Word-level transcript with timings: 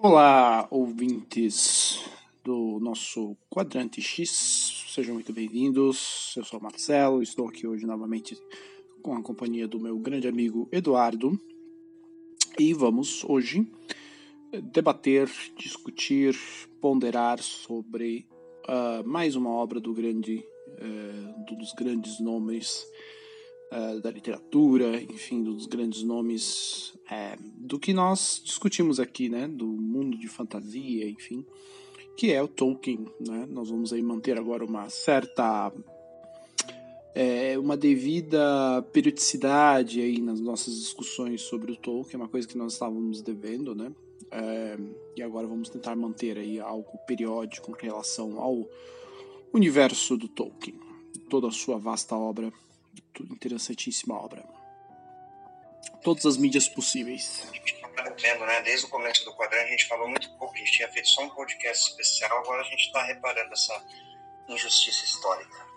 Olá, 0.00 0.68
ouvintes 0.70 1.98
do 2.44 2.78
nosso 2.78 3.36
Quadrante 3.50 4.00
X, 4.00 4.84
sejam 4.94 5.14
muito 5.14 5.32
bem-vindos. 5.32 6.34
Eu 6.36 6.44
sou 6.44 6.60
o 6.60 6.62
Marcelo, 6.62 7.20
estou 7.20 7.48
aqui 7.48 7.66
hoje 7.66 7.84
novamente 7.84 8.40
com 9.02 9.16
a 9.16 9.20
companhia 9.20 9.66
do 9.66 9.80
meu 9.80 9.98
grande 9.98 10.28
amigo 10.28 10.68
Eduardo 10.70 11.36
e 12.56 12.72
vamos 12.72 13.24
hoje 13.24 13.68
debater, 14.72 15.28
discutir, 15.56 16.38
ponderar 16.80 17.42
sobre 17.42 18.24
uh, 18.68 19.04
mais 19.04 19.34
uma 19.34 19.50
obra 19.50 19.80
do 19.80 19.92
grande, 19.92 20.44
uh, 20.74 21.56
dos 21.56 21.72
grandes 21.72 22.20
nomes 22.20 22.86
uh, 23.72 24.00
da 24.00 24.10
literatura, 24.10 25.00
enfim, 25.02 25.42
dos 25.42 25.66
grandes 25.66 26.02
nomes 26.02 26.94
é, 27.10 27.36
do 27.56 27.78
que 27.78 27.92
nós 27.92 28.40
discutimos 28.44 29.00
aqui, 29.00 29.28
né, 29.28 29.48
do 29.48 29.66
mundo 29.66 30.16
de 30.18 30.28
fantasia, 30.28 31.08
enfim, 31.08 31.44
que 32.16 32.32
é 32.32 32.42
o 32.42 32.48
Tolkien, 32.48 33.06
né? 33.20 33.46
Nós 33.48 33.70
vamos 33.70 33.92
aí 33.92 34.02
manter 34.02 34.36
agora 34.36 34.64
uma 34.64 34.88
certa 34.88 35.72
é, 37.14 37.56
uma 37.58 37.76
devida 37.76 38.82
periodicidade 38.92 40.00
aí 40.00 40.20
nas 40.20 40.40
nossas 40.40 40.74
discussões 40.74 41.42
sobre 41.42 41.72
o 41.72 41.76
Tolkien, 41.76 42.20
uma 42.20 42.28
coisa 42.28 42.46
que 42.46 42.58
nós 42.58 42.72
estávamos 42.72 43.22
devendo, 43.22 43.74
né? 43.74 43.92
É, 44.30 44.76
e 45.16 45.22
agora 45.22 45.46
vamos 45.46 45.68
tentar 45.68 45.96
manter 45.96 46.36
aí 46.36 46.60
algo 46.60 46.98
periódico 47.06 47.70
em 47.70 47.86
relação 47.86 48.38
ao 48.40 48.68
universo 49.52 50.16
do 50.16 50.28
Tolkien, 50.28 50.78
toda 51.30 51.48
a 51.48 51.52
sua 51.52 51.78
vasta 51.78 52.16
obra 52.16 52.52
interessantíssima 53.24 54.14
obra. 54.14 54.44
Todas 56.02 56.26
as 56.26 56.36
mídias 56.36 56.68
possíveis. 56.68 57.46
A 57.50 57.54
gente 57.54 57.74
está 57.74 57.88
aprendendo, 57.88 58.46
né? 58.46 58.62
Desde 58.62 58.86
o 58.86 58.88
começo 58.88 59.24
do 59.24 59.34
quadrante 59.34 59.66
a 59.66 59.70
gente 59.70 59.86
falou 59.86 60.08
muito 60.08 60.30
pouco, 60.36 60.54
a 60.54 60.58
gente 60.58 60.72
tinha 60.72 60.88
feito 60.88 61.08
só 61.08 61.24
um 61.24 61.30
podcast 61.30 61.90
especial, 61.90 62.38
agora 62.38 62.62
a 62.62 62.64
gente 62.64 62.86
está 62.86 63.02
reparando 63.02 63.52
essa 63.52 63.84
injustiça 64.48 65.04
histórica. 65.04 65.68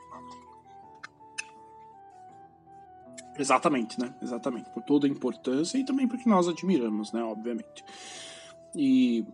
Exatamente, 3.37 3.99
né? 3.99 4.13
Exatamente. 4.21 4.69
Por 4.69 4.83
toda 4.83 5.07
a 5.07 5.09
importância 5.09 5.77
e 5.77 5.85
também 5.85 6.07
porque 6.07 6.29
nós 6.29 6.47
admiramos, 6.47 7.11
né? 7.11 7.23
Obviamente. 7.23 7.83
E, 8.75 9.25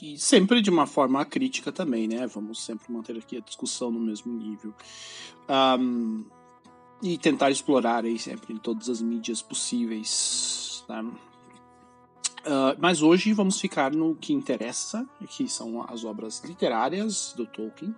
e 0.00 0.18
sempre 0.18 0.60
de 0.60 0.70
uma 0.70 0.86
forma 0.86 1.24
crítica 1.24 1.70
também, 1.70 2.08
né? 2.08 2.26
Vamos 2.26 2.64
sempre 2.64 2.90
manter 2.90 3.16
aqui 3.16 3.36
a 3.36 3.40
discussão 3.40 3.90
no 3.90 4.00
mesmo 4.00 4.32
nível. 4.32 4.74
Um, 5.48 6.28
e 7.02 7.18
tentar 7.18 7.50
explorar 7.50 8.04
aí 8.04 8.18
sempre 8.18 8.54
em 8.54 8.56
todas 8.56 8.88
as 8.88 9.02
mídias 9.02 9.42
possíveis. 9.42 10.84
Uh, 10.88 12.76
mas 12.78 13.02
hoje 13.02 13.32
vamos 13.32 13.60
ficar 13.60 13.92
no 13.92 14.14
que 14.14 14.32
interessa, 14.32 15.06
que 15.28 15.48
são 15.48 15.82
as 15.88 16.04
obras 16.04 16.42
literárias 16.44 17.32
do 17.36 17.46
Tolkien. 17.46 17.94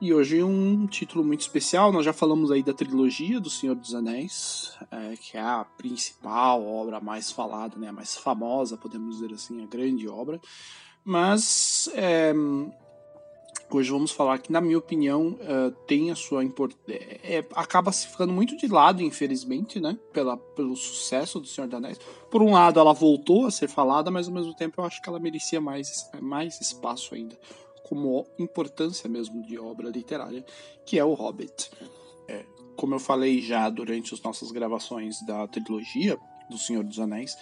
E 0.00 0.14
hoje 0.14 0.42
um 0.42 0.86
título 0.86 1.22
muito 1.22 1.42
especial, 1.42 1.92
nós 1.92 2.06
já 2.06 2.12
falamos 2.12 2.50
aí 2.50 2.62
da 2.62 2.72
trilogia 2.72 3.38
do 3.38 3.50
Senhor 3.50 3.76
dos 3.76 3.94
Anéis, 3.94 4.72
é, 4.90 5.14
que 5.14 5.36
é 5.36 5.40
a 5.40 5.66
principal 5.76 6.66
obra 6.66 6.98
mais 7.00 7.30
falada, 7.30 7.76
né, 7.76 7.88
a 7.88 7.92
mais 7.92 8.16
famosa, 8.16 8.78
podemos 8.78 9.18
dizer 9.18 9.34
assim, 9.34 9.62
a 9.62 9.66
grande 9.66 10.08
obra. 10.08 10.40
Mas 11.04 11.90
é, 11.92 12.32
Hoje 13.72 13.88
vamos 13.92 14.10
falar 14.10 14.38
que, 14.38 14.50
na 14.50 14.60
minha 14.60 14.76
opinião, 14.76 15.28
uh, 15.28 15.70
tem 15.86 16.10
a 16.10 16.16
sua 16.16 16.42
importância. 16.42 16.92
É, 16.92 17.36
é, 17.38 17.46
acaba 17.54 17.92
se 17.92 18.08
ficando 18.08 18.32
muito 18.32 18.56
de 18.56 18.66
lado, 18.66 19.00
infelizmente, 19.00 19.78
né? 19.78 19.96
Pela, 20.12 20.36
pelo 20.36 20.74
sucesso 20.74 21.38
do 21.38 21.46
Senhor 21.46 21.68
dos 21.68 21.76
Anéis. 21.76 22.00
Por 22.28 22.42
um 22.42 22.52
lado, 22.52 22.80
ela 22.80 22.92
voltou 22.92 23.46
a 23.46 23.50
ser 23.50 23.68
falada, 23.68 24.10
mas 24.10 24.26
ao 24.26 24.34
mesmo 24.34 24.52
tempo 24.54 24.80
eu 24.80 24.84
acho 24.84 25.00
que 25.00 25.08
ela 25.08 25.20
merecia 25.20 25.60
mais, 25.60 26.10
mais 26.20 26.60
espaço 26.60 27.14
ainda, 27.14 27.38
como 27.84 28.26
importância 28.40 29.08
mesmo 29.08 29.40
de 29.46 29.56
obra 29.56 29.88
literária, 29.88 30.44
que 30.84 30.98
é 30.98 31.04
o 31.04 31.14
Hobbit. 31.14 31.70
É, 32.26 32.44
como 32.74 32.96
eu 32.96 33.00
falei 33.00 33.40
já 33.40 33.70
durante 33.70 34.12
as 34.12 34.20
nossas 34.20 34.50
gravações 34.50 35.24
da 35.24 35.46
trilogia 35.46 36.18
do 36.50 36.58
Senhor 36.58 36.82
dos 36.82 36.98
Anéis, 36.98 37.36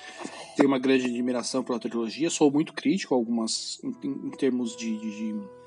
tenho 0.54 0.68
uma 0.68 0.78
grande 0.78 1.06
admiração 1.06 1.64
pela 1.64 1.78
trilogia, 1.78 2.28
sou 2.28 2.50
muito 2.50 2.74
crítico 2.74 3.14
algumas 3.14 3.82
em, 3.82 3.94
em 4.04 4.30
termos 4.32 4.76
de, 4.76 4.98
de 4.98 5.57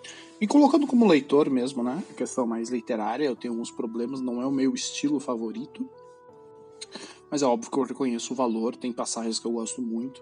me 0.41 0.47
colocando 0.47 0.87
como 0.87 1.07
leitor 1.07 1.51
mesmo, 1.51 1.83
né? 1.83 2.03
A 2.09 2.13
questão 2.15 2.47
mais 2.47 2.71
literária, 2.71 3.25
eu 3.25 3.35
tenho 3.35 3.53
alguns 3.53 3.69
problemas, 3.69 4.19
não 4.19 4.41
é 4.41 4.45
o 4.47 4.51
meu 4.51 4.73
estilo 4.73 5.19
favorito. 5.19 5.87
Mas 7.29 7.43
é 7.43 7.45
óbvio 7.45 7.69
que 7.69 7.77
eu 7.77 7.83
reconheço 7.83 8.33
o 8.33 8.35
valor, 8.35 8.75
tem 8.75 8.91
passagens 8.91 9.37
que 9.37 9.45
eu 9.45 9.51
gosto 9.51 9.83
muito. 9.83 10.19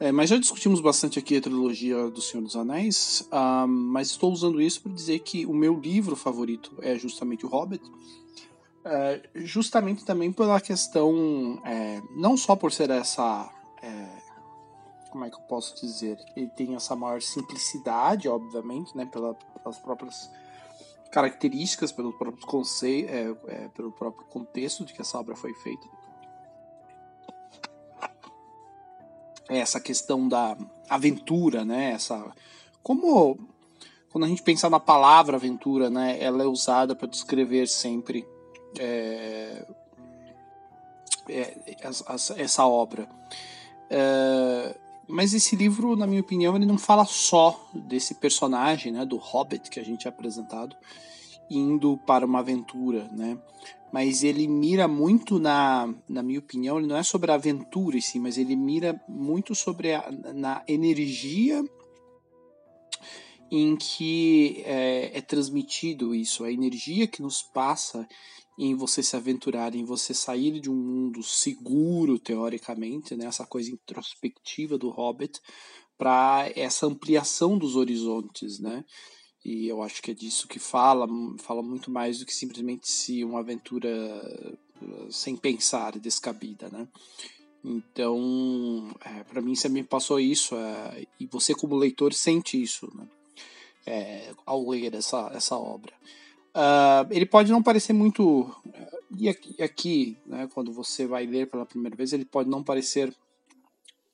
É, 0.00 0.10
mas 0.10 0.30
já 0.30 0.36
discutimos 0.36 0.80
bastante 0.80 1.20
aqui 1.20 1.36
a 1.36 1.40
trilogia 1.40 2.10
do 2.10 2.20
Senhor 2.20 2.42
dos 2.42 2.56
Anéis, 2.56 3.26
uh, 3.32 3.68
mas 3.68 4.10
estou 4.10 4.32
usando 4.32 4.60
isso 4.60 4.82
para 4.82 4.92
dizer 4.92 5.20
que 5.20 5.46
o 5.46 5.54
meu 5.54 5.78
livro 5.78 6.16
favorito 6.16 6.74
é 6.82 6.98
justamente 6.98 7.46
o 7.46 7.48
Hobbit. 7.48 7.88
É, 8.84 9.28
justamente 9.36 10.04
também 10.04 10.32
pela 10.32 10.60
questão, 10.60 11.60
é, 11.64 12.02
não 12.16 12.36
só 12.36 12.56
por 12.56 12.72
ser 12.72 12.90
essa 12.90 13.48
é, 13.80 14.15
como 15.16 15.24
é 15.24 15.30
que 15.30 15.36
eu 15.36 15.40
posso 15.40 15.74
dizer? 15.80 16.22
Ele 16.36 16.48
tem 16.48 16.74
essa 16.74 16.94
maior 16.94 17.22
simplicidade, 17.22 18.28
obviamente, 18.28 18.94
né? 18.94 19.06
Pela, 19.06 19.32
pelas 19.34 19.78
próprias 19.78 20.30
características, 21.10 21.90
pelo 21.90 22.12
próprio 22.12 22.46
conceito, 22.46 23.08
é, 23.08 23.34
é, 23.46 23.68
pelo 23.68 23.90
próprio 23.90 24.26
contexto 24.26 24.84
de 24.84 24.92
que 24.92 25.00
essa 25.00 25.18
obra 25.18 25.34
foi 25.34 25.54
feita. 25.54 25.88
É 29.48 29.58
essa 29.58 29.80
questão 29.80 30.28
da 30.28 30.54
aventura, 30.86 31.64
né? 31.64 31.92
Essa 31.92 32.30
como 32.82 33.38
quando 34.10 34.24
a 34.24 34.28
gente 34.28 34.42
pensa 34.42 34.68
na 34.68 34.78
palavra 34.78 35.36
aventura, 35.36 35.88
né? 35.88 36.22
Ela 36.22 36.42
é 36.42 36.46
usada 36.46 36.94
para 36.94 37.08
descrever 37.08 37.66
sempre 37.68 38.28
é, 38.78 39.66
é, 41.26 41.56
essa, 41.80 42.38
essa 42.38 42.66
obra. 42.66 43.08
É, 43.88 44.76
mas 45.08 45.34
esse 45.34 45.54
livro, 45.54 45.96
na 45.96 46.06
minha 46.06 46.20
opinião, 46.20 46.56
ele 46.56 46.66
não 46.66 46.78
fala 46.78 47.04
só 47.04 47.68
desse 47.72 48.14
personagem, 48.14 48.92
né, 48.92 49.04
do 49.04 49.16
Hobbit 49.16 49.70
que 49.70 49.80
a 49.80 49.84
gente 49.84 50.06
é 50.06 50.08
apresentado, 50.08 50.76
indo 51.50 51.96
para 52.06 52.26
uma 52.26 52.40
aventura, 52.40 53.08
né? 53.12 53.38
Mas 53.92 54.24
ele 54.24 54.48
mira 54.48 54.88
muito 54.88 55.38
na, 55.38 55.88
na 56.08 56.22
minha 56.22 56.40
opinião, 56.40 56.78
ele 56.78 56.88
não 56.88 56.96
é 56.96 57.02
sobre 57.04 57.30
a 57.30 57.34
aventura 57.34 57.96
em 57.96 58.00
si, 58.00 58.18
mas 58.18 58.36
ele 58.36 58.56
mira 58.56 59.00
muito 59.08 59.54
sobre 59.54 59.94
a 59.94 60.10
na 60.34 60.62
energia 60.66 61.64
em 63.50 63.76
que 63.76 64.62
é, 64.64 65.18
é 65.18 65.20
transmitido 65.20 66.14
isso, 66.14 66.44
a 66.44 66.52
energia 66.52 67.06
que 67.06 67.22
nos 67.22 67.42
passa 67.42 68.06
em 68.58 68.74
você 68.74 69.02
se 69.02 69.14
aventurar, 69.16 69.74
em 69.74 69.84
você 69.84 70.14
sair 70.14 70.60
de 70.60 70.70
um 70.70 70.74
mundo 70.74 71.22
seguro, 71.22 72.18
teoricamente, 72.18 73.14
né, 73.14 73.26
essa 73.26 73.46
coisa 73.46 73.70
introspectiva 73.70 74.78
do 74.78 74.88
Hobbit, 74.88 75.40
para 75.98 76.50
essa 76.54 76.86
ampliação 76.86 77.58
dos 77.58 77.76
horizontes, 77.76 78.58
né? 78.58 78.84
E 79.44 79.68
eu 79.68 79.82
acho 79.82 80.02
que 80.02 80.10
é 80.10 80.14
disso 80.14 80.48
que 80.48 80.58
fala, 80.58 81.06
fala 81.38 81.62
muito 81.62 81.90
mais 81.90 82.18
do 82.18 82.26
que 82.26 82.34
simplesmente 82.34 82.90
se 82.90 83.22
uma 83.22 83.40
aventura 83.40 83.88
eh, 83.88 85.06
sem 85.08 85.36
pensar, 85.36 85.98
descabida, 85.98 86.68
né? 86.68 86.88
Então, 87.64 88.94
é, 89.04 89.24
para 89.24 89.40
mim, 89.40 89.54
você 89.54 89.68
me 89.68 89.82
passou 89.82 90.20
isso, 90.20 90.54
é, 90.54 91.06
e 91.18 91.26
você 91.26 91.54
como 91.54 91.76
leitor 91.76 92.12
sente 92.12 92.60
isso, 92.60 92.88
né? 92.94 93.06
É, 93.86 94.32
ao 94.44 94.68
ler 94.68 94.94
essa, 94.94 95.30
essa 95.32 95.56
obra. 95.56 95.92
Uh, 96.56 97.06
ele 97.10 97.26
pode 97.26 97.52
não 97.52 97.62
parecer 97.62 97.92
muito. 97.92 98.50
E 99.16 99.28
aqui, 99.28 99.62
aqui 99.62 100.18
né, 100.26 100.48
quando 100.52 100.72
você 100.72 101.06
vai 101.06 101.26
ler 101.26 101.48
pela 101.48 101.66
primeira 101.66 101.94
vez, 101.94 102.12
ele 102.12 102.24
pode 102.24 102.48
não 102.48 102.64
parecer 102.64 103.14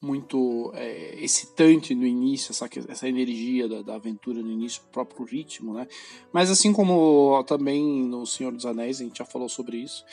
muito 0.03 0.73
é, 0.75 1.15
excitante 1.23 1.95
no 1.95 2.05
início, 2.05 2.51
essa, 2.51 2.69
essa 2.89 3.09
energia 3.09 3.69
da, 3.69 3.83
da, 3.83 3.95
aventura 3.95 4.43
no 4.43 4.51
início, 4.51 4.83
o 4.83 4.93
próprio 4.93 5.25
ritmo, 5.25 5.75
né? 5.75 5.87
Mas 6.33 6.51
assim 6.51 6.73
como 6.73 7.43
também 7.45 8.05
no 8.05 8.27
Senhor 8.27 8.53
dos 8.53 8.67
Anéis, 8.67 9.01
a 9.01 9.05
gente 9.05 9.19
já 9.19 9.25
falou 9.25 9.49
sobre 9.49 9.77
isso, 9.77 10.05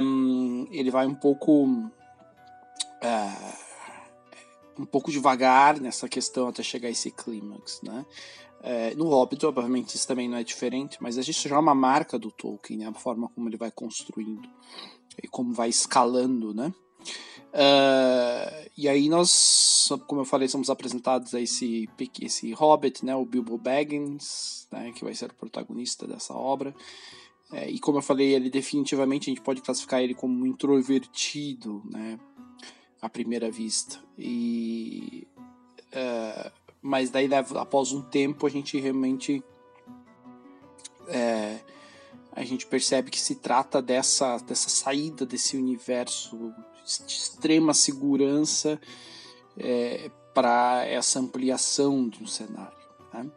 um, 0.00 0.66
ele 0.70 0.90
vai 0.90 1.06
um 1.06 1.14
pouco. 1.14 1.64
Uh, 1.64 3.67
um 4.78 4.86
pouco 4.86 5.10
devagar 5.10 5.80
nessa 5.80 6.08
questão 6.08 6.48
até 6.48 6.62
chegar 6.62 6.88
a 6.88 6.92
esse 6.92 7.10
clímax, 7.10 7.80
né? 7.82 8.06
É, 8.60 8.94
no 8.94 9.08
Hobbit, 9.08 9.44
obviamente, 9.46 9.94
isso 9.94 10.06
também 10.06 10.28
não 10.28 10.36
é 10.36 10.42
diferente, 10.42 10.98
mas 11.00 11.16
gente 11.22 11.48
já 11.48 11.56
é 11.56 11.58
uma 11.58 11.74
marca 11.74 12.18
do 12.18 12.30
Tolkien, 12.30 12.80
né? 12.80 12.86
a 12.86 12.92
forma 12.92 13.28
como 13.28 13.48
ele 13.48 13.56
vai 13.56 13.70
construindo 13.70 14.48
e 15.22 15.28
como 15.28 15.52
vai 15.52 15.68
escalando, 15.68 16.52
né? 16.52 16.72
Uh, 17.48 18.70
e 18.76 18.88
aí 18.88 19.08
nós, 19.08 19.88
como 20.06 20.20
eu 20.20 20.24
falei, 20.24 20.48
somos 20.48 20.68
apresentados 20.68 21.34
a 21.34 21.40
esse, 21.40 21.88
esse 22.20 22.52
Hobbit, 22.52 23.04
né? 23.04 23.14
O 23.14 23.24
Bilbo 23.24 23.56
Baggins, 23.56 24.66
né? 24.72 24.92
que 24.92 25.04
vai 25.04 25.14
ser 25.14 25.30
o 25.30 25.34
protagonista 25.34 26.06
dessa 26.06 26.34
obra. 26.34 26.74
É, 27.52 27.70
e 27.70 27.78
como 27.78 27.98
eu 27.98 28.02
falei, 28.02 28.34
ele 28.34 28.50
definitivamente 28.50 29.30
a 29.30 29.34
gente 29.34 29.42
pode 29.42 29.62
classificar 29.62 30.02
ele 30.02 30.14
como 30.14 30.46
introvertido, 30.46 31.82
né? 31.90 32.18
À 33.00 33.08
primeira 33.08 33.50
vista. 33.50 33.98
E 34.18 35.26
mas 36.80 37.10
daí 37.10 37.28
após 37.34 37.92
um 37.92 38.02
tempo 38.02 38.46
a 38.46 38.50
gente 38.50 38.78
realmente 38.78 39.42
é, 41.08 41.58
a 42.32 42.44
gente 42.44 42.66
percebe 42.66 43.10
que 43.10 43.20
se 43.20 43.34
trata 43.34 43.82
dessa, 43.82 44.38
dessa 44.38 44.68
saída 44.68 45.26
desse 45.26 45.56
universo 45.56 46.54
de 47.06 47.12
extrema 47.12 47.74
segurança 47.74 48.80
é, 49.56 50.10
para 50.32 50.86
essa 50.86 51.18
ampliação 51.18 52.08
de 52.08 52.22
um 52.22 52.26
cenário. 52.26 52.78
Né? 53.12 53.28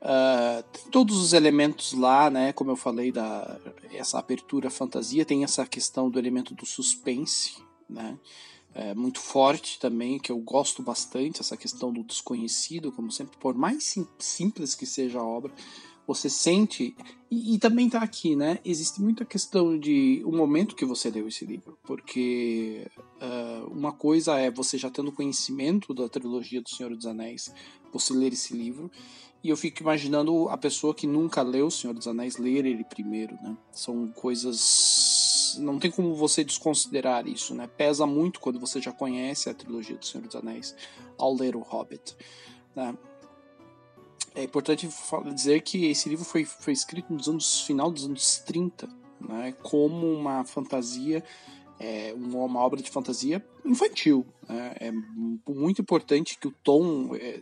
Uh, 0.00 0.62
tem 0.70 0.84
todos 0.92 1.16
os 1.16 1.32
elementos 1.32 1.92
lá, 1.92 2.30
né? 2.30 2.52
Como 2.52 2.70
eu 2.70 2.76
falei 2.76 3.10
da 3.10 3.58
essa 3.92 4.16
apertura 4.16 4.70
fantasia, 4.70 5.24
tem 5.24 5.42
essa 5.42 5.66
questão 5.66 6.08
do 6.08 6.20
elemento 6.20 6.54
do 6.54 6.64
suspense, 6.64 7.56
né? 7.88 8.18
É 8.74 8.94
muito 8.94 9.18
forte 9.18 9.78
também, 9.78 10.18
que 10.18 10.30
eu 10.30 10.38
gosto 10.38 10.82
bastante, 10.82 11.40
essa 11.40 11.56
questão 11.56 11.92
do 11.92 12.04
desconhecido, 12.04 12.92
como 12.92 13.10
sempre, 13.10 13.36
por 13.38 13.54
mais 13.54 13.84
sim, 13.84 14.06
simples 14.18 14.74
que 14.74 14.86
seja 14.86 15.18
a 15.18 15.24
obra, 15.24 15.52
você 16.08 16.30
sente. 16.30 16.96
E, 17.30 17.54
e 17.54 17.58
também 17.58 17.86
está 17.86 18.00
aqui, 18.00 18.34
né? 18.34 18.58
Existe 18.64 19.02
muita 19.02 19.26
questão 19.26 19.78
de 19.78 20.22
o 20.24 20.32
momento 20.32 20.74
que 20.74 20.86
você 20.86 21.10
leu 21.10 21.28
esse 21.28 21.44
livro. 21.44 21.78
Porque 21.82 22.86
uh, 23.20 23.66
uma 23.70 23.92
coisa 23.92 24.38
é 24.38 24.50
você 24.50 24.78
já 24.78 24.90
tendo 24.90 25.12
conhecimento 25.12 25.92
da 25.92 26.08
trilogia 26.08 26.62
do 26.62 26.70
Senhor 26.70 26.94
dos 26.96 27.04
Anéis, 27.04 27.52
você 27.92 28.14
ler 28.14 28.32
esse 28.32 28.54
livro. 28.54 28.90
E 29.44 29.50
eu 29.50 29.56
fico 29.56 29.82
imaginando 29.82 30.48
a 30.48 30.56
pessoa 30.56 30.94
que 30.94 31.06
nunca 31.06 31.42
leu 31.42 31.66
O 31.66 31.70
Senhor 31.70 31.92
dos 31.92 32.08
Anéis 32.08 32.38
ler 32.38 32.64
ele 32.64 32.84
primeiro, 32.84 33.34
né? 33.42 33.56
São 33.70 34.08
coisas. 34.08 35.17
Não 35.56 35.78
tem 35.78 35.90
como 35.90 36.14
você 36.14 36.44
desconsiderar 36.44 37.26
isso, 37.26 37.54
né? 37.54 37.66
Pesa 37.66 38.06
muito 38.06 38.40
quando 38.40 38.58
você 38.58 38.80
já 38.80 38.92
conhece 38.92 39.48
a 39.48 39.54
trilogia 39.54 39.96
do 39.96 40.04
Senhor 40.04 40.26
dos 40.26 40.36
Anéis 40.36 40.74
ao 41.16 41.34
ler 41.34 41.56
o 41.56 41.60
Hobbit, 41.60 42.16
né? 42.74 42.96
é 44.38 44.44
importante 44.44 44.88
dizer 45.34 45.62
que 45.62 45.86
esse 45.86 46.08
livro 46.08 46.24
foi, 46.24 46.44
foi 46.44 46.72
escrito 46.72 47.12
nos 47.12 47.28
anos 47.28 47.60
final 47.62 47.90
dos 47.90 48.04
anos 48.04 48.38
30, 48.38 48.88
né, 49.20 49.52
como 49.62 50.06
uma 50.12 50.44
fantasia, 50.44 51.24
é, 51.78 52.14
uma 52.14 52.60
obra 52.60 52.80
de 52.80 52.88
fantasia 52.88 53.44
infantil. 53.64 54.24
Né, 54.48 54.76
é 54.78 54.92
muito 55.50 55.82
importante 55.82 56.38
que 56.38 56.46
o 56.46 56.54
tom 56.62 57.16
é, 57.16 57.40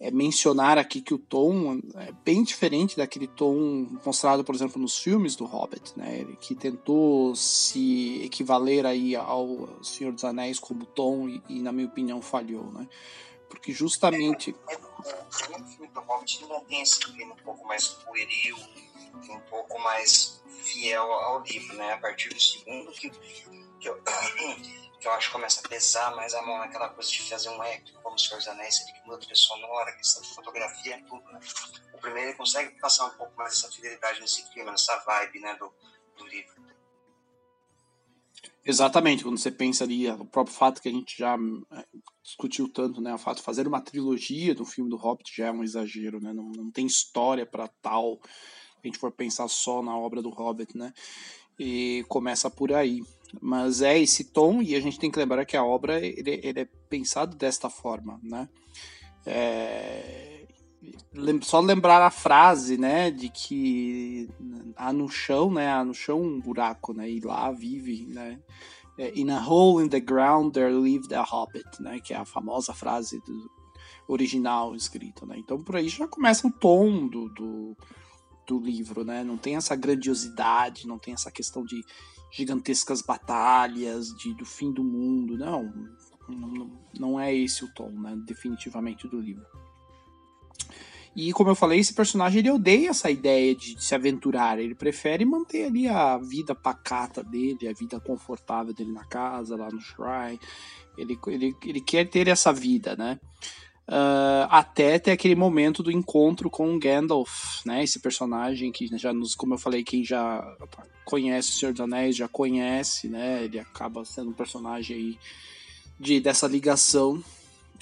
é, 0.00 0.10
mencionar 0.10 0.78
aqui 0.78 1.00
que 1.00 1.12
o 1.12 1.18
tom 1.18 1.80
é 1.96 2.12
bem 2.24 2.42
diferente 2.42 2.96
daquele 2.96 3.26
tom 3.26 3.86
mostrado, 4.04 4.44
por 4.44 4.54
exemplo, 4.54 4.80
nos 4.80 4.98
filmes 4.98 5.34
do 5.34 5.44
Hobbit, 5.44 5.92
né, 5.96 6.24
que 6.40 6.54
tentou 6.54 7.34
se 7.34 8.22
equivaler 8.22 8.86
aí 8.86 9.16
ao 9.16 9.82
Senhor 9.82 10.12
dos 10.12 10.24
Anéis 10.24 10.58
como 10.58 10.86
tom 10.86 11.28
e, 11.28 11.42
e 11.48 11.60
na 11.60 11.72
minha 11.72 11.88
opinião 11.88 12.22
falhou, 12.22 12.70
né. 12.72 12.88
Porque 13.48 13.72
justamente. 13.72 14.54
É, 14.68 14.74
é, 14.74 14.76
é, 14.76 15.58
o 15.58 15.64
filme 15.64 15.88
do 15.88 16.00
Hobbit 16.00 16.42
ainda 16.42 16.60
tem 16.60 16.82
esse 16.82 17.00
clima 17.00 17.34
um 17.34 17.44
pouco 17.44 17.66
mais 17.66 17.88
pueril, 17.88 18.56
um 19.30 19.40
pouco 19.48 19.78
mais 19.80 20.42
fiel 20.62 21.10
ao 21.10 21.42
livro, 21.42 21.76
né? 21.76 21.94
A 21.94 21.98
partir 21.98 22.28
do 22.28 22.40
segundo 22.40 22.90
que, 22.92 23.10
que, 23.80 23.88
eu, 23.88 23.98
eu 25.02 25.12
acho 25.12 25.28
que 25.28 25.32
começa 25.32 25.60
a 25.60 25.68
pesar 25.68 26.14
mais 26.16 26.34
a 26.34 26.42
mão 26.42 26.58
naquela 26.58 26.88
coisa 26.88 27.08
de 27.08 27.28
fazer 27.28 27.48
um 27.50 27.62
épico, 27.62 28.00
como 28.02 28.16
o 28.16 28.18
Senhor 28.18 28.38
dos 28.38 28.48
Anéis, 28.48 28.80
ele 28.80 28.92
que 28.92 29.06
muda 29.06 29.18
trilha 29.18 29.36
sonora, 29.36 29.92
questão 29.92 30.22
de 30.22 30.28
fotografia, 30.34 31.04
tudo, 31.08 31.24
né? 31.32 31.40
O 31.94 31.98
primeiro 31.98 32.30
ele 32.30 32.36
consegue 32.36 32.78
passar 32.80 33.06
um 33.06 33.10
pouco 33.10 33.36
mais 33.36 33.52
essa 33.52 33.70
fidelidade 33.70 34.20
nesse 34.20 34.48
clima, 34.50 34.72
nessa 34.72 34.96
vibe, 35.04 35.40
né, 35.40 35.54
do, 35.54 35.72
do 36.16 36.26
livro. 36.26 36.68
Exatamente, 38.64 39.22
quando 39.22 39.38
você 39.38 39.50
pensa 39.50 39.84
ali, 39.84 40.10
o 40.10 40.26
próprio 40.26 40.54
fato 40.54 40.82
que 40.82 40.88
a 40.88 40.92
gente 40.92 41.16
já 41.16 41.36
é, 41.72 41.86
discutiu 42.22 42.68
tanto, 42.68 43.00
né, 43.00 43.14
o 43.14 43.18
fato 43.18 43.38
de 43.38 43.42
fazer 43.42 43.66
uma 43.66 43.80
trilogia 43.80 44.54
do 44.54 44.64
filme 44.64 44.90
do 44.90 44.96
Hobbit 44.96 45.34
já 45.34 45.46
é 45.46 45.52
um 45.52 45.64
exagero, 45.64 46.20
né, 46.20 46.32
não, 46.34 46.50
não 46.50 46.70
tem 46.70 46.86
história 46.86 47.46
para 47.46 47.66
tal, 47.80 48.20
a 48.82 48.86
gente 48.86 48.98
for 48.98 49.10
pensar 49.10 49.48
só 49.48 49.82
na 49.82 49.96
obra 49.96 50.20
do 50.20 50.28
Hobbit, 50.28 50.76
né, 50.76 50.92
e 51.58 52.04
começa 52.08 52.50
por 52.50 52.72
aí. 52.72 53.00
Mas 53.40 53.82
é 53.82 53.98
esse 53.98 54.24
tom, 54.24 54.62
e 54.62 54.74
a 54.74 54.80
gente 54.80 54.98
tem 54.98 55.10
que 55.10 55.18
lembrar 55.18 55.44
que 55.44 55.56
a 55.56 55.64
obra 55.64 56.04
ele, 56.04 56.40
ele 56.42 56.60
é 56.60 56.68
pensado 56.88 57.36
desta 57.36 57.68
forma, 57.68 58.18
né, 58.22 58.48
é, 59.26 60.46
só 61.42 61.60
lembrar 61.60 62.00
a 62.02 62.10
frase, 62.10 62.78
né, 62.78 63.10
de 63.10 63.28
que 63.28 64.28
há 64.76 64.92
no 64.92 65.08
chão, 65.08 65.52
né, 65.52 65.70
há 65.70 65.84
no 65.84 65.92
chão 65.92 66.22
um 66.22 66.40
buraco, 66.40 66.92
né, 66.94 67.10
e 67.10 67.20
lá 67.20 67.50
vive, 67.50 68.06
né, 68.06 68.38
é, 68.96 69.12
in 69.14 69.30
a 69.30 69.46
hole 69.46 69.84
in 69.84 69.88
the 69.88 70.00
ground 70.00 70.54
there 70.54 70.72
lived 70.72 71.14
a 71.14 71.22
hobbit, 71.22 71.66
né, 71.80 72.00
que 72.00 72.14
é 72.14 72.16
a 72.16 72.24
famosa 72.24 72.72
frase 72.72 73.20
do 73.20 73.50
original 74.06 74.74
escrita, 74.74 75.26
né, 75.26 75.36
então 75.38 75.62
por 75.62 75.76
aí 75.76 75.88
já 75.88 76.08
começa 76.08 76.46
o 76.46 76.50
tom 76.50 77.06
do, 77.06 77.28
do, 77.28 77.76
do 78.46 78.58
livro, 78.58 79.04
né, 79.04 79.22
não 79.22 79.36
tem 79.36 79.56
essa 79.56 79.76
grandiosidade, 79.76 80.86
não 80.86 80.98
tem 80.98 81.12
essa 81.12 81.30
questão 81.30 81.62
de 81.62 81.84
gigantescas 82.30 83.02
batalhas, 83.02 84.08
de, 84.16 84.34
do 84.34 84.44
fim 84.44 84.72
do 84.72 84.84
mundo, 84.84 85.36
não, 85.36 85.72
não, 86.28 86.70
não 86.98 87.20
é 87.20 87.34
esse 87.34 87.64
o 87.64 87.72
tom, 87.72 87.90
né, 87.90 88.16
definitivamente 88.26 89.08
do 89.08 89.20
livro. 89.20 89.46
E 91.16 91.32
como 91.32 91.50
eu 91.50 91.54
falei, 91.54 91.80
esse 91.80 91.92
personagem 91.94 92.38
ele 92.38 92.50
odeia 92.50 92.90
essa 92.90 93.10
ideia 93.10 93.52
de, 93.52 93.74
de 93.74 93.82
se 93.82 93.92
aventurar. 93.92 94.58
Ele 94.60 94.74
prefere 94.74 95.24
manter 95.24 95.64
ali 95.64 95.88
a 95.88 96.16
vida 96.16 96.54
pacata 96.54 97.24
dele, 97.24 97.66
a 97.66 97.72
vida 97.72 97.98
confortável 97.98 98.72
dele 98.72 98.92
na 98.92 99.04
casa, 99.04 99.56
lá 99.56 99.68
no 99.68 99.80
Shrine. 99.80 100.38
Ele, 100.96 101.18
ele, 101.26 101.56
ele 101.64 101.80
quer 101.80 102.08
ter 102.08 102.28
essa 102.28 102.52
vida, 102.52 102.94
né? 102.94 103.18
Uh, 103.88 104.44
até 104.50 104.98
ter 104.98 105.12
aquele 105.12 105.34
momento 105.34 105.82
do 105.82 105.90
encontro 105.90 106.50
com 106.50 106.78
Gandalf, 106.78 107.64
né? 107.64 107.82
Esse 107.82 107.98
personagem 107.98 108.70
que 108.70 108.86
já 108.98 109.14
nos, 109.14 109.34
como 109.34 109.54
eu 109.54 109.58
falei, 109.58 109.82
quem 109.82 110.04
já 110.04 110.44
conhece 111.06 111.50
o 111.50 111.52
Senhor 111.54 111.72
dos 111.72 111.80
Anéis 111.80 112.14
já 112.14 112.28
conhece, 112.28 113.08
né? 113.08 113.42
Ele 113.44 113.58
acaba 113.58 114.04
sendo 114.04 114.28
um 114.28 114.34
personagem 114.34 114.96
aí 114.96 115.18
de, 115.98 116.20
dessa 116.20 116.46
ligação 116.46 117.24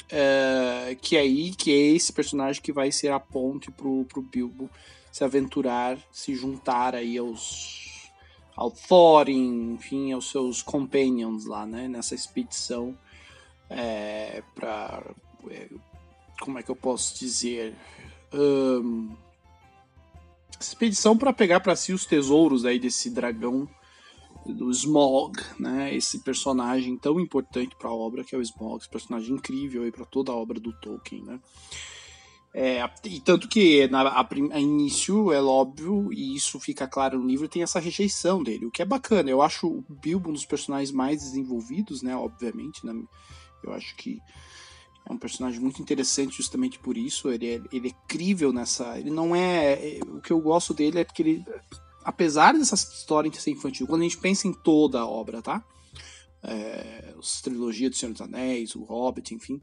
é, 0.08 0.97
que 1.00 1.17
é 1.17 1.20
aí 1.20 1.53
que 1.53 1.73
é 1.73 1.94
esse 1.97 2.12
personagem 2.12 2.62
que 2.62 2.73
vai 2.73 2.93
ser 2.93 3.11
a 3.11 3.19
ponte 3.19 3.70
pro, 3.70 4.05
pro 4.05 4.23
Bilbo 4.23 4.70
se 5.11 5.25
aventurar, 5.25 5.99
se 6.12 6.35
juntar 6.35 6.94
aí 6.94 7.19
aos 7.19 7.85
ao 8.55 8.70
Thorin, 8.70 9.75
enfim, 9.75 10.12
aos 10.12 10.31
seus 10.31 10.62
companions 10.62 11.44
lá, 11.44 11.67
né, 11.67 11.88
nessa 11.88 12.14
expedição 12.14 12.97
é, 13.69 14.43
para 14.55 15.02
é, 15.50 15.69
como 16.40 16.59
é 16.59 16.62
que 16.62 16.71
eu 16.71 16.76
posso 16.76 17.19
dizer 17.19 17.75
um, 18.33 19.14
expedição 20.61 21.16
para 21.16 21.33
pegar 21.33 21.61
para 21.61 21.76
si 21.76 21.93
os 21.93 22.07
tesouros 22.07 22.64
aí 22.64 22.78
desse 22.78 23.11
dragão 23.11 23.69
do 24.45 24.71
Smog, 24.71 25.38
né? 25.59 25.95
Esse 25.95 26.21
personagem 26.21 26.97
tão 26.97 27.19
importante 27.19 27.75
para 27.76 27.90
a 27.90 27.95
obra 27.95 28.25
que 28.25 28.35
é 28.35 28.38
o 28.38 28.43
Smog, 28.43 28.78
esse 28.78 28.88
personagem 28.88 29.35
incrível 29.35 29.83
aí 29.83 29.90
para 29.90 30.05
toda 30.05 30.33
a 30.33 30.37
obra 30.37 30.61
do 30.61 30.73
Tolkien, 30.73 31.25
né? 31.25 31.40
É, 32.59 32.83
e 33.05 33.21
tanto 33.21 33.49
que 33.49 33.87
na, 33.88 34.00
a, 34.00 34.26
a, 34.52 34.61
início 34.61 35.31
é 35.31 35.43
óbvio, 35.43 36.11
e 36.11 36.35
isso 36.35 36.59
fica 36.59 36.88
claro 36.88 37.19
no 37.19 37.26
livro, 37.26 37.47
tem 37.49 37.62
essa 37.62 37.78
rejeição 37.78 38.43
dele, 38.43 38.64
o 38.64 38.71
que 38.71 38.81
é 38.81 38.85
bacana. 38.85 39.28
Eu 39.28 39.43
acho 39.43 39.66
o 39.66 39.85
Bilbo 39.90 40.31
um 40.31 40.33
dos 40.33 40.47
personagens 40.47 40.90
mais 40.90 41.21
desenvolvidos, 41.21 42.00
né? 42.00 42.16
Obviamente, 42.16 42.87
né? 42.87 42.95
Eu 43.62 43.75
acho 43.75 43.95
que 43.97 44.23
é 45.09 45.13
um 45.13 45.19
personagem 45.19 45.61
muito 45.61 45.81
interessante 45.81 46.37
justamente 46.37 46.79
por 46.79 46.97
isso. 46.97 47.31
Ele 47.31 47.55
é, 47.55 47.61
ele 47.73 47.89
é 47.89 48.07
crível 48.09 48.53
nessa. 48.53 48.99
Ele 48.99 49.11
não 49.11 49.35
é. 49.35 49.99
é 49.99 50.01
o 50.05 50.21
que 50.21 50.33
eu 50.33 50.41
gosto 50.41 50.75
dele 50.75 51.01
é 51.01 51.05
porque 51.05 51.23
ele 51.23 51.45
apesar 52.07 52.55
dessa 52.55 52.77
história 52.77 53.33
ser 53.33 53.51
infantil, 53.51 53.85
quando 53.85 54.03
a 54.03 54.05
gente 54.05 54.19
pensa 54.19 54.47
em 54.47 54.53
toda 54.53 55.01
a 55.01 55.07
obra, 55.07 55.43
tá? 55.43 55.65
É, 56.41 57.13
as 57.19 57.43
trilogias 57.43 57.91
do 57.91 57.97
Senhor 57.97 58.13
dos 58.13 58.23
Anéis, 58.23 58.77
o 58.77 58.85
Hobbit, 58.85 59.35
enfim. 59.35 59.61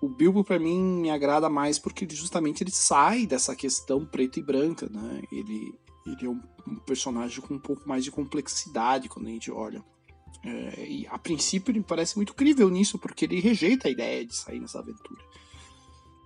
O 0.00 0.08
Bilbo 0.08 0.44
para 0.44 0.60
mim 0.60 0.80
me 0.80 1.10
agrada 1.10 1.50
mais 1.50 1.76
porque 1.76 2.04
ele, 2.04 2.14
justamente 2.14 2.62
ele 2.62 2.70
sai 2.70 3.26
dessa 3.26 3.56
questão 3.56 4.06
preta 4.06 4.38
e 4.38 4.42
branca, 4.42 4.88
né? 4.88 5.22
Ele, 5.32 5.74
ele 6.06 6.26
é 6.26 6.28
um, 6.28 6.40
um 6.68 6.76
personagem 6.76 7.40
com 7.40 7.54
um 7.54 7.58
pouco 7.58 7.88
mais 7.88 8.04
de 8.04 8.12
complexidade 8.12 9.08
quando 9.08 9.26
a 9.26 9.30
gente 9.30 9.50
olha. 9.50 9.84
É, 10.46 10.86
e 10.86 11.06
a 11.08 11.18
princípio 11.18 11.72
ele 11.72 11.80
me 11.80 11.84
parece 11.84 12.16
muito 12.16 12.32
crível 12.32 12.70
nisso, 12.70 12.98
porque 12.98 13.24
ele 13.24 13.40
rejeita 13.40 13.88
a 13.88 13.90
ideia 13.90 14.24
de 14.24 14.34
sair 14.34 14.60
nessa 14.60 14.78
aventura. 14.78 15.20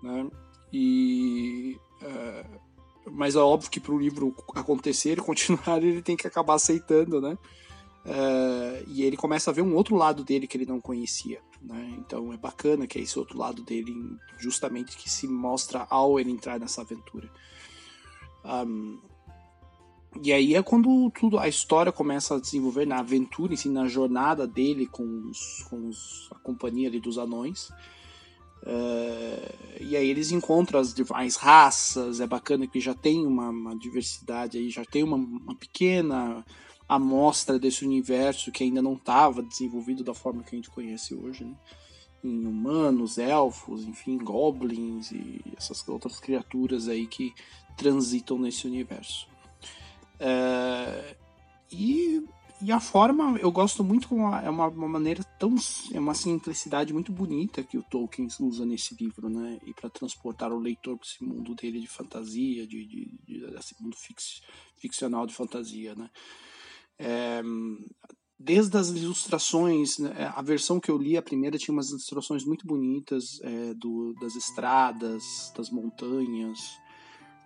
Né? 0.02 0.30
E 0.72 1.78
é, 2.02 2.44
mas 3.06 3.34
é 3.34 3.38
óbvio 3.38 3.70
que 3.70 3.80
para 3.80 3.92
o 3.92 3.98
livro 3.98 4.34
acontecer 4.54 5.18
e 5.18 5.22
continuar, 5.22 5.82
ele 5.82 6.02
tem 6.02 6.16
que 6.16 6.26
acabar 6.26 6.54
aceitando, 6.54 7.20
né? 7.20 7.36
Uh, 8.02 8.82
e 8.88 9.02
ele 9.02 9.16
começa 9.16 9.50
a 9.50 9.54
ver 9.54 9.60
um 9.60 9.74
outro 9.74 9.94
lado 9.94 10.24
dele 10.24 10.46
que 10.46 10.56
ele 10.56 10.64
não 10.64 10.80
conhecia, 10.80 11.40
né? 11.60 11.94
Então 11.98 12.32
é 12.32 12.36
bacana 12.36 12.86
que 12.86 12.98
é 12.98 13.02
esse 13.02 13.18
outro 13.18 13.38
lado 13.38 13.62
dele, 13.62 13.94
justamente 14.38 14.96
que 14.96 15.10
se 15.10 15.28
mostra 15.28 15.86
ao 15.90 16.18
ele 16.18 16.30
entrar 16.30 16.58
nessa 16.58 16.80
aventura. 16.80 17.30
Um, 18.42 18.98
e 20.22 20.32
aí 20.32 20.54
é 20.54 20.62
quando 20.62 21.10
tudo 21.10 21.38
a 21.38 21.48
história 21.48 21.92
começa 21.92 22.34
a 22.34 22.40
desenvolver 22.40 22.86
na 22.86 22.98
aventura, 22.98 23.54
assim, 23.54 23.70
na 23.70 23.86
jornada 23.86 24.46
dele 24.46 24.86
com, 24.86 25.04
os, 25.28 25.64
com 25.68 25.88
os, 25.88 26.28
a 26.32 26.38
companhia 26.40 26.88
ali 26.88 26.98
dos 26.98 27.16
anões. 27.16 27.70
Uh, 28.62 29.80
e 29.80 29.96
aí 29.96 30.10
eles 30.10 30.32
encontram 30.32 30.80
as 30.80 30.92
demais 30.92 31.36
raças, 31.36 32.20
é 32.20 32.26
bacana 32.26 32.66
que 32.66 32.78
já 32.78 32.92
tem 32.92 33.24
uma, 33.24 33.48
uma 33.48 33.78
diversidade 33.78 34.58
aí, 34.58 34.68
já 34.68 34.84
tem 34.84 35.02
uma, 35.02 35.16
uma, 35.16 35.54
pequena 35.54 36.44
amostra 36.86 37.58
desse 37.58 37.86
universo 37.86 38.52
que 38.52 38.64
ainda 38.64 38.82
não 38.82 38.94
estava 38.94 39.42
desenvolvido 39.42 40.04
da 40.04 40.12
forma 40.12 40.42
que 40.42 40.54
a 40.54 40.58
gente 40.58 40.68
conhece 40.68 41.14
hoje, 41.14 41.44
né? 41.44 41.54
em 42.22 42.46
humanos, 42.46 43.16
elfos, 43.16 43.84
enfim, 43.84 44.18
goblins 44.18 45.10
e 45.10 45.40
essas 45.56 45.86
outras 45.88 46.20
criaturas 46.20 46.86
aí 46.86 47.06
que 47.06 47.32
transitam 47.78 48.38
nesse 48.38 48.66
universo. 48.66 49.29
Uh, 50.20 51.16
e 51.72 52.22
e 52.62 52.70
a 52.70 52.78
forma, 52.78 53.38
eu 53.38 53.50
gosto 53.50 53.82
muito 53.82 54.06
como 54.06 54.34
é 54.34 54.50
uma, 54.50 54.68
uma, 54.68 54.88
maneira 54.88 55.24
tão. 55.38 55.54
É 55.94 55.98
uma 55.98 56.14
simplicidade 56.14 56.92
muito 56.92 57.10
bonita 57.10 57.62
que 57.62 57.78
o 57.78 57.82
Tolkien 57.82 58.28
usa 58.38 58.66
nesse 58.66 58.94
livro, 59.00 59.30
né? 59.30 59.58
E 59.64 59.72
para 59.72 59.88
transportar 59.88 60.52
o 60.52 60.58
leitor 60.58 60.98
para 60.98 61.06
esse 61.08 61.24
mundo 61.24 61.54
dele 61.54 61.80
de 61.80 61.86
fantasia, 61.86 62.66
de, 62.66 62.86
de, 62.86 63.18
de 63.26 63.44
esse 63.58 63.74
mundo 63.82 63.96
fix, 63.96 64.42
ficcional 64.76 65.26
de 65.26 65.32
fantasia, 65.32 65.94
né? 65.94 66.10
É, 66.98 67.40
desde 68.38 68.76
as 68.76 68.90
ilustrações, 68.90 69.98
né? 69.98 70.30
a 70.34 70.42
versão 70.42 70.78
que 70.78 70.90
eu 70.90 70.98
li, 70.98 71.16
a 71.16 71.22
primeira, 71.22 71.56
tinha 71.56 71.72
umas 71.72 71.88
ilustrações 71.88 72.44
muito 72.44 72.66
bonitas 72.66 73.40
é, 73.42 73.72
do, 73.72 74.12
das 74.20 74.36
estradas, 74.36 75.50
das 75.56 75.70
montanhas. 75.70 76.58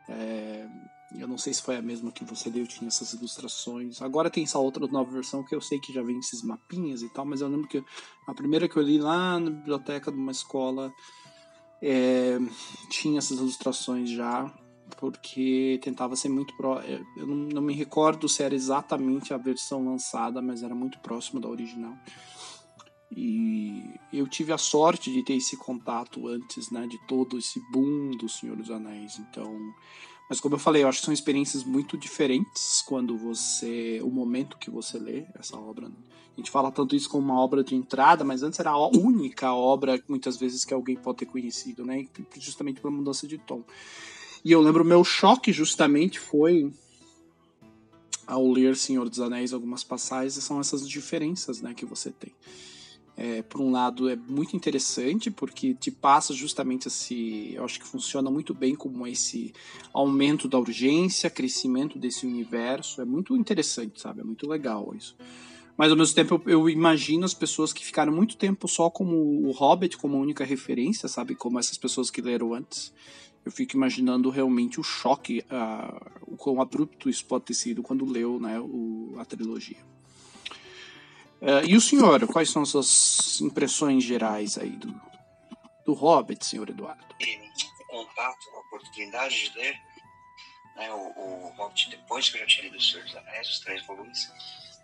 É, 0.09 0.69
eu 1.19 1.29
não 1.29 1.39
sei 1.39 1.53
se 1.53 1.63
foi 1.63 1.77
a 1.77 1.83
mesma 1.83 2.11
que 2.11 2.25
você 2.25 2.51
leu, 2.51 2.67
tinha 2.67 2.89
essas 2.89 3.13
ilustrações. 3.13 4.03
Agora 4.03 4.31
tem 4.31 4.45
essa 4.45 4.59
outra 4.59 4.87
nova 4.87 5.11
versão 5.11 5.45
que 5.45 5.55
eu 5.55 5.61
sei 5.61 5.79
que 5.79 5.93
já 5.93 6.03
vem 6.03 6.19
esses 6.19 6.43
mapinhas 6.43 7.03
e 7.03 7.09
tal, 7.09 7.25
mas 7.25 7.41
eu 7.41 7.49
lembro 7.49 7.69
que 7.69 7.83
a 8.27 8.35
primeira 8.35 8.69
que 8.69 8.77
eu 8.77 8.83
li 8.83 8.99
lá 8.99 9.39
na 9.39 9.51
biblioteca 9.51 10.11
de 10.11 10.19
uma 10.19 10.33
escola 10.33 10.93
é, 11.83 12.39
tinha 12.91 13.19
essas 13.19 13.39
ilustrações 13.39 14.11
já, 14.11 14.53
porque 14.99 15.79
tentava 15.83 16.17
ser 16.17 16.29
muito 16.29 16.57
pro. 16.57 16.79
É, 16.81 17.03
eu 17.17 17.27
não, 17.27 17.37
não 17.37 17.63
me 17.63 17.75
recordo 17.75 18.29
se 18.29 18.43
era 18.43 18.55
exatamente 18.55 19.35
a 19.35 19.39
versão 19.39 19.85
lançada, 19.85 20.41
mas 20.41 20.63
era 20.63 20.75
muito 20.75 20.99
próximo 21.01 21.41
da 21.41 21.49
original. 21.49 21.95
E 23.17 23.95
eu 24.13 24.27
tive 24.27 24.53
a 24.53 24.59
sorte 24.59 25.13
de 25.13 25.23
ter 25.23 25.35
esse 25.35 25.57
contato 25.57 26.27
antes, 26.27 26.71
né, 26.71 26.87
de 26.87 26.99
todo 27.07 27.39
esse 27.39 27.61
boom 27.71 28.11
do 28.13 28.29
Senhor 28.29 28.57
dos 28.57 28.71
Anéis. 28.71 29.19
Então, 29.19 29.57
mas 30.29 30.41
como 30.41 30.55
eu 30.55 30.59
falei, 30.59 30.83
eu 30.83 30.89
acho 30.89 31.01
que 31.01 31.05
são 31.05 31.15
experiências 31.15 31.65
muito 31.65 31.97
diferentes 31.99 32.83
quando 32.87 33.17
você. 33.17 34.01
o 34.03 34.11
momento 34.11 34.59
que 34.59 34.71
você 34.71 34.99
lê 34.99 35.25
essa 35.35 35.57
obra. 35.57 35.87
A 35.87 36.41
gente 36.41 36.51
fala 36.51 36.73
tanto 36.73 36.97
isso 36.97 37.09
como 37.09 37.25
uma 37.33 37.41
obra 37.41 37.63
de 37.63 37.77
entrada, 37.77 38.25
mas 38.25 38.43
antes 38.43 38.59
era 38.59 38.71
a 38.71 38.89
única 38.89 39.53
obra, 39.53 40.03
muitas 40.09 40.37
vezes, 40.37 40.65
que 40.65 40.75
alguém 40.75 40.97
pode 40.97 41.19
ter 41.19 41.27
conhecido, 41.27 41.85
né? 41.85 42.07
Justamente 42.39 42.81
pela 42.81 42.93
mudança 42.93 43.27
de 43.27 43.39
tom. 43.39 43.63
E 44.45 44.51
eu 44.51 44.61
lembro, 44.61 44.83
o 44.83 44.87
meu 44.87 45.05
choque 45.05 45.53
justamente 45.53 46.19
foi 46.19 46.73
ao 48.27 48.51
ler 48.51 48.77
Senhor 48.77 49.09
dos 49.09 49.21
Anéis, 49.21 49.53
algumas 49.53 49.85
passagens, 49.85 50.35
são 50.35 50.59
essas 50.59 50.89
diferenças 50.89 51.61
né, 51.61 51.75
que 51.75 51.85
você 51.85 52.11
tem. 52.11 52.33
É, 53.17 53.43
por 53.43 53.61
um 53.61 53.71
lado, 53.71 54.09
é 54.09 54.17
muito 54.17 54.57
interessante, 54.57 55.31
porque 55.31 55.73
te 55.75 55.91
passa 55.91 56.35
justamente 56.35 56.89
esse. 56.89 57.55
Eu 57.55 57.65
acho 57.65 57.79
que 57.79 57.87
funciona 57.87 58.29
muito 58.29 58.53
bem 58.53 58.75
como 58.75 59.07
esse 59.07 59.53
aumento 59.93 60.49
da 60.49 60.59
urgência, 60.59 61.31
crescimento 61.31 61.97
desse 61.99 62.27
universo. 62.27 63.01
É 63.01 63.05
muito 63.05 63.37
interessante, 63.37 64.01
sabe? 64.01 64.21
É 64.21 64.25
muito 64.25 64.49
legal 64.49 64.93
isso. 64.97 65.17
Mas 65.77 65.91
ao 65.91 65.97
mesmo 65.97 66.15
tempo, 66.15 66.43
eu, 66.45 66.51
eu 66.51 66.71
imagino 66.71 67.25
as 67.25 67.35
pessoas 67.35 67.73
que 67.73 67.85
ficaram 67.85 68.13
muito 68.13 68.37
tempo 68.37 68.67
só 68.67 68.91
como 68.91 69.17
o 69.17 69.51
Hobbit, 69.53 69.97
como 69.97 70.19
única 70.19 70.45
referência, 70.45 71.09
sabe? 71.09 71.35
Como 71.37 71.59
essas 71.59 71.79
pessoas 71.79 72.11
que 72.11 72.21
leram 72.21 72.53
antes. 72.53 72.93
Eu 73.45 73.53
fico 73.53 73.77
imaginando 73.77 74.31
realmente 74.31 74.81
o 74.81 74.83
choque, 74.83 75.45
uh, 75.51 76.33
o 76.33 76.37
quão 76.37 76.61
abrupto 76.61 77.11
isso 77.11 77.25
pode 77.27 77.45
ter 77.45 77.55
sido 77.55 77.83
quando 77.83 78.05
leu 78.05 78.41
né, 78.41 78.59
o, 78.59 79.15
a 79.19 79.25
trilogia. 79.25 79.94
Uh, 81.45 81.63
e 81.69 81.77
o 81.77 81.81
senhor, 81.81 82.27
quais 82.27 82.49
são 82.49 82.63
as 82.63 82.71
suas 82.71 83.41
impressões 83.43 84.03
gerais 84.03 84.57
aí 84.57 84.71
do, 84.71 84.99
do 85.85 85.93
Hobbit, 85.93 86.43
senhor 86.45 86.71
Eduardo? 86.71 87.05
O 87.05 87.85
contato, 87.87 88.51
a 88.55 88.61
oportunidade 88.61 89.51
de 89.51 89.59
ler 89.59 89.79
né, 90.75 90.91
o, 90.91 90.97
o 90.97 91.55
Hobbit 91.57 91.91
depois 91.91 92.31
que 92.31 92.37
eu 92.37 92.41
já 92.41 92.47
tinha 92.47 92.65
lido 92.65 92.79
os 92.79 92.91
Senhor 92.91 93.05
dos 93.05 93.15
Anéis, 93.15 93.49
os 93.49 93.61
três 93.61 93.85
volumes, 93.85 94.33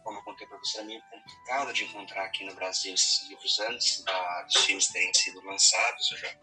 como 0.04 0.18
eu 0.18 0.22
contei 0.22 0.46
para 0.46 0.58
você, 0.58 0.78
era 0.78 0.86
meio 0.86 1.02
complicado 1.10 1.72
de 1.72 1.84
encontrar 1.84 2.24
aqui 2.24 2.44
no 2.44 2.54
Brasil 2.54 2.92
esses 2.92 3.26
livros 3.26 3.58
antes 3.60 4.02
da, 4.02 4.42
dos 4.42 4.56
filmes 4.56 4.88
terem 4.88 5.14
sido 5.14 5.42
lançados. 5.44 6.12
Eu 6.12 6.18
já 6.18 6.36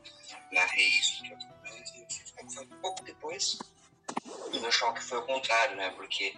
narrei 0.52 0.88
isso 0.88 1.24
aqui 1.24 1.32
outra 1.32 1.54
vez. 1.62 1.92
Foi 2.54 2.66
um 2.66 2.82
pouco 2.82 3.04
depois. 3.04 3.60
E 4.52 4.60
meu 4.60 4.72
choque 4.72 5.04
foi 5.04 5.20
o 5.20 5.26
contrário, 5.26 5.76
né? 5.76 5.92
Porque 5.92 6.36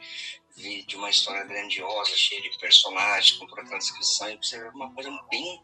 vi 0.59 0.83
de 0.83 0.95
uma 0.95 1.09
história 1.09 1.43
grandiosa, 1.45 2.15
cheia 2.15 2.41
de 2.41 2.57
personagens, 2.57 3.37
com 3.37 3.77
descrição, 3.77 4.29
e 4.29 4.37
você 4.37 4.59
vê 4.59 4.69
uma 4.69 4.93
coisa 4.93 5.09
bem 5.29 5.61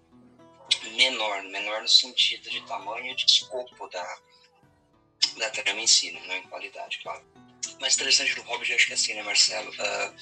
menor, 0.96 1.44
menor 1.44 1.82
no 1.82 1.88
sentido 1.88 2.50
de 2.50 2.62
tamanho 2.66 3.12
e 3.12 3.16
de 3.16 3.26
escopo 3.26 3.88
da, 3.90 4.18
da 5.38 5.50
trama 5.50 5.82
em 5.82 5.88
si, 5.88 6.12
né? 6.12 6.22
não 6.26 6.36
em 6.36 6.44
qualidade, 6.44 7.00
claro. 7.04 7.24
Mas 7.80 7.96
interessante 7.96 8.36
do 8.36 8.42
Hobbit, 8.44 8.74
acho 8.74 8.88
que 8.88 8.94
é 8.94 8.96
assim, 8.96 9.14
né, 9.14 9.24
Marcelo? 9.24 9.70
Uh, 9.72 10.16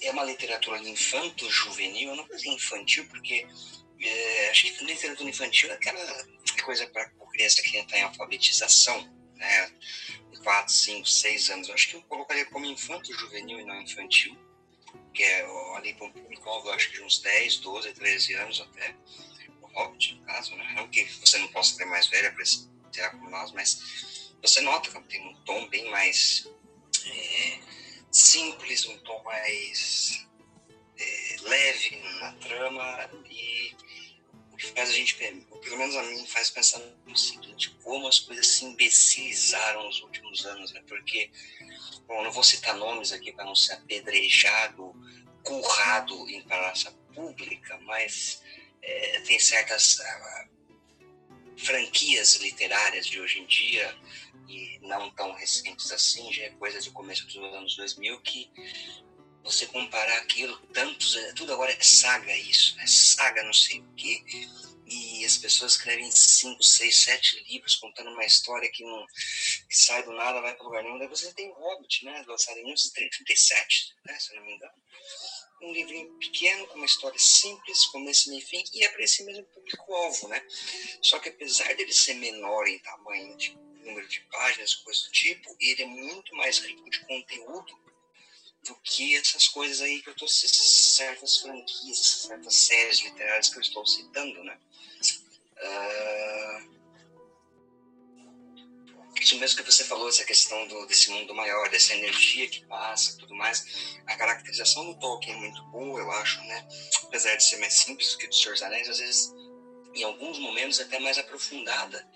é 0.00 0.10
uma 0.10 0.24
literatura 0.24 0.78
infanto-juvenil, 0.78 2.10
eu 2.10 2.16
não 2.16 2.26
vou 2.26 2.36
dizer 2.36 2.48
infantil, 2.48 3.06
porque 3.08 3.46
é, 4.00 4.50
acho 4.50 4.62
que 4.64 4.84
literatura 4.84 5.28
infantil 5.28 5.70
é 5.70 5.74
aquela 5.74 6.26
coisa 6.64 6.86
para 6.88 7.10
criança 7.34 7.62
que 7.62 7.76
está 7.76 7.98
em 7.98 8.02
alfabetização, 8.02 9.02
né? 9.34 9.72
4, 10.44 10.72
5, 10.72 11.08
6 11.08 11.50
anos. 11.50 11.68
Eu 11.68 11.74
acho 11.74 11.88
que 11.88 11.96
eu 11.96 12.02
colocaria 12.02 12.44
como 12.46 12.66
infanto-juvenil 12.66 13.60
e 13.60 13.64
não 13.64 13.80
infantil, 13.80 14.38
que 15.12 15.22
é 15.22 15.44
ali 15.76 15.94
para 15.94 16.06
um 16.06 16.12
público-alvo, 16.12 16.70
acho 16.70 16.90
que 16.90 16.98
de 16.98 17.02
uns 17.02 17.18
10, 17.18 17.56
12, 17.56 17.92
13 17.94 18.34
anos 18.34 18.60
até. 18.60 18.94
O 19.62 19.66
Hobbit, 19.66 20.14
no 20.14 20.24
caso, 20.26 20.54
né? 20.54 20.72
Não 20.76 20.88
que 20.88 21.04
você 21.04 21.38
não 21.38 21.48
possa 21.48 21.76
ter 21.76 21.86
mais 21.86 22.06
velha 22.06 22.30
para 22.32 22.44
ser 22.44 22.68
como 23.10 23.30
nós, 23.30 23.50
mas 23.52 24.34
você 24.40 24.60
nota 24.60 24.90
que 24.90 25.08
tem 25.08 25.26
um 25.26 25.34
tom 25.44 25.66
bem 25.68 25.90
mais 25.90 26.48
é, 27.06 27.58
simples, 28.12 28.86
um 28.86 28.98
tom 28.98 29.22
mais 29.24 30.26
é, 30.98 31.36
leve 31.40 31.96
na 32.20 32.32
trama 32.34 33.10
e 33.28 33.63
faz 34.74 34.90
a 34.90 34.92
gente, 34.92 35.14
pelo 35.14 35.78
menos 35.78 35.96
a 35.96 36.02
mim, 36.02 36.26
faz 36.26 36.50
pensar 36.50 36.80
no 37.06 37.16
seguinte, 37.16 37.70
como 37.82 38.06
as 38.06 38.18
coisas 38.20 38.46
se 38.46 38.64
imbecilizaram 38.64 39.84
nos 39.84 40.00
últimos 40.02 40.44
anos, 40.46 40.72
né? 40.72 40.82
Porque, 40.88 41.30
bom, 42.06 42.22
não 42.22 42.30
vou 42.30 42.42
citar 42.42 42.76
nomes 42.76 43.12
aqui 43.12 43.32
para 43.32 43.44
não 43.44 43.54
ser 43.54 43.74
apedrejado, 43.74 44.94
currado 45.42 46.28
em 46.28 46.42
praça 46.42 46.90
pública, 47.14 47.78
mas 47.82 48.42
é, 48.82 49.20
tem 49.20 49.38
certas 49.38 49.98
uh, 49.98 50.48
franquias 51.56 52.36
literárias 52.36 53.06
de 53.06 53.20
hoje 53.20 53.40
em 53.40 53.46
dia 53.46 53.96
e 54.48 54.78
não 54.82 55.10
tão 55.10 55.32
recentes 55.32 55.90
assim, 55.92 56.32
já 56.32 56.44
é 56.44 56.50
coisa 56.50 56.80
do 56.80 56.92
começo 56.92 57.26
dos 57.26 57.36
anos 57.36 57.76
2000, 57.76 58.20
que 58.20 58.50
você 59.44 59.66
comparar 59.66 60.16
aquilo, 60.18 60.56
tantos, 60.72 61.14
é, 61.16 61.32
tudo 61.34 61.52
agora 61.52 61.70
é 61.70 61.80
saga 61.80 62.34
isso, 62.34 62.74
né? 62.76 62.86
Saga 62.86 63.42
não 63.44 63.52
sei 63.52 63.78
o 63.78 63.94
quê. 63.94 64.24
E 64.86 65.24
as 65.24 65.36
pessoas 65.36 65.72
escrevem 65.72 66.10
cinco, 66.10 66.62
seis, 66.62 66.98
sete 66.98 67.42
livros 67.48 67.76
contando 67.76 68.10
uma 68.10 68.24
história 68.24 68.70
que 68.70 68.84
não 68.84 69.06
que 69.06 69.76
sai 69.76 70.02
do 70.02 70.12
nada, 70.12 70.40
vai 70.40 70.54
para 70.54 70.64
lugar 70.64 70.82
nenhum. 70.82 70.98
Daí 70.98 71.08
você 71.08 71.32
tem 71.34 71.52
Hobbit, 71.52 72.04
né? 72.04 72.24
Lançado 72.26 72.58
em 72.58 72.64
1937, 72.64 73.94
né? 74.06 74.18
Se 74.18 74.32
eu 74.32 74.36
não 74.36 74.46
me 74.46 74.54
engano. 74.54 74.72
Um 75.62 75.72
livrinho 75.72 76.12
pequeno, 76.18 76.66
com 76.66 76.76
uma 76.76 76.86
história 76.86 77.18
simples, 77.18 77.86
começo, 77.86 78.28
meio 78.28 78.44
fim, 78.46 78.62
e 78.74 78.84
é 78.84 78.88
para 78.88 79.02
esse 79.02 79.24
mesmo 79.24 79.44
público-alvo, 79.44 80.28
né? 80.28 80.42
Só 81.00 81.18
que 81.18 81.28
apesar 81.28 81.74
dele 81.74 81.92
ser 81.92 82.14
menor 82.14 82.66
em 82.66 82.78
tamanho, 82.80 83.36
de 83.36 83.56
número 83.82 84.06
de 84.08 84.20
páginas, 84.30 84.74
coisa 84.74 85.04
do 85.04 85.10
tipo, 85.10 85.56
ele 85.60 85.82
é 85.82 85.86
muito 85.86 86.34
mais 86.34 86.58
rico 86.58 86.88
de 86.90 87.00
conteúdo 87.06 87.83
do 88.64 88.74
que 88.82 89.16
essas 89.16 89.48
coisas 89.48 89.80
aí 89.80 90.02
que 90.02 90.08
eu 90.08 90.12
estou 90.12 90.28
certas 90.28 91.38
franquias, 91.38 91.98
certas 91.98 92.54
séries 92.54 93.00
literárias 93.02 93.48
que 93.48 93.56
eu 93.56 93.62
estou 93.62 93.86
citando, 93.86 94.42
né? 94.44 94.58
Uh, 95.56 96.74
isso 99.20 99.38
mesmo 99.38 99.62
que 99.62 99.70
você 99.70 99.84
falou, 99.84 100.08
essa 100.08 100.24
questão 100.24 100.66
do, 100.66 100.86
desse 100.86 101.10
mundo 101.10 101.34
maior, 101.34 101.68
dessa 101.70 101.94
energia 101.94 102.48
que 102.48 102.64
passa, 102.66 103.16
tudo 103.18 103.34
mais. 103.34 103.64
A 104.06 104.16
caracterização 104.16 104.84
do 104.86 104.98
Tolkien 104.98 105.34
é 105.34 105.40
muito 105.40 105.62
boa, 105.66 106.00
eu 106.00 106.10
acho, 106.12 106.40
né? 106.42 106.68
Apesar 107.04 107.34
de 107.36 107.44
ser 107.44 107.56
mais 107.58 107.74
simples 107.74 108.12
do 108.12 108.18
que 108.18 108.26
do 108.26 108.34
Senhor 108.34 108.52
dos 108.52 108.62
Anéis, 108.62 108.88
às 108.88 108.98
vezes, 108.98 109.32
em 109.94 110.02
alguns 110.02 110.38
momentos, 110.38 110.80
até 110.80 110.98
mais 110.98 111.16
aprofundada 111.16 112.06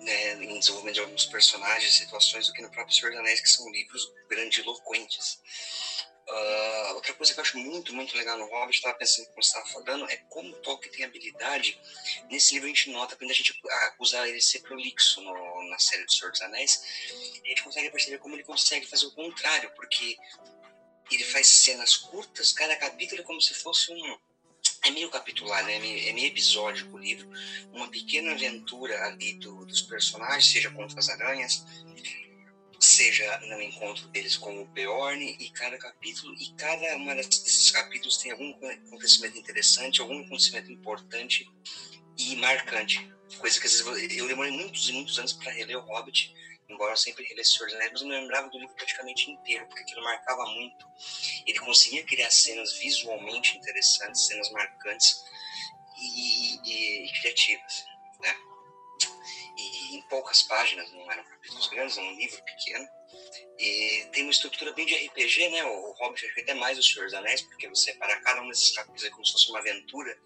né, 0.00 0.32
em 0.34 0.58
desenvolvimento 0.58 0.94
de 0.94 1.00
alguns 1.00 1.26
personagens, 1.26 1.94
situações, 1.94 2.46
do 2.46 2.52
que 2.52 2.62
no 2.62 2.70
próprio 2.70 2.94
Senhor 2.94 3.10
dos 3.10 3.20
Anéis, 3.20 3.40
que 3.40 3.50
são 3.50 3.70
livros 3.70 4.12
grandiloquentes. 4.28 5.40
Uh, 6.28 6.94
outra 6.94 7.12
coisa 7.14 7.34
que 7.34 7.40
eu 7.40 7.42
acho 7.42 7.58
muito, 7.58 7.92
muito 7.92 8.16
legal 8.16 8.38
no 8.38 8.46
Hobbit, 8.46 8.76
estava 8.76 8.96
pensando 8.96 9.26
como 9.26 9.42
você 9.42 9.48
estava 9.48 9.66
falando, 9.66 10.08
é 10.08 10.16
como 10.28 10.50
o 10.50 10.56
Tolkien 10.60 10.92
tem 10.92 11.04
habilidade. 11.04 11.80
Nesse 12.30 12.54
livro 12.54 12.68
a 12.68 12.72
gente 12.72 12.90
nota, 12.90 13.16
quando 13.16 13.30
a 13.30 13.34
gente 13.34 13.58
acusa 13.88 14.28
ele 14.28 14.38
de 14.38 14.44
ser 14.44 14.60
prolixo 14.60 15.20
no, 15.22 15.68
na 15.68 15.78
série 15.78 16.04
do 16.04 16.12
Senhor 16.12 16.30
dos 16.30 16.40
Anéis, 16.40 16.82
a 17.44 17.48
gente 17.48 17.64
consegue 17.64 17.90
perceber 17.90 18.18
como 18.18 18.36
ele 18.36 18.44
consegue 18.44 18.86
fazer 18.86 19.06
o 19.06 19.12
contrário, 19.12 19.72
porque 19.74 20.16
ele 21.10 21.24
faz 21.24 21.48
cenas 21.48 21.96
curtas, 21.96 22.52
cada 22.52 22.76
capítulo 22.76 23.22
é 23.22 23.24
como 23.24 23.40
se 23.40 23.52
fosse 23.54 23.92
um. 23.92 24.18
É 24.82 24.90
meio 24.90 25.10
capitular, 25.10 25.64
né? 25.64 25.76
É 25.76 25.78
meio, 25.78 26.08
é 26.08 26.12
meio 26.12 26.26
episódico 26.28 26.96
o 26.96 26.98
livro. 26.98 27.28
Uma 27.72 27.88
pequena 27.88 28.32
aventura 28.32 29.06
ali 29.06 29.34
do, 29.34 29.64
dos 29.66 29.82
personagens, 29.82 30.46
seja 30.46 30.70
contra 30.70 30.98
as 30.98 31.08
aranhas, 31.08 31.64
seja 32.78 33.38
no 33.40 33.60
encontro 33.60 34.08
deles 34.08 34.36
com 34.36 34.62
o 34.62 34.66
Beorn, 34.66 35.36
e 35.38 35.50
cada 35.50 35.76
capítulo, 35.76 36.34
e 36.34 36.54
cada 36.54 36.96
um 36.96 37.14
desses 37.14 37.70
capítulos 37.70 38.16
tem 38.16 38.32
algum 38.32 38.50
acontecimento 38.68 39.38
interessante, 39.38 40.00
algum 40.00 40.20
acontecimento 40.20 40.72
importante 40.72 41.46
e 42.16 42.36
marcante. 42.36 43.12
Coisa 43.38 43.60
que 43.60 43.66
às 43.66 43.80
vezes 43.80 44.16
eu 44.16 44.26
demorei 44.26 44.50
muitos 44.50 44.88
e 44.88 44.92
muitos 44.92 45.18
anos 45.18 45.34
para 45.34 45.52
reler 45.52 45.76
o 45.76 45.82
Hobbit, 45.82 46.34
embora 46.70 46.92
eu 46.92 46.96
sempre 46.96 47.24
relesse 47.24 47.54
Senhor 47.54 47.66
dos 47.66 47.74
Anéis, 47.74 47.92
mas 47.92 48.02
eu 48.02 48.08
me 48.08 48.14
lembrava 48.14 48.48
do 48.48 48.58
livro 48.58 48.74
praticamente 48.74 49.30
inteiro, 49.30 49.66
porque 49.66 49.82
aquilo 49.82 50.02
marcava 50.02 50.44
muito. 50.46 50.86
Ele 51.46 51.58
conseguia 51.58 52.04
criar 52.04 52.30
cenas 52.30 52.72
visualmente 52.78 53.58
interessantes, 53.58 54.26
cenas 54.26 54.50
marcantes 54.50 55.22
e, 55.98 56.60
e, 56.64 57.06
e 57.06 57.20
criativas, 57.20 57.84
né? 58.20 58.36
E 59.56 59.96
em 59.96 60.02
poucas 60.02 60.42
páginas, 60.42 60.90
não 60.92 61.10
eram 61.10 61.24
capítulos 61.24 61.66
grandes, 61.68 61.98
é 61.98 62.00
um 62.00 62.14
livro 62.14 62.42
pequeno. 62.44 62.88
E 63.58 64.08
tem 64.12 64.22
uma 64.22 64.32
estrutura 64.32 64.72
bem 64.72 64.86
de 64.86 64.94
RPG, 64.94 65.50
né? 65.50 65.64
O 65.64 65.92
Hobbit 65.92 66.24
acho 66.24 66.40
até 66.40 66.54
mais 66.54 66.78
o 66.78 66.82
Senhor 66.82 67.04
dos 67.04 67.14
Anéis, 67.14 67.42
porque 67.42 67.68
você, 67.68 67.92
para 67.94 68.18
cada 68.20 68.40
um 68.40 68.48
desses 68.48 68.70
capítulos, 68.70 69.04
é 69.04 69.10
como 69.10 69.26
se 69.26 69.32
fosse 69.32 69.50
uma 69.50 69.58
aventura 69.58 70.16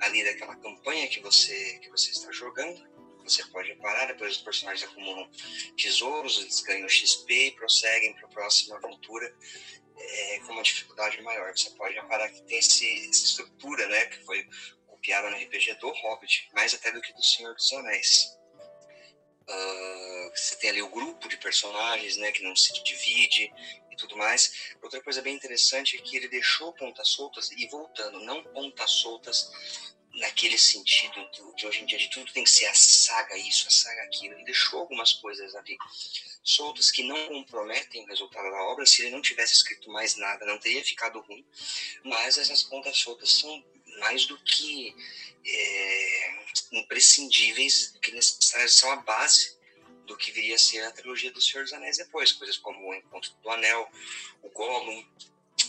ali 0.00 0.24
daquela 0.24 0.56
campanha 0.56 1.08
que 1.08 1.20
você, 1.20 1.78
que 1.78 1.88
você 1.88 2.10
está 2.10 2.30
jogando 2.32 2.95
você 3.28 3.44
pode 3.46 3.68
reparar, 3.68 4.06
depois 4.06 4.36
os 4.36 4.42
personagens 4.42 4.88
acumulam 4.88 5.30
tesouros, 5.76 6.38
eles 6.38 6.60
ganham 6.60 6.88
XP 6.88 7.32
e 7.32 7.50
prosseguem 7.52 8.14
para 8.14 8.26
a 8.26 8.30
próxima 8.30 8.76
aventura 8.76 9.34
é, 9.98 10.38
com 10.40 10.52
uma 10.52 10.62
dificuldade 10.62 11.20
maior. 11.22 11.56
Você 11.56 11.70
pode 11.70 11.94
reparar 11.94 12.28
que 12.28 12.42
tem 12.42 12.58
esse, 12.58 13.08
essa 13.08 13.24
estrutura, 13.24 13.86
né, 13.88 14.06
que 14.06 14.24
foi 14.24 14.46
copiada 14.86 15.30
no 15.30 15.36
RPG 15.36 15.74
do 15.74 15.90
Hobbit, 15.90 16.48
mais 16.54 16.74
até 16.74 16.90
do 16.92 17.00
que 17.00 17.12
do 17.12 17.22
Senhor 17.22 17.54
dos 17.54 17.72
Anéis. 17.72 18.36
Uh, 19.48 20.30
você 20.34 20.56
tem 20.56 20.70
ali 20.70 20.82
o 20.82 20.90
grupo 20.90 21.28
de 21.28 21.36
personagens, 21.36 22.16
né, 22.16 22.32
que 22.32 22.42
não 22.42 22.56
se 22.56 22.72
divide 22.82 23.52
e 23.90 23.96
tudo 23.96 24.16
mais. 24.16 24.74
Outra 24.82 25.00
coisa 25.02 25.22
bem 25.22 25.34
interessante 25.34 25.96
é 25.96 26.00
que 26.00 26.16
ele 26.16 26.28
deixou 26.28 26.72
pontas 26.72 27.08
soltas 27.08 27.50
e 27.52 27.66
voltando, 27.68 28.20
não 28.20 28.42
pontas 28.42 28.90
soltas 28.90 29.96
naquele 30.16 30.58
sentido 30.58 31.28
de 31.56 31.66
hoje 31.66 31.82
em 31.82 31.86
dia 31.86 31.98
de 31.98 32.08
tudo 32.10 32.32
tem 32.32 32.44
que 32.44 32.50
ser 32.50 32.66
a 32.66 32.74
saga 32.74 33.36
isso, 33.36 33.68
a 33.68 33.70
saga 33.70 34.02
aquilo. 34.02 34.34
Ele 34.34 34.44
deixou 34.44 34.80
algumas 34.80 35.12
coisas 35.12 35.54
ali 35.54 35.76
soltas 36.42 36.90
que 36.90 37.02
não 37.02 37.26
comprometem 37.28 38.04
o 38.04 38.06
resultado 38.06 38.50
da 38.50 38.62
obra. 38.64 38.86
Se 38.86 39.02
ele 39.02 39.10
não 39.10 39.20
tivesse 39.20 39.54
escrito 39.54 39.90
mais 39.90 40.16
nada, 40.16 40.46
não 40.46 40.58
teria 40.58 40.84
ficado 40.84 41.20
ruim. 41.20 41.44
Mas 42.04 42.38
essas 42.38 42.62
pontas 42.62 42.96
soltas 42.96 43.32
são 43.32 43.64
mais 43.98 44.26
do 44.26 44.38
que 44.38 44.94
é, 45.44 46.30
imprescindíveis, 46.72 47.94
que 48.00 48.12
necessárias, 48.12 48.74
são 48.74 48.90
a 48.90 48.96
base 48.96 49.56
do 50.06 50.16
que 50.16 50.30
viria 50.30 50.54
a 50.54 50.58
ser 50.58 50.82
a 50.84 50.92
trilogia 50.92 51.32
do 51.32 51.42
Senhor 51.42 51.64
dos 51.64 51.72
Anéis 51.72 51.98
depois. 51.98 52.32
Coisas 52.32 52.56
como 52.56 52.88
o 52.88 52.94
Encontro 52.94 53.32
do 53.42 53.50
Anel, 53.50 53.90
o 54.42 54.48
Gollum, 54.50 55.04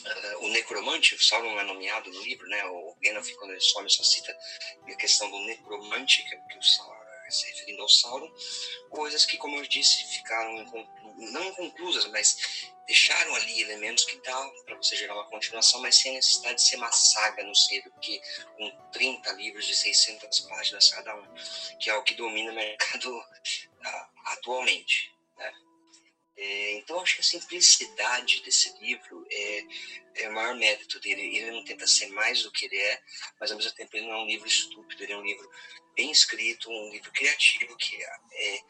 Uh, 0.05 0.45
o 0.45 0.49
necromante, 0.49 1.15
o 1.15 1.23
Sauron 1.23 1.51
não 1.51 1.59
é 1.59 1.63
nomeado 1.63 2.11
no 2.11 2.21
livro, 2.21 2.47
né? 2.47 2.63
O 2.65 2.95
Gandalf, 3.01 3.29
quando 3.33 3.51
ele 3.51 3.61
some, 3.61 3.89
só 3.89 4.03
cita 4.03 4.37
a 4.87 4.95
questão 4.95 5.29
do 5.29 5.39
necromante, 5.45 6.23
que, 6.23 6.35
é 6.35 6.39
que 6.39 6.57
o 6.57 6.63
Sauron 6.63 7.07
se 7.29 7.45
referindo 7.47 7.81
ao 7.81 7.89
Sauron, 7.89 8.31
coisas 8.89 9.25
que, 9.25 9.37
como 9.37 9.57
eu 9.57 9.67
disse, 9.67 10.05
ficaram 10.05 10.53
não 11.17 11.43
inconclusas, 11.43 12.05
mas 12.07 12.71
deixaram 12.85 13.35
ali 13.35 13.61
elementos 13.61 14.05
que 14.05 14.17
dá 14.21 14.49
para 14.65 14.77
você 14.77 14.95
gerar 14.95 15.13
uma 15.13 15.29
continuação, 15.29 15.81
mas 15.81 15.95
sem 15.95 16.13
necessidade 16.13 16.55
de 16.55 16.61
ser 16.61 16.77
uma 16.77 16.91
saga 16.91 17.43
no 17.43 17.55
sei 17.55 17.81
porque 17.81 18.21
com 18.55 18.89
30 18.91 19.31
livros 19.33 19.65
de 19.65 19.75
600 19.75 20.39
páginas 20.41 20.89
cada 20.89 21.15
um, 21.15 21.27
que 21.79 21.89
é 21.89 21.95
o 21.95 22.03
que 22.03 22.15
domina 22.15 22.51
o 22.51 22.55
mercado 22.55 23.17
uh, 23.17 24.07
atualmente. 24.27 25.13
Né? 25.37 25.53
É, 26.37 26.73
então, 26.73 26.99
acho 26.99 27.15
que 27.15 27.21
a 27.21 27.23
simplicidade 27.23 28.41
desse 28.43 28.71
livro 28.79 29.25
é, 29.31 29.65
é 30.17 30.29
o 30.29 30.33
maior 30.33 30.55
mérito 30.55 30.99
dele. 30.99 31.35
Ele 31.35 31.51
não 31.51 31.63
tenta 31.63 31.87
ser 31.87 32.07
mais 32.09 32.43
do 32.43 32.51
que 32.51 32.65
ele 32.65 32.77
é, 32.77 33.01
mas 33.39 33.51
ao 33.51 33.57
mesmo 33.57 33.73
tempo 33.73 33.97
ele 33.97 34.05
não 34.05 34.13
é 34.13 34.21
um 34.21 34.27
livro 34.27 34.47
estúpido, 34.47 35.03
ele 35.03 35.13
é 35.13 35.17
um 35.17 35.25
livro 35.25 35.49
bem 35.95 36.11
escrito, 36.11 36.69
um 36.69 36.91
livro 36.91 37.11
criativo 37.11 37.75
que 37.75 37.95
é, 38.03 38.09
é 38.33 38.63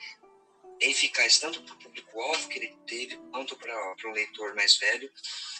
eficaz 0.79 1.39
tanto 1.39 1.61
para 1.63 1.73
o 1.73 1.79
público-alvo 1.79 2.47
que 2.47 2.59
ele 2.59 2.77
teve, 2.87 3.17
quanto 3.31 3.57
para 3.57 3.95
o 4.05 4.11
leitor 4.11 4.55
mais 4.55 4.77
velho, 4.77 5.11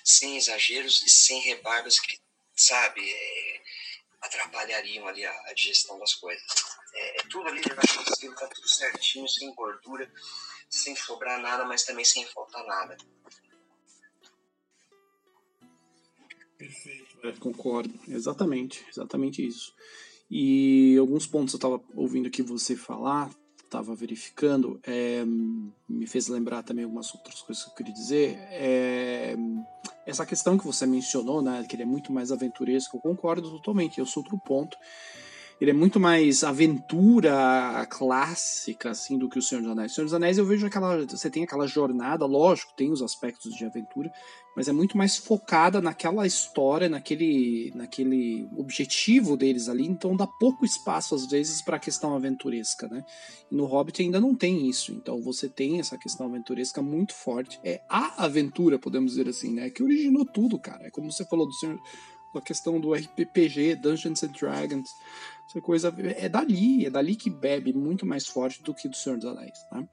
sem 0.03 0.37
exageros 0.37 1.01
e 1.01 1.09
sem 1.09 1.41
rebarbas 1.41 1.99
que, 1.99 2.17
sabe, 2.55 3.01
é, 3.11 3.61
atrapalhariam 4.21 5.05
ali 5.07 5.25
a, 5.25 5.31
a, 5.47 5.53
digestão 5.53 5.99
das 5.99 6.13
coisas. 6.13 6.45
É, 6.93 7.19
é 7.19 7.23
tudo 7.29 7.49
ali, 7.49 7.61
eu 7.69 7.75
acho 7.77 8.17
que 8.17 8.27
está 8.27 8.47
tudo 8.47 8.69
certinho, 8.69 9.27
sem 9.27 9.53
gordura 9.53 10.09
sem 10.69 10.95
sobrar 10.95 11.41
nada, 11.41 11.65
mas 11.65 11.83
também 11.83 12.05
sem 12.05 12.25
faltar 12.25 12.65
nada. 12.65 12.97
Perfeito, 16.57 17.19
é, 17.23 17.31
concordo. 17.33 17.93
Exatamente, 18.07 18.83
exatamente 18.89 19.45
isso. 19.45 19.73
E 20.29 20.97
alguns 20.97 21.25
pontos 21.27 21.53
eu 21.53 21.57
estava 21.57 21.81
ouvindo 21.95 22.27
aqui 22.27 22.41
você 22.41 22.75
falar, 22.75 23.29
estava 23.63 23.95
verificando, 23.95 24.79
é, 24.83 25.23
me 25.87 26.07
fez 26.07 26.27
lembrar 26.27 26.63
também 26.63 26.83
algumas 26.83 27.13
outras 27.13 27.41
coisas 27.41 27.63
que 27.63 27.69
eu 27.69 27.75
queria 27.75 27.93
dizer. 27.93 28.37
É, 28.49 29.35
essa 30.05 30.25
questão 30.25 30.57
que 30.57 30.65
você 30.65 30.85
mencionou, 30.85 31.41
né, 31.41 31.65
que 31.69 31.75
ele 31.75 31.83
é 31.83 31.85
muito 31.85 32.11
mais 32.11 32.31
aventuresco, 32.31 32.97
eu 32.97 33.01
concordo 33.01 33.51
totalmente. 33.51 33.99
Eu 33.99 34.05
sou 34.05 34.23
outro 34.23 34.37
ponto 34.39 34.77
ele 35.59 35.71
é 35.71 35.73
muito 35.73 35.99
mais 35.99 36.43
aventura 36.43 37.85
clássica, 37.89 38.91
assim, 38.91 39.17
do 39.17 39.27
que 39.27 39.39
o 39.39 39.41
Senhor 39.41 39.61
dos 39.61 39.71
Anéis. 39.71 39.91
O 39.91 39.95
Senhor 39.95 40.05
dos 40.05 40.13
Anéis 40.13 40.37
eu 40.37 40.45
vejo 40.45 40.67
aquela. 40.67 41.05
Você 41.05 41.29
tem 41.29 41.43
aquela 41.43 41.65
jornada, 41.65 42.25
lógico, 42.25 42.73
tem 42.75 42.91
os 42.91 43.01
aspectos 43.01 43.53
de 43.55 43.65
aventura, 43.65 44.11
mas 44.55 44.67
é 44.67 44.71
muito 44.71 44.97
mais 44.97 45.17
focada 45.17 45.81
naquela 45.81 46.27
história, 46.27 46.87
naquele, 46.87 47.71
naquele 47.75 48.47
objetivo 48.55 49.35
deles 49.35 49.67
ali, 49.67 49.85
então 49.87 50.15
dá 50.15 50.25
pouco 50.25 50.63
espaço, 50.63 51.15
às 51.15 51.27
vezes, 51.27 51.61
para 51.61 51.77
a 51.77 51.79
questão 51.79 52.15
aventuresca, 52.15 52.87
né? 52.87 53.03
E 53.51 53.55
no 53.55 53.65
Hobbit 53.65 54.01
ainda 54.01 54.19
não 54.19 54.35
tem 54.35 54.69
isso, 54.69 54.91
então 54.93 55.21
você 55.21 55.49
tem 55.49 55.79
essa 55.79 55.97
questão 55.97 56.27
aventuresca 56.27 56.81
muito 56.81 57.13
forte. 57.13 57.59
É 57.63 57.81
a 57.89 58.25
aventura, 58.25 58.77
podemos 58.77 59.11
dizer 59.11 59.27
assim, 59.27 59.53
né? 59.53 59.69
Que 59.71 59.83
originou 59.83 60.25
tudo, 60.25 60.59
cara. 60.59 60.85
É 60.85 60.91
como 60.91 61.11
você 61.11 61.25
falou 61.25 61.47
do 61.47 61.53
Senhor. 61.53 61.79
A 62.35 62.41
questão 62.41 62.79
do 62.79 62.93
RPG, 62.93 63.75
Dungeons 63.75 64.23
and 64.23 64.27
Dragons, 64.27 64.89
essa 65.47 65.61
coisa 65.61 65.93
é 66.17 66.27
dali, 66.27 66.85
é 66.85 66.89
dali 66.89 67.15
que 67.15 67.29
bebe 67.29 67.71
muito 67.73 68.05
mais 68.05 68.27
forte 68.27 68.61
do 68.61 68.73
que 68.73 68.89
do 68.89 68.95
Senhor 68.95 69.17
dos 69.17 69.25
Anéis, 69.25 69.65
né? 69.71 69.87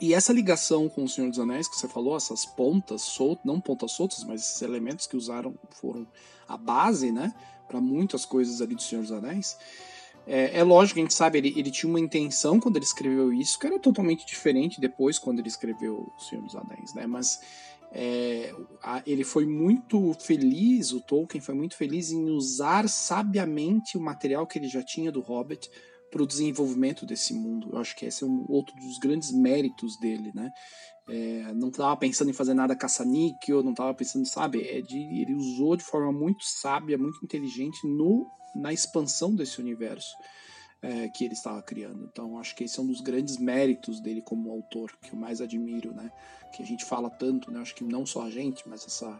E 0.00 0.14
essa 0.14 0.32
ligação 0.32 0.88
com 0.88 1.04
o 1.04 1.08
Senhor 1.08 1.30
dos 1.30 1.38
Anéis 1.38 1.68
que 1.68 1.76
você 1.76 1.86
falou, 1.86 2.16
essas 2.16 2.44
pontas 2.44 3.02
soltas, 3.02 3.44
não 3.44 3.60
pontas 3.60 3.92
soltas, 3.92 4.24
mas 4.24 4.40
esses 4.42 4.60
elementos 4.60 5.06
que 5.06 5.16
usaram 5.16 5.54
foram 5.70 6.08
a 6.48 6.56
base, 6.56 7.12
né, 7.12 7.32
para 7.68 7.80
muitas 7.80 8.24
coisas 8.24 8.60
ali 8.60 8.74
do 8.74 8.82
Senhor 8.82 9.02
dos 9.02 9.12
Anéis. 9.12 9.56
É, 10.26 10.58
é, 10.58 10.62
lógico, 10.64 10.98
a 10.98 11.02
gente 11.02 11.14
sabe, 11.14 11.38
ele, 11.38 11.54
ele 11.56 11.70
tinha 11.70 11.88
uma 11.88 12.00
intenção 12.00 12.58
quando 12.58 12.76
ele 12.76 12.84
escreveu 12.84 13.32
isso, 13.32 13.58
que 13.58 13.66
era 13.66 13.78
totalmente 13.78 14.26
diferente 14.26 14.80
depois 14.80 15.18
quando 15.18 15.38
ele 15.38 15.48
escreveu 15.48 16.12
O 16.16 16.20
Senhor 16.20 16.42
dos 16.42 16.56
Anéis, 16.56 16.94
né? 16.94 17.06
Mas 17.06 17.40
é, 17.94 18.54
ele 19.06 19.22
foi 19.22 19.44
muito 19.44 20.14
feliz, 20.14 20.92
o 20.92 21.00
Tolkien 21.00 21.42
foi 21.42 21.54
muito 21.54 21.76
feliz 21.76 22.10
em 22.10 22.30
usar 22.30 22.88
sabiamente 22.88 23.98
o 23.98 24.00
material 24.00 24.46
que 24.46 24.58
ele 24.58 24.68
já 24.68 24.82
tinha 24.82 25.12
do 25.12 25.20
Hobbit 25.20 25.70
para 26.10 26.22
o 26.22 26.26
desenvolvimento 26.26 27.04
desse 27.04 27.34
mundo. 27.34 27.68
Eu 27.72 27.78
acho 27.78 27.94
que 27.94 28.06
esse 28.06 28.24
é 28.24 28.26
um 28.26 28.46
outro 28.48 28.74
dos 28.76 28.98
grandes 28.98 29.30
méritos 29.30 29.98
dele, 29.98 30.32
né? 30.34 30.50
É, 31.08 31.52
não 31.54 31.68
estava 31.68 31.96
pensando 31.96 32.30
em 32.30 32.34
fazer 32.34 32.54
nada 32.54 32.76
caça-níquel, 32.76 33.62
não 33.62 33.72
estava 33.72 33.92
pensando, 33.92 34.26
sabe? 34.26 34.62
É 34.66 34.80
de, 34.80 35.20
ele 35.20 35.34
usou 35.34 35.76
de 35.76 35.84
forma 35.84 36.12
muito 36.12 36.44
sábia, 36.44 36.96
muito 36.96 37.22
inteligente 37.22 37.78
no, 37.86 38.26
na 38.54 38.72
expansão 38.72 39.34
desse 39.34 39.60
universo 39.60 40.14
é, 40.82 41.08
que 41.08 41.24
ele 41.24 41.34
estava 41.34 41.62
criando. 41.62 42.08
Então, 42.10 42.38
acho 42.38 42.54
que 42.54 42.64
esse 42.64 42.78
é 42.78 42.82
um 42.82 42.86
dos 42.86 43.00
grandes 43.00 43.38
méritos 43.38 44.00
dele 44.00 44.20
como 44.20 44.50
autor, 44.50 44.92
que 45.00 45.12
eu 45.12 45.18
mais 45.18 45.40
admiro, 45.40 45.94
né? 45.94 46.10
Que 46.52 46.62
a 46.62 46.66
gente 46.66 46.84
fala 46.84 47.08
tanto, 47.08 47.50
né? 47.50 47.60
Acho 47.60 47.74
que 47.74 47.84
não 47.84 48.04
só 48.04 48.22
a 48.22 48.30
gente, 48.30 48.68
mas 48.68 48.84
essa 48.84 49.18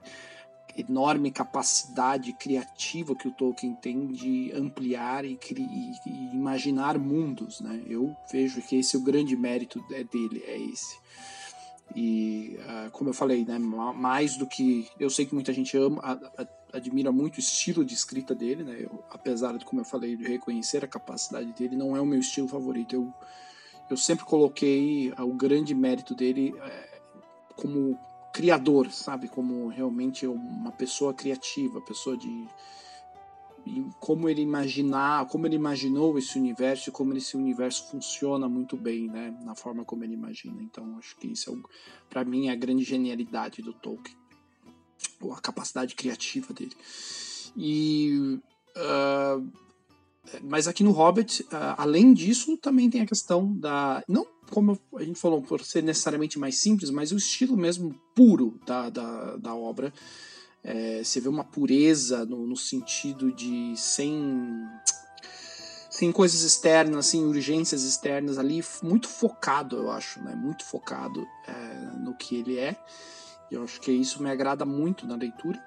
enorme 0.77 1.31
capacidade 1.31 2.33
criativa 2.33 3.15
que 3.15 3.29
o 3.29 3.33
Tolkien 3.33 3.75
tem 3.75 4.09
de 4.09 4.51
ampliar 4.55 5.25
e, 5.25 5.39
e, 5.57 5.93
e, 6.07 6.35
imaginar 6.35 6.99
mundos, 6.99 7.61
né? 7.61 7.83
Eu 7.87 8.17
vejo 8.31 8.61
que 8.63 8.77
esse 8.77 8.97
é 8.97 8.99
o 8.99 9.03
grande 9.03 9.37
mérito 9.37 9.85
é 9.93 10.03
dele, 10.03 10.43
é 10.47 10.59
esse. 10.59 10.97
E, 11.95 12.59
uh, 12.61 12.91
como 12.91 13.11
eu 13.11 13.15
falei, 13.15 13.45
né, 13.45 13.59
mais 13.59 14.37
do 14.37 14.47
que. 14.47 14.89
Eu 14.99 15.11
sei 15.11 15.27
que 15.27 15.35
muita 15.35 15.53
gente 15.53 15.77
ama, 15.77 16.01
admira 16.73 17.13
muito 17.13 17.37
o 17.37 17.41
estilo 17.41 17.85
de 17.85 17.95
escrita 17.95 18.35
dele, 18.35 18.65
né? 18.65 18.77
Eu, 18.81 19.05
apesar 19.11 19.57
de, 19.57 19.65
como 19.65 19.81
eu 19.81 19.85
falei, 19.85 20.17
de 20.17 20.25
reconhecer 20.25 20.85
a 20.85 20.89
capacidade 20.89 21.53
dele, 21.53 21.77
não 21.77 21.97
é 21.97 22.01
o 22.01 22.07
meu 22.07 22.21
estilo 22.21 22.49
favorito. 22.49 22.95
Eu, 22.95 23.13
eu 23.91 23.97
sempre 23.97 24.25
coloquei 24.25 25.13
o 25.19 25.35
grande 25.35 25.75
mérito 25.75 26.15
dele 26.15 26.55
é, 26.61 27.01
como 27.57 27.99
criador, 28.33 28.91
sabe? 28.91 29.29
Como 29.29 29.69
realmente 29.69 30.27
uma 30.27 30.73
pessoa 30.73 31.13
criativa, 31.13 31.81
pessoa 31.83 32.17
de 32.17 32.49
como 34.01 34.29
ele 34.29 34.43
imaginar, 34.43 35.27
como 35.29 35.47
ele 35.47 35.57
imaginou 35.57 36.19
esse 36.19 36.39
universo 36.39 36.89
e 36.89 36.93
como 36.93 37.17
esse 37.17 37.37
universo 37.37 37.91
funciona 37.91 38.49
muito 38.49 38.77
bem, 38.77 39.07
né, 39.07 39.37
na 39.45 39.55
forma 39.55 39.85
como 39.85 40.03
ele 40.05 40.15
imagina. 40.15 40.61
Então, 40.63 40.99
acho 40.99 41.17
que 41.17 41.29
isso 41.29 41.53
é 41.53 41.69
para 42.09 42.25
mim 42.25 42.49
é 42.49 42.51
a 42.51 42.57
grande 42.57 42.83
genialidade 42.83 43.63
do 43.63 43.73
Tolkien, 43.73 44.17
a 45.33 45.41
capacidade 45.41 45.95
criativa 45.95 46.53
dele. 46.53 46.77
E 47.57 48.39
uh, 48.77 49.53
mas 50.43 50.69
aqui 50.69 50.85
no 50.85 50.93
Hobbit, 50.93 51.43
uh, 51.45 51.75
além 51.77 52.15
disso, 52.15 52.57
também 52.57 52.89
tem 52.89 53.01
a 53.03 53.07
questão 53.07 53.53
da 53.57 54.03
não 54.09 54.27
como 54.51 54.79
a 54.97 55.03
gente 55.03 55.19
falou 55.19 55.41
por 55.41 55.65
ser 55.65 55.83
necessariamente 55.83 56.39
mais 56.39 56.61
simples, 56.61 56.91
mas 56.91 57.11
o 57.11 57.17
estilo 57.17 57.57
mesmo 57.57 57.99
puro 58.15 58.61
da, 58.67 58.91
da, 58.91 59.37
da 59.37 59.55
obra 59.55 59.93
é, 60.63 61.03
você 61.03 61.21
vê 61.21 61.29
uma 61.29 61.43
pureza 61.43 62.25
no, 62.25 62.47
no, 62.47 62.57
sentido 62.57 63.33
de 63.33 63.75
sem 63.77 64.69
sem 65.91 66.11
coisas 66.13 66.43
externas, 66.43 67.07
sem 67.07 67.25
urgências 67.25 67.83
externas 67.83 68.39
ali, 68.39 68.65
muito 68.83 69.09
focado, 69.09 69.77
eu 69.77 69.91
acho, 69.91 70.23
né? 70.23 70.35
Muito 70.35 70.65
focado 70.65 71.27
é, 71.47 71.99
no 71.99 72.15
que 72.17 72.37
ele 72.37 72.59
é. 72.59 72.77
Eu 73.55 73.65
acho 73.65 73.81
que 73.81 73.93
isso 73.93 74.23
me 74.23 74.31
agrada 74.31 74.65
muito 74.65 75.07
na 75.07 75.17
leitura. 75.17 75.63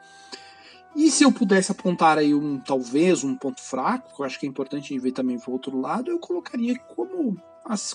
E 0.96 1.12
se 1.12 1.24
eu 1.24 1.32
pudesse 1.32 1.72
apontar 1.72 2.18
aí 2.18 2.34
um 2.34 2.58
talvez 2.58 3.24
um 3.24 3.36
ponto 3.36 3.62
fraco, 3.62 4.16
que 4.16 4.22
eu 4.22 4.26
acho 4.26 4.40
que 4.40 4.46
é 4.46 4.50
importante 4.50 4.98
ver 4.98 5.12
também 5.12 5.38
para 5.38 5.50
o 5.50 5.54
outro 5.54 5.80
lado, 5.80 6.10
eu 6.10 6.20
colocaria 6.20 6.78
como 6.80 7.38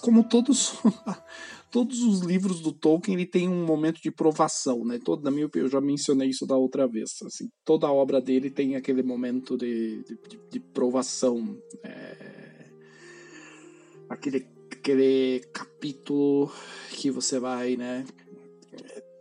como 0.00 0.24
todos 0.24 0.74
todos 1.70 2.02
os 2.02 2.20
livros 2.20 2.60
do 2.60 2.72
Tolkien, 2.72 3.16
ele 3.16 3.26
tem 3.26 3.48
um 3.48 3.64
momento 3.64 4.02
de 4.02 4.10
provação, 4.10 4.84
né? 4.84 4.98
Todo, 5.02 5.22
na 5.22 5.30
minha 5.30 5.48
eu 5.54 5.68
já 5.68 5.80
mencionei 5.80 6.28
isso 6.28 6.44
da 6.44 6.56
outra 6.56 6.86
vez. 6.88 7.10
Assim, 7.24 7.48
toda 7.64 7.86
a 7.86 7.92
obra 7.92 8.20
dele 8.20 8.50
tem 8.50 8.74
aquele 8.74 9.02
momento 9.02 9.56
de, 9.56 10.02
de, 10.02 10.18
de 10.50 10.60
provação. 10.60 11.56
É, 11.84 12.70
aquele, 14.08 14.48
aquele 14.72 15.40
capítulo 15.52 16.52
que 16.90 17.10
você 17.10 17.38
vai, 17.38 17.76
né? 17.76 18.04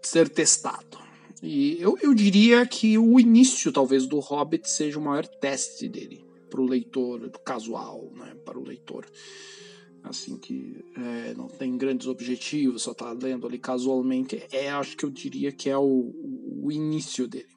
Ser 0.02 0.30
testado. 0.30 0.98
E 1.42 1.82
eu, 1.82 1.98
eu 2.02 2.14
diria 2.14 2.66
que 2.66 2.98
o 2.98 3.20
início, 3.20 3.72
talvez, 3.72 4.06
do 4.06 4.20
Hobbit 4.20 4.70
seja 4.70 5.00
o 5.00 5.02
maior 5.02 5.26
teste 5.26 5.88
dele 5.88 6.26
para 6.50 6.62
o 6.62 6.66
leitor 6.66 7.30
casual, 7.46 8.12
né? 8.16 8.36
Para 8.44 8.58
o 8.58 8.64
leitor 8.64 9.06
assim 10.04 10.38
que 10.38 10.84
é, 10.96 11.34
não 11.34 11.48
tem 11.48 11.78
grandes 11.78 12.08
objetivos, 12.08 12.84
só 12.84 12.92
está 12.92 13.12
lendo 13.12 13.46
ali 13.46 13.58
casualmente, 13.58 14.42
é 14.52 14.70
acho 14.70 14.96
que 14.96 15.06
eu 15.06 15.10
diria 15.10 15.52
que 15.52 15.70
é 15.70 15.78
o, 15.78 16.14
o 16.64 16.72
início 16.72 17.28
dele. 17.28 17.50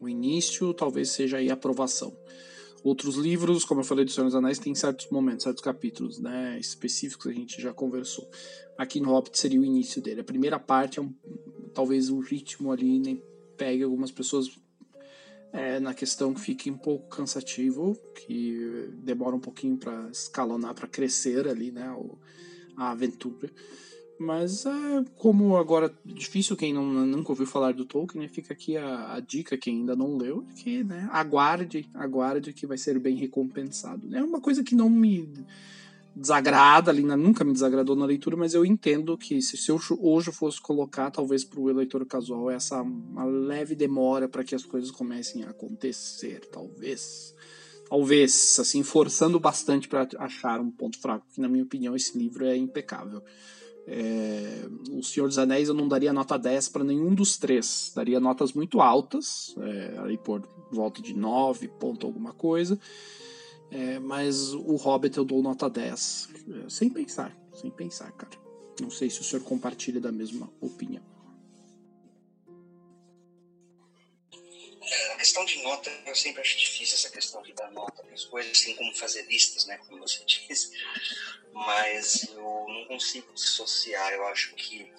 O 0.00 0.08
início 0.08 0.74
talvez 0.74 1.10
seja 1.10 1.38
aí 1.38 1.50
a 1.50 1.54
aprovação. 1.54 2.16
Outros 2.84 3.16
livros, 3.16 3.64
como 3.64 3.80
eu 3.80 3.84
falei 3.84 4.04
do 4.04 4.10
Senhor 4.10 4.26
dos 4.26 4.34
Anéis, 4.34 4.58
tem 4.58 4.74
certos 4.74 5.08
momentos, 5.08 5.44
certos 5.44 5.64
capítulos 5.64 6.20
né, 6.20 6.58
específicos, 6.60 7.28
a 7.28 7.32
gente 7.32 7.62
já 7.62 7.72
conversou. 7.72 8.30
Aqui 8.76 9.00
no 9.00 9.08
Hobbit 9.08 9.38
seria 9.38 9.58
o 9.58 9.64
início 9.64 10.02
dele. 10.02 10.20
A 10.20 10.24
primeira 10.24 10.58
parte 10.58 10.98
é 10.98 11.02
um, 11.02 11.10
talvez 11.72 12.10
o 12.10 12.20
ritmo 12.20 12.70
ali 12.70 12.98
nem 12.98 13.22
pegue 13.56 13.82
algumas 13.82 14.10
pessoas 14.10 14.50
é, 15.50 15.80
na 15.80 15.94
questão 15.94 16.34
que 16.34 16.40
fique 16.42 16.70
um 16.70 16.76
pouco 16.76 17.08
cansativo, 17.08 17.96
que 18.14 18.90
demora 18.98 19.34
um 19.34 19.40
pouquinho 19.40 19.78
para 19.78 20.10
escalonar, 20.10 20.74
para 20.74 20.86
crescer 20.86 21.48
ali, 21.48 21.72
né, 21.72 21.90
a 22.76 22.90
aventura. 22.90 23.50
Mas 24.24 24.64
é 24.64 25.04
como 25.16 25.56
agora 25.56 25.92
difícil 26.04 26.56
quem 26.56 26.72
não, 26.72 26.84
nunca 26.84 27.30
ouviu 27.30 27.46
falar 27.46 27.72
do 27.72 27.84
Tolkien, 27.84 28.22
né, 28.22 28.28
fica 28.28 28.54
aqui 28.54 28.76
a, 28.76 29.14
a, 29.14 29.20
dica 29.20 29.56
quem 29.56 29.80
ainda 29.80 29.94
não 29.94 30.16
leu, 30.16 30.46
que 30.56 30.82
né, 30.82 31.08
aguarde, 31.12 31.88
aguarde 31.92 32.52
que 32.52 32.66
vai 32.66 32.78
ser 32.78 32.98
bem 32.98 33.16
recompensado. 33.16 34.14
É 34.16 34.22
uma 34.22 34.40
coisa 34.40 34.64
que 34.64 34.74
não 34.74 34.88
me 34.88 35.28
desagrada 36.16 36.90
ali, 36.90 37.02
né? 37.02 37.16
nunca 37.16 37.44
me 37.44 37.52
desagradou 37.52 37.96
na 37.96 38.06
leitura, 38.06 38.36
mas 38.36 38.54
eu 38.54 38.64
entendo 38.64 39.18
que 39.18 39.42
se, 39.42 39.56
se 39.56 39.70
eu 39.70 39.80
hoje 40.00 40.30
fosse 40.30 40.60
colocar, 40.60 41.10
talvez 41.10 41.44
para 41.44 41.60
o 41.60 41.66
leitor 41.66 42.06
casual, 42.06 42.50
essa 42.50 42.80
uma 42.80 43.24
leve 43.24 43.74
demora 43.74 44.28
para 44.28 44.44
que 44.44 44.54
as 44.54 44.64
coisas 44.64 44.90
comecem 44.90 45.44
a 45.44 45.50
acontecer, 45.50 46.48
talvez. 46.52 47.34
Talvez, 47.88 48.58
assim, 48.58 48.82
forçando 48.82 49.38
bastante 49.38 49.88
para 49.88 50.08
achar 50.18 50.58
um 50.60 50.70
ponto 50.70 50.98
fraco, 50.98 51.26
que 51.32 51.40
na 51.40 51.48
minha 51.48 51.64
opinião 51.64 51.94
esse 51.94 52.16
livro 52.16 52.46
é 52.46 52.56
impecável. 52.56 53.22
É, 53.86 54.66
o 54.90 55.02
Senhor 55.02 55.26
dos 55.26 55.38
Anéis 55.38 55.68
eu 55.68 55.74
não 55.74 55.86
daria 55.86 56.12
nota 56.12 56.38
10 56.38 56.68
para 56.70 56.84
nenhum 56.84 57.14
dos 57.14 57.36
três. 57.36 57.92
Daria 57.94 58.18
notas 58.18 58.52
muito 58.52 58.80
altas, 58.80 59.54
é, 59.58 59.98
aí 60.04 60.16
por 60.16 60.42
volta 60.70 61.02
de 61.02 61.14
9 61.14 61.68
ponto 61.68 62.06
alguma 62.06 62.32
coisa. 62.32 62.78
É, 63.70 63.98
mas 63.98 64.52
o 64.52 64.76
Hobbit 64.76 65.18
eu 65.18 65.24
dou 65.24 65.42
nota 65.42 65.68
10. 65.68 66.28
É, 66.48 66.68
sem 66.68 66.88
pensar, 66.88 67.36
sem 67.54 67.70
pensar, 67.70 68.10
cara. 68.12 68.32
Não 68.80 68.90
sei 68.90 69.08
se 69.08 69.20
o 69.20 69.24
senhor 69.24 69.42
compartilha 69.42 70.00
da 70.00 70.10
mesma 70.10 70.50
opinião. 70.60 71.13
A 75.12 75.16
questão 75.16 75.44
de 75.44 75.62
nota, 75.62 75.90
eu 76.06 76.14
sempre 76.14 76.42
acho 76.42 76.58
difícil 76.58 76.96
essa 76.96 77.10
questão 77.10 77.42
de 77.42 77.52
dar 77.52 77.70
nota 77.70 78.04
as 78.14 78.24
coisas, 78.24 78.52
assim 78.52 78.74
como 78.76 78.94
fazer 78.94 79.22
listas, 79.22 79.66
né, 79.66 79.78
como 79.78 79.98
você 79.98 80.24
disse. 80.26 80.70
Mas 81.52 82.24
eu 82.30 82.66
não 82.68 82.84
consigo 82.86 83.32
dissociar. 83.32 84.12
Eu 84.12 84.26
acho 84.26 84.54
que 84.54 84.90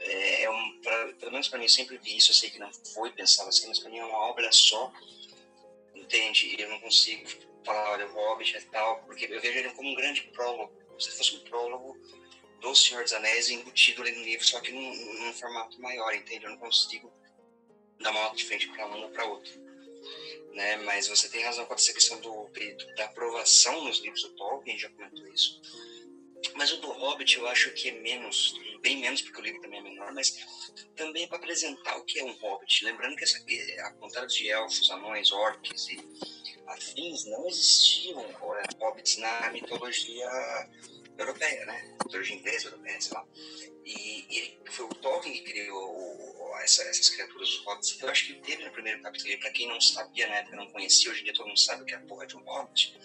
é, 0.00 0.42
é 0.42 0.50
um, 0.50 0.80
pra, 0.80 1.12
pelo 1.14 1.32
menos 1.32 1.48
para 1.48 1.58
mim, 1.58 1.64
eu 1.64 1.70
sempre 1.70 1.98
vi 1.98 2.16
isso. 2.16 2.30
Eu 2.30 2.34
sei 2.34 2.50
que 2.50 2.58
não 2.58 2.72
foi 2.72 3.10
pensado 3.12 3.48
assim, 3.48 3.66
mas 3.68 3.78
para 3.78 3.90
mim 3.90 3.98
é 3.98 4.04
uma 4.04 4.18
obra 4.30 4.50
só. 4.52 4.92
Entende? 5.94 6.56
Eu 6.58 6.68
não 6.68 6.80
consigo 6.80 7.28
falar, 7.64 7.92
olha, 7.92 8.06
o 8.06 8.12
Hobbit 8.12 8.56
e 8.56 8.60
tal, 8.62 9.02
porque 9.04 9.24
eu 9.24 9.40
vejo 9.40 9.58
ele 9.58 9.70
como 9.70 9.90
um 9.90 9.94
grande 9.94 10.22
prólogo, 10.22 10.72
como 10.86 11.00
se 11.00 11.10
fosse 11.10 11.36
um 11.36 11.40
prólogo 11.40 11.96
do 12.60 12.74
Senhor 12.74 13.02
dos 13.02 13.12
Anéis 13.12 13.48
embutido 13.48 14.02
ali 14.02 14.12
no 14.12 14.22
livro, 14.22 14.46
só 14.46 14.60
que 14.60 14.72
num, 14.72 14.94
num 15.20 15.32
formato 15.32 15.80
maior, 15.80 16.14
entende? 16.14 16.44
Eu 16.44 16.50
não 16.50 16.58
consigo 16.58 17.12
dar 18.00 18.10
uma 18.10 18.22
nota 18.22 18.36
diferente 18.36 18.68
para 18.68 18.86
um 18.86 19.02
ou 19.02 19.10
para 19.10 19.24
outro. 19.26 19.52
Né? 20.52 20.76
Mas 20.78 21.08
você 21.08 21.28
tem 21.28 21.42
razão 21.42 21.64
com 21.66 21.74
essa 21.74 21.92
questão 21.92 22.20
do 22.20 22.50
da 22.96 23.06
aprovação 23.06 23.84
nos 23.84 24.00
livros 24.00 24.22
do 24.22 24.30
Tolkien, 24.30 24.78
já 24.78 24.88
comentou 24.90 25.26
isso. 25.28 25.60
Mas 26.54 26.72
o 26.72 26.76
do 26.76 26.92
Hobbit 26.92 27.38
eu 27.38 27.48
acho 27.48 27.72
que 27.72 27.88
é 27.88 27.92
menos, 27.92 28.54
bem 28.80 28.98
menos, 28.98 29.22
porque 29.22 29.40
o 29.40 29.42
livro 29.42 29.60
também 29.62 29.80
é 29.80 29.82
menor, 29.82 30.12
mas 30.12 30.36
também 30.94 31.24
é 31.24 31.26
para 31.26 31.38
apresentar 31.38 31.96
o 31.96 32.04
que 32.04 32.18
é 32.20 32.24
um 32.24 32.32
Hobbit. 32.32 32.84
Lembrando 32.84 33.16
que, 33.16 33.24
essa, 33.24 33.38
a 33.86 33.92
contrário 33.94 34.28
de 34.28 34.48
elfos, 34.48 34.90
anões, 34.90 35.32
orcs 35.32 35.88
e 35.88 35.98
afins, 36.66 37.24
não 37.26 37.46
existiam 37.48 38.22
hobbits 38.78 39.16
na 39.16 39.50
mitologia 39.50 40.28
europeia, 41.18 41.66
né? 41.66 41.96
Mitologia 42.02 42.36
inglesa, 42.36 42.68
europeia, 42.68 43.00
sei 43.00 43.12
lá. 43.12 43.26
E, 43.84 44.26
e 44.30 44.70
foi 44.70 44.86
o 44.86 44.94
Tolkien 44.94 45.34
que 45.34 45.52
criou 45.52 46.54
essa, 46.62 46.82
essas 46.84 47.10
criaturas, 47.10 47.48
os 47.48 47.64
hobbits. 47.64 48.00
Eu 48.00 48.08
acho 48.08 48.26
que 48.26 48.34
teve 48.40 48.64
no 48.64 48.70
primeiro 48.72 49.02
capítulo, 49.02 49.38
para 49.38 49.50
quem 49.50 49.68
não 49.68 49.80
sabia 49.80 50.26
na 50.26 50.36
época, 50.36 50.56
não 50.56 50.70
conhecia, 50.70 51.10
hoje 51.10 51.20
em 51.20 51.24
dia 51.24 51.34
todo 51.34 51.46
mundo 51.46 51.58
sabe 51.58 51.82
o 51.82 51.86
que 51.86 51.94
é 51.94 51.96
a 51.96 52.00
porra 52.00 52.26
de 52.26 52.36
um 52.36 52.42
hobbit 52.44 52.98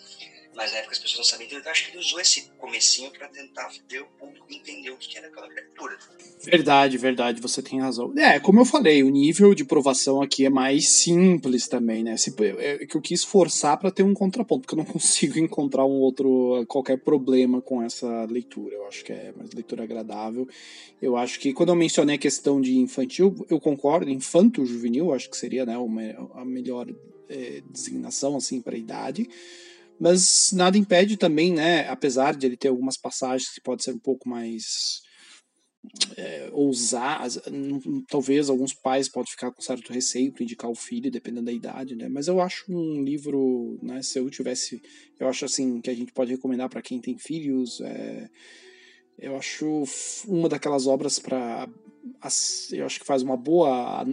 mas 0.60 0.74
na 0.74 0.80
época 0.80 0.92
as 0.92 1.00
pessoas 1.00 1.20
não 1.20 1.24
sabiam, 1.24 1.48
então 1.48 1.62
eu 1.62 1.72
acho 1.72 1.86
que 1.86 1.92
ele 1.92 2.00
usou 2.00 2.20
esse 2.20 2.50
comecinho 2.58 3.10
para 3.12 3.30
tentar 3.30 3.70
fazer 3.70 4.02
o 4.02 4.06
público 4.20 4.46
entender 4.50 4.90
o 4.90 4.98
que 4.98 5.18
era 5.18 5.28
aquela 5.28 5.48
criatura. 5.48 5.98
Verdade, 6.44 6.98
verdade, 6.98 7.42
você 7.42 7.62
tem 7.62 7.80
razão. 7.80 8.14
É, 8.18 8.42
como 8.42 8.60
eu 8.60 8.66
falei, 8.66 9.02
o 9.02 9.10
nível 9.10 9.56
de 9.56 9.64
provação 9.64 10.22
aqui 10.22 10.46
é 10.46 10.50
mais 10.50 10.90
simples 10.90 11.70
também, 11.70 12.04
né? 12.04 12.16
É 12.58 12.86
que 12.86 12.98
eu 12.98 13.00
quis 13.00 13.24
forçar 13.24 13.78
para 13.78 13.90
ter 13.90 14.04
um 14.04 14.14
contraponto, 14.14 14.64
porque 14.64 14.74
eu 14.74 14.84
não 14.84 14.84
consigo 14.92 15.40
encontrar 15.40 15.86
um 15.86 16.02
outro, 16.02 16.66
qualquer 16.68 16.98
problema 16.98 17.62
com 17.62 17.82
essa 17.82 18.26
leitura. 18.26 18.76
Eu 18.76 18.86
acho 18.86 19.06
que 19.06 19.14
é 19.14 19.32
uma 19.34 19.46
leitura 19.54 19.84
agradável. 19.84 20.46
Eu 21.02 21.16
acho 21.16 21.40
que 21.40 21.54
quando 21.54 21.70
eu 21.70 21.76
mencionei 21.76 22.18
a 22.18 22.20
questão 22.20 22.60
de 22.60 22.78
infantil, 22.80 23.34
eu 23.50 23.62
concordo, 23.62 24.10
infanto-juvenil, 24.10 25.14
acho 25.14 25.30
que 25.30 25.38
seria 25.38 25.66
né, 25.66 25.78
uma, 25.78 26.02
a 26.34 26.44
melhor 26.44 26.86
é, 27.30 27.62
designação 27.72 28.36
assim 28.36 28.60
para 28.62 28.76
idade 28.76 29.26
mas 30.00 30.52
nada 30.54 30.78
impede 30.78 31.18
também, 31.18 31.54
né, 31.54 31.88
apesar 31.90 32.36
de 32.36 32.46
ele 32.46 32.58
ter 32.58 32.70
algumas 32.70 32.98
passagens 32.98 33.50
que 33.50 33.62
pode 33.62 33.84
ser 33.84 33.92
um 33.92 34.00
pouco 34.00 34.28
mais 34.28 35.02
é, 36.18 36.50
talvez 38.10 38.50
alguns 38.50 38.74
pais 38.74 39.08
podem 39.08 39.32
ficar 39.32 39.52
com 39.52 39.62
certo 39.62 39.94
receio 39.94 40.32
para 40.32 40.44
indicar 40.44 40.70
o 40.70 40.76
filho, 40.76 41.10
dependendo 41.10 41.46
da 41.46 41.52
idade, 41.52 41.96
né? 41.96 42.10
Mas 42.10 42.28
eu 42.28 42.42
acho 42.42 42.66
um 42.70 43.02
livro, 43.02 43.80
né? 43.82 44.02
Se 44.02 44.20
eu 44.20 44.30
tivesse, 44.30 44.82
eu 45.20 45.28
acho 45.28 45.46
assim 45.46 45.80
que 45.80 45.90
a 45.90 45.94
gente 45.94 46.12
pode 46.12 46.32
recomendar 46.32 46.70
para 46.70 46.82
quem 46.82 47.00
tem 47.00 47.18
filhos, 47.18 47.80
é, 47.82 48.30
eu 49.18 49.36
acho 49.38 49.84
uma 50.28 50.50
daquelas 50.50 50.86
obras 50.86 51.18
para 51.18 51.68
eu 52.72 52.86
acho 52.86 53.00
que 53.00 53.06
faz 53.06 53.22
uma 53.22 53.38
boa 53.38 54.06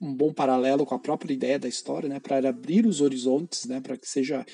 um 0.00 0.12
bom 0.12 0.32
paralelo 0.32 0.84
com 0.84 0.96
a 0.96 0.98
própria 0.98 1.32
ideia 1.32 1.58
da 1.58 1.68
história, 1.68 2.08
né, 2.08 2.18
para 2.18 2.48
abrir 2.48 2.86
os 2.86 3.00
horizontes, 3.00 3.66
né, 3.66 3.80
para 3.80 3.96
que 3.96 4.08
seja 4.08 4.44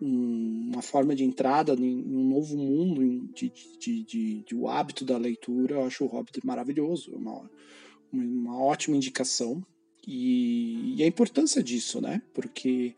um, 0.00 0.70
uma 0.72 0.82
forma 0.82 1.14
de 1.14 1.24
entrada 1.24 1.74
em, 1.74 2.02
um 2.04 2.28
novo 2.28 2.56
mundo 2.56 3.28
de, 3.34 3.52
de, 3.78 4.04
de, 4.04 4.42
de, 4.42 4.54
o 4.54 4.68
hábito 4.68 5.04
da 5.04 5.16
leitura. 5.16 5.76
Eu 5.76 5.84
acho 5.84 6.04
o 6.04 6.08
Hobbit 6.08 6.44
maravilhoso, 6.44 7.14
uma, 7.14 7.50
uma 8.12 8.62
ótima 8.62 8.96
indicação 8.96 9.62
e, 10.06 10.94
e 10.96 11.02
a 11.02 11.06
importância 11.06 11.62
disso, 11.62 12.00
né, 12.00 12.22
porque 12.32 12.94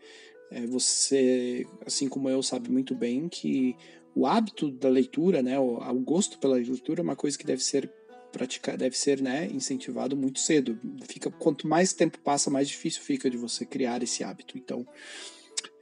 é, 0.51 0.67
você, 0.67 1.67
assim 1.85 2.09
como 2.09 2.29
eu, 2.29 2.43
sabe 2.43 2.71
muito 2.71 2.95
bem 2.95 3.29
que 3.29 3.75
o 4.15 4.27
hábito 4.27 4.71
da 4.71 4.89
leitura, 4.89 5.43
né, 5.43 5.59
o, 5.59 5.79
o 5.79 6.01
gosto 6.01 6.39
pela 6.39 6.55
leitura 6.55 7.01
é 7.01 7.03
uma 7.03 7.17
coisa 7.17 7.39
que 7.39 7.47
deve 7.47 7.63
ser 7.63 7.91
praticar, 8.31 8.77
deve 8.77 8.97
ser, 8.97 9.21
né, 9.21 9.49
incentivado 9.53 10.17
muito 10.17 10.39
cedo. 10.39 10.79
Fica 11.03 11.31
quanto 11.31 11.67
mais 11.67 11.93
tempo 11.93 12.19
passa, 12.21 12.51
mais 12.51 12.69
difícil 12.69 13.03
fica 13.03 13.29
de 13.29 13.37
você 13.37 13.65
criar 13.65 14.03
esse 14.03 14.23
hábito. 14.23 14.57
Então, 14.57 14.87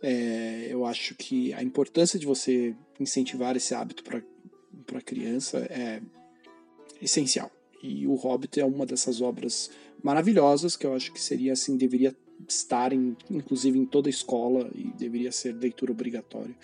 é, 0.03 0.67
eu 0.71 0.85
acho 0.85 1.15
que 1.15 1.53
a 1.55 1.63
importância 1.63 2.19
de 2.19 2.27
você 2.27 2.75
incentivar 2.99 3.57
esse 3.57 3.75
hábito 3.75 4.03
para 4.03 4.23
para 4.87 5.03
criança 5.03 5.59
é 5.69 6.01
essencial. 7.03 7.51
E 7.83 8.07
o 8.07 8.15
Hobbit 8.15 8.59
é 8.59 8.65
uma 8.65 8.87
dessas 8.87 9.21
obras 9.21 9.71
maravilhosas 10.03 10.77
que 10.77 10.87
eu 10.87 10.95
acho 10.95 11.13
que 11.13 11.21
seria 11.21 11.53
assim 11.53 11.77
deveria 11.77 12.17
estar 12.49 12.93
em, 12.93 13.15
inclusive 13.31 13.79
em 13.79 13.85
toda 13.85 14.09
escola 14.09 14.71
e 14.75 14.85
deveria 14.97 15.31
ser 15.31 15.55
leitura 15.55 15.93
obrigatória 15.93 16.55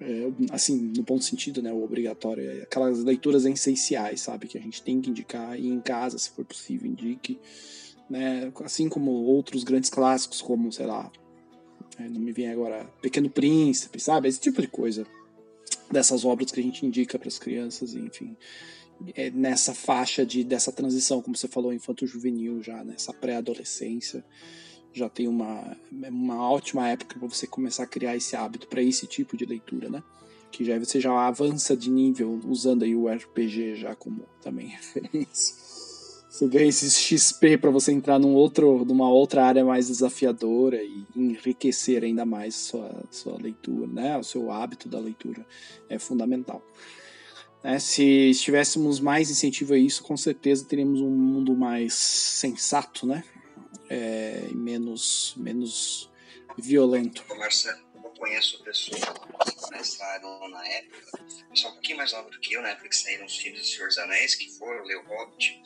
é, 0.00 0.30
assim, 0.50 0.92
no 0.96 1.02
bom 1.02 1.20
sentido, 1.20 1.62
né, 1.62 1.72
o 1.72 1.82
obrigatório, 1.82 2.50
é 2.50 2.62
aquelas 2.62 3.02
leituras 3.02 3.44
essenciais, 3.44 4.20
sabe, 4.20 4.48
que 4.48 4.58
a 4.58 4.60
gente 4.60 4.82
tem 4.82 5.00
que 5.00 5.10
indicar 5.10 5.58
e 5.58 5.68
em 5.68 5.80
casa, 5.80 6.18
se 6.18 6.30
for 6.30 6.44
possível, 6.44 6.90
indique, 6.90 7.38
né, 8.08 8.52
assim 8.62 8.88
como 8.88 9.10
outros 9.10 9.62
grandes 9.64 9.90
clássicos, 9.90 10.42
como, 10.42 10.70
sei 10.72 10.86
lá, 10.86 11.10
não 11.98 12.20
me 12.20 12.32
vem 12.32 12.48
agora, 12.50 12.84
Pequeno 13.00 13.30
Príncipe, 13.30 14.00
sabe, 14.00 14.28
esse 14.28 14.40
tipo 14.40 14.60
de 14.60 14.68
coisa, 14.68 15.06
dessas 15.90 16.24
obras 16.24 16.50
que 16.50 16.60
a 16.60 16.62
gente 16.62 16.84
indica 16.84 17.18
para 17.18 17.28
as 17.28 17.38
crianças, 17.38 17.94
enfim, 17.94 18.36
é 19.14 19.30
nessa 19.30 19.74
faixa 19.74 20.24
de 20.24 20.44
dessa 20.44 20.72
transição, 20.72 21.20
como 21.20 21.36
você 21.36 21.48
falou, 21.48 21.72
infanto-juvenil 21.72 22.62
já, 22.62 22.82
nessa 22.84 23.12
pré-adolescência, 23.12 24.24
já 24.92 25.08
tem 25.08 25.26
uma, 25.26 25.76
uma 25.90 26.48
ótima 26.48 26.88
época 26.88 27.18
para 27.18 27.28
você 27.28 27.46
começar 27.46 27.82
a 27.82 27.86
criar 27.86 28.16
esse 28.16 28.36
hábito 28.36 28.68
para 28.68 28.80
esse 28.80 29.06
tipo 29.06 29.36
de 29.36 29.44
leitura, 29.44 29.90
né? 29.90 30.02
Que 30.52 30.64
já 30.64 30.78
você 30.78 31.00
já 31.00 31.12
avança 31.26 31.76
de 31.76 31.90
nível 31.90 32.40
usando 32.46 32.84
aí 32.84 32.94
o 32.94 33.08
RPG 33.08 33.74
já 33.74 33.96
como 33.96 34.24
também 34.40 34.68
referência. 34.78 35.63
Você 36.34 36.48
ganha 36.48 36.68
esse 36.68 36.90
XP 36.90 37.58
para 37.58 37.70
você 37.70 37.92
entrar 37.92 38.18
num 38.18 38.34
outro, 38.34 38.84
numa 38.84 39.08
outra 39.08 39.44
área 39.44 39.64
mais 39.64 39.86
desafiadora 39.86 40.82
e 40.82 41.06
enriquecer 41.14 42.02
ainda 42.02 42.26
mais 42.26 42.56
sua, 42.56 43.04
sua 43.08 43.40
leitura, 43.40 43.86
né? 43.86 44.18
O 44.18 44.24
seu 44.24 44.50
hábito 44.50 44.88
da 44.88 44.98
leitura 44.98 45.46
é 45.88 45.96
fundamental. 45.96 46.60
Né? 47.62 47.78
Se 47.78 48.32
tivéssemos 48.34 48.98
mais 48.98 49.30
incentivo 49.30 49.74
a 49.74 49.78
isso, 49.78 50.02
com 50.02 50.16
certeza 50.16 50.64
teríamos 50.64 51.00
um 51.00 51.08
mundo 51.08 51.54
mais 51.54 51.94
sensato, 51.94 53.06
né? 53.06 53.22
é, 53.88 54.48
menos, 54.52 55.34
menos 55.36 56.10
violento. 56.58 57.24
Marcelo, 57.38 57.83
conheço 58.24 58.62
pessoas 58.64 59.00
que 59.02 59.56
começaram 59.56 60.48
na 60.48 60.66
época, 60.66 61.18
pessoal 61.50 61.72
um 61.72 61.74
pouquinho 61.74 61.98
mais 61.98 62.12
nova 62.12 62.30
do 62.30 62.40
que 62.40 62.54
eu, 62.54 62.62
na 62.62 62.70
época 62.70 62.88
que 62.88 62.96
saíram 62.96 63.26
os 63.26 63.36
filmes 63.36 63.60
do 63.60 63.66
Senhor 63.66 63.88
dos 63.88 63.98
Anéis, 63.98 64.34
que 64.34 64.50
foram 64.52 64.82
ler 64.84 64.96
o 64.96 65.04
Hobbit, 65.06 65.62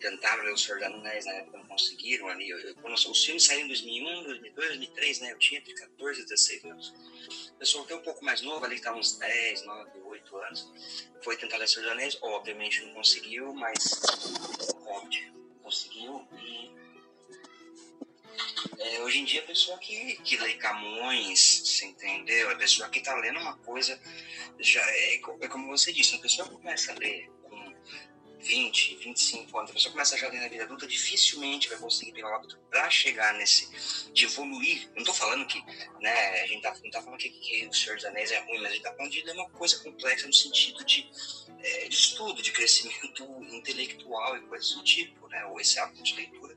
tentaram 0.00 0.42
ler 0.42 0.54
o 0.54 0.56
Senhor 0.56 0.78
dos 0.78 0.88
Anéis 0.88 1.26
na 1.26 1.32
época, 1.32 1.58
não 1.58 1.66
conseguiram 1.66 2.28
ali. 2.28 2.48
Eu, 2.48 2.58
eu, 2.60 2.76
os 2.82 3.24
filmes 3.24 3.44
saíram 3.44 3.66
em 3.66 3.68
2001, 3.68 4.22
2002, 4.24 4.68
2003, 4.68 5.20
né? 5.20 5.32
Eu 5.32 5.38
tinha 5.38 5.60
entre 5.60 5.74
14 5.74 6.20
e 6.20 6.24
16 6.24 6.64
anos. 6.64 6.94
Pessoal 7.58 7.84
até 7.84 7.94
um 7.94 8.02
pouco 8.02 8.24
mais 8.24 8.40
novo, 8.40 8.64
ali 8.64 8.76
que 8.76 8.80
estava 8.80 8.96
uns 8.96 9.18
10, 9.18 9.66
9, 9.66 9.90
8 10.06 10.36
anos, 10.38 10.72
foi 11.22 11.36
tentar 11.36 11.58
ler 11.58 11.64
o 11.64 11.68
Senhor 11.68 11.82
dos 11.82 11.92
Anéis, 11.92 12.18
obviamente 12.22 12.80
não 12.86 12.94
conseguiu, 12.94 13.52
mas 13.52 13.76
o 14.72 14.78
Hobbit 14.84 15.30
conseguiu 15.62 16.26
e 16.38 16.87
é, 18.78 19.00
hoje 19.02 19.18
em 19.18 19.24
dia, 19.24 19.40
a 19.40 19.46
pessoa 19.46 19.78
que, 19.78 20.16
que 20.22 20.36
lê 20.36 20.54
Camões, 20.54 21.62
você 21.64 21.86
entendeu? 21.86 22.50
A 22.50 22.56
pessoa 22.56 22.88
que 22.88 22.98
está 22.98 23.14
lendo 23.16 23.40
uma 23.40 23.56
coisa, 23.58 24.00
já 24.60 24.80
é, 24.80 25.14
é 25.14 25.48
como 25.48 25.68
você 25.68 25.92
disse, 25.92 26.16
a 26.16 26.20
pessoa 26.20 26.48
começa 26.48 26.92
a 26.92 26.94
ler 26.96 27.28
com 27.42 27.74
20, 28.40 28.96
25 28.96 29.58
anos, 29.58 29.70
a 29.70 29.74
pessoa 29.74 29.92
começa 29.92 30.14
a 30.14 30.18
já 30.18 30.28
ler 30.28 30.40
na 30.40 30.48
vida 30.48 30.64
adulta, 30.64 30.86
dificilmente 30.86 31.68
vai 31.68 31.78
conseguir 31.78 32.12
pegar 32.12 32.30
o 32.30 32.34
hábito 32.34 32.58
para 32.70 32.88
chegar 32.88 33.34
nesse, 33.34 33.68
de 34.12 34.24
evoluir. 34.24 34.84
Eu 34.84 34.94
não 34.94 35.02
estou 35.02 35.14
falando 35.14 35.46
que, 35.46 35.60
né, 36.00 36.42
a 36.42 36.46
gente 36.46 36.62
tá, 36.62 36.70
não 36.74 36.86
está 36.86 37.02
falando 37.02 37.18
que, 37.18 37.30
que 37.30 37.66
O 37.66 37.74
Senhor 37.74 37.96
dos 37.96 38.04
Anéis 38.04 38.30
é 38.30 38.38
ruim, 38.40 38.58
mas 38.58 38.66
a 38.66 38.74
gente 38.74 38.78
está 38.78 38.94
falando 38.94 39.12
de 39.12 39.22
ler 39.22 39.32
uma 39.32 39.50
coisa 39.50 39.78
complexa 39.82 40.26
no 40.26 40.32
sentido 40.32 40.84
de, 40.84 41.10
é, 41.60 41.88
de 41.88 41.94
estudo, 41.94 42.40
de 42.40 42.52
crescimento 42.52 43.24
intelectual 43.50 44.36
e 44.36 44.40
coisas 44.42 44.72
do 44.72 44.84
tipo, 44.84 45.28
né, 45.28 45.44
ou 45.46 45.60
esse 45.60 45.78
hábito 45.78 46.02
de 46.02 46.14
leitura 46.14 46.56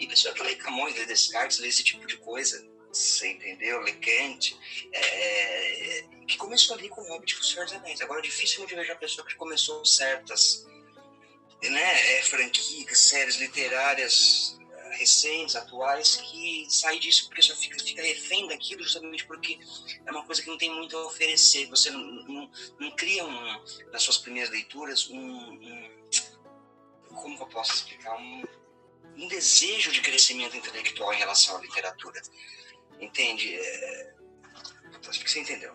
e 0.00 0.06
pessoa 0.06 0.34
que 0.34 0.42
lê 0.42 0.56
Camões, 0.56 0.94
lê 0.94 1.04
Descartes, 1.04 1.58
lê 1.58 1.68
esse 1.68 1.84
tipo 1.84 2.06
de 2.06 2.16
coisa, 2.16 2.66
você 2.90 3.28
entendeu? 3.32 3.80
Lê 3.80 3.92
Kant, 3.92 4.56
é, 4.92 6.04
que 6.26 6.38
começou 6.38 6.76
ali 6.76 6.88
com 6.88 7.02
o 7.02 7.08
Hobbit 7.08 7.36
com 7.36 7.42
o 7.42 7.44
Senhor 7.44 7.64
dos 7.66 7.74
Anéis. 7.74 8.00
Agora, 8.00 8.22
dificilmente 8.22 8.74
vejo 8.74 8.92
a 8.92 8.96
pessoa 8.96 9.26
que 9.26 9.34
começou 9.34 9.84
certas 9.84 10.66
né, 11.62 12.16
é, 12.18 12.22
franquias, 12.22 12.98
séries 12.98 13.36
literárias 13.36 14.58
é, 14.70 14.96
recentes, 14.96 15.54
atuais, 15.54 16.16
que 16.16 16.66
sai 16.70 16.98
disso 16.98 17.26
porque 17.26 17.42
só 17.42 17.54
fica, 17.54 17.78
fica 17.78 18.02
refém 18.02 18.48
daquilo 18.48 18.82
justamente 18.82 19.26
porque 19.26 19.58
é 20.06 20.10
uma 20.10 20.24
coisa 20.24 20.40
que 20.40 20.48
não 20.48 20.56
tem 20.56 20.70
muito 20.70 20.96
a 20.96 21.06
oferecer. 21.06 21.66
Você 21.66 21.90
não, 21.90 22.00
não, 22.00 22.50
não 22.78 22.90
cria, 22.96 23.22
um, 23.24 23.64
nas 23.92 24.02
suas 24.02 24.16
primeiras 24.16 24.50
leituras, 24.50 25.10
um, 25.10 25.18
um 25.18 25.90
como 27.14 27.38
eu 27.38 27.46
posso 27.48 27.74
explicar? 27.74 28.16
Um, 28.16 28.42
um 29.16 29.28
desejo 29.28 29.92
de 29.92 30.00
crescimento 30.00 30.56
intelectual 30.56 31.12
em 31.12 31.18
relação 31.18 31.56
à 31.56 31.60
literatura. 31.60 32.20
Entende? 33.00 33.54
É... 33.54 34.14
Acho 35.08 35.24
que 35.24 35.30
você 35.30 35.40
entendeu. 35.40 35.72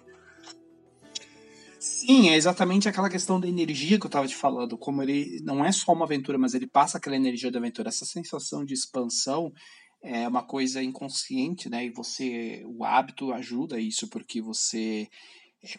Sim, 1.80 2.30
é 2.30 2.36
exatamente 2.36 2.90
aquela 2.90 3.10
questão 3.10 3.40
da 3.40 3.48
energia 3.48 4.00
que 4.00 4.06
eu 4.06 4.10
estava 4.10 4.28
te 4.28 4.36
falando. 4.36 4.78
Como 4.78 5.04
ele 5.04 5.40
não 5.44 5.64
é 5.64 5.72
só 5.72 5.94
uma 5.94 6.06
aventura, 6.06 6.38
mas 6.38 6.54
ele 6.54 6.68
passa 6.68 6.98
aquela 6.98 7.16
energia 7.16 7.52
da 7.52 7.60
aventura. 7.60 7.90
Essa 7.90 8.06
sensação 8.06 8.66
de 8.66 8.74
expansão 8.74 9.54
é 10.02 10.28
uma 10.28 10.44
coisa 10.44 10.82
inconsciente, 10.82 11.70
né? 11.70 11.86
E 11.86 11.90
você, 11.92 12.64
o 12.66 12.84
hábito 12.84 13.32
ajuda 13.32 13.80
isso, 13.80 14.08
porque 14.08 14.42
você 14.42 15.08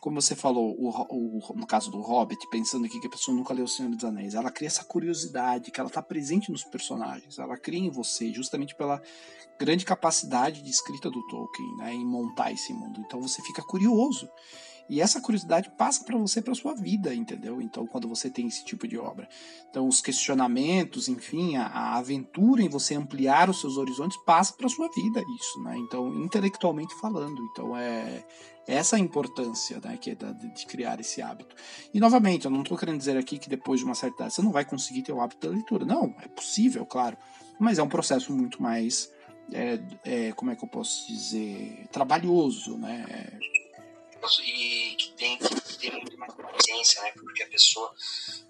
como 0.01 0.21
você 0.21 0.35
falou, 0.35 0.75
o, 0.79 0.89
o, 0.91 1.55
no 1.55 1.67
caso 1.67 1.91
do 1.91 2.01
Hobbit, 2.01 2.49
pensando 2.51 2.87
aqui 2.87 3.01
que 3.01 3.07
a 3.07 3.11
pessoa 3.11 3.37
nunca 3.37 3.55
leu 3.55 3.65
O 3.65 3.69
Senhor 3.69 3.91
dos 3.91 4.05
Anéis, 4.05 4.35
ela 4.35 4.51
cria 4.51 4.67
essa 4.67 4.85
curiosidade, 4.85 5.71
que 5.71 5.81
ela 5.81 5.89
está 5.89 6.03
presente 6.03 6.51
nos 6.51 6.65
personagens, 6.65 7.39
ela 7.39 7.57
cria 7.57 7.81
em 7.81 7.91
você, 7.91 8.33
justamente 8.33 8.75
pela 8.75 9.01
grande 9.59 9.85
capacidade 9.85 10.63
de 10.63 10.71
escrita 10.71 11.11
do 11.11 11.27
Tolkien, 11.29 11.77
né, 11.77 11.95
em 11.95 12.05
montar 12.05 12.53
esse 12.53 12.73
mundo. 12.73 13.01
Então 13.01 13.21
você 13.21 13.41
fica 13.43 13.63
curioso. 13.63 14.29
E 14.89 15.01
essa 15.01 15.21
curiosidade 15.21 15.71
passa 15.77 16.05
para 16.05 16.17
você 16.17 16.41
para 16.41 16.55
sua 16.55 16.75
vida, 16.75 17.15
entendeu? 17.15 17.61
Então, 17.61 17.87
quando 17.87 18.09
você 18.09 18.31
tem 18.31 18.47
esse 18.47 18.65
tipo 18.65 18.87
de 18.87 18.97
obra. 18.97 19.29
Então, 19.69 19.89
os 19.89 20.01
questionamentos, 20.01 21.09
enfim, 21.09 21.57
a, 21.57 21.67
a 21.67 21.97
aventura 21.99 22.63
em 22.63 22.69
você 22.69 22.95
ampliar 22.95 23.51
os 23.51 23.61
seus 23.61 23.77
horizontes 23.77 24.17
passa 24.25 24.53
para 24.53 24.69
sua 24.69 24.89
vida 24.91 25.23
isso, 25.39 25.63
né? 25.63 25.77
Então, 25.79 26.15
intelectualmente 26.23 26.95
falando. 27.01 27.43
Então, 27.53 27.77
é 27.77 28.25
essa 28.67 28.97
a 28.97 28.99
importância 28.99 29.81
né, 29.83 29.97
que 29.97 30.11
é 30.11 30.15
de 30.15 30.67
criar 30.67 31.01
esse 31.01 31.23
hábito. 31.23 31.55
E 31.95 32.01
novamente, 32.01 32.47
eu 32.47 32.51
não 32.51 32.63
estou 32.63 32.77
querendo 32.77 32.99
dizer 32.99 33.17
aqui 33.17 33.39
que 33.39 33.49
depois 33.49 33.81
de 33.81 33.87
uma 33.87 33.95
certa 33.95 34.17
idade 34.17 34.35
você 34.35 34.43
não 34.43 34.51
vai 34.51 34.65
conseguir 34.65 35.03
ter 35.03 35.13
o 35.13 35.21
hábito 35.21 35.47
da 35.47 35.55
leitura. 35.55 35.85
Não, 35.85 36.15
é 36.21 36.29
possível, 36.29 36.85
claro. 36.85 37.17
Mas 37.61 37.79
é 37.79 37.83
um 37.83 37.89
processo 37.89 38.33
muito 38.33 38.61
mais, 38.61 39.11
é, 39.53 39.79
é, 40.05 40.33
como 40.33 40.51
é 40.51 40.57
que 40.57 40.65
eu 40.65 40.69
posso 40.69 41.07
dizer, 41.07 41.87
trabalhoso, 41.93 42.77
né? 42.77 43.39
E 44.43 44.97
que 44.97 45.13
tem 45.13 45.39
que 45.39 45.79
ter 45.79 45.93
muito 45.93 46.19
mais 46.19 46.35
paciência, 46.35 47.03
né? 47.03 47.13
Porque 47.13 47.43
a 47.43 47.49
pessoa 47.49 47.95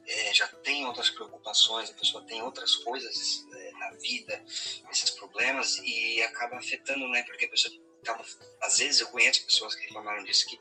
é, 0.07 0.33
já 0.33 0.47
tem 0.49 0.87
outras 0.87 1.11
preocupações, 1.11 1.91
a 1.91 1.95
pessoa 1.95 2.25
tem 2.25 2.43
outras 2.43 2.77
coisas 2.77 3.47
é, 3.53 3.73
na 3.73 3.91
vida, 3.93 4.43
esses 4.91 5.11
problemas, 5.11 5.79
e 5.79 6.23
acaba 6.23 6.57
afetando, 6.57 7.09
né? 7.09 7.23
Porque 7.25 7.45
a 7.47 7.49
pessoa 7.49 7.75
tava, 8.07 8.25
às 8.63 8.79
vezes 8.79 9.01
eu 9.01 9.09
conheço 9.09 9.45
pessoas 9.45 9.75
que 9.75 9.83
reclamaram 9.83 10.23
disso, 10.25 10.47
que 10.47 10.59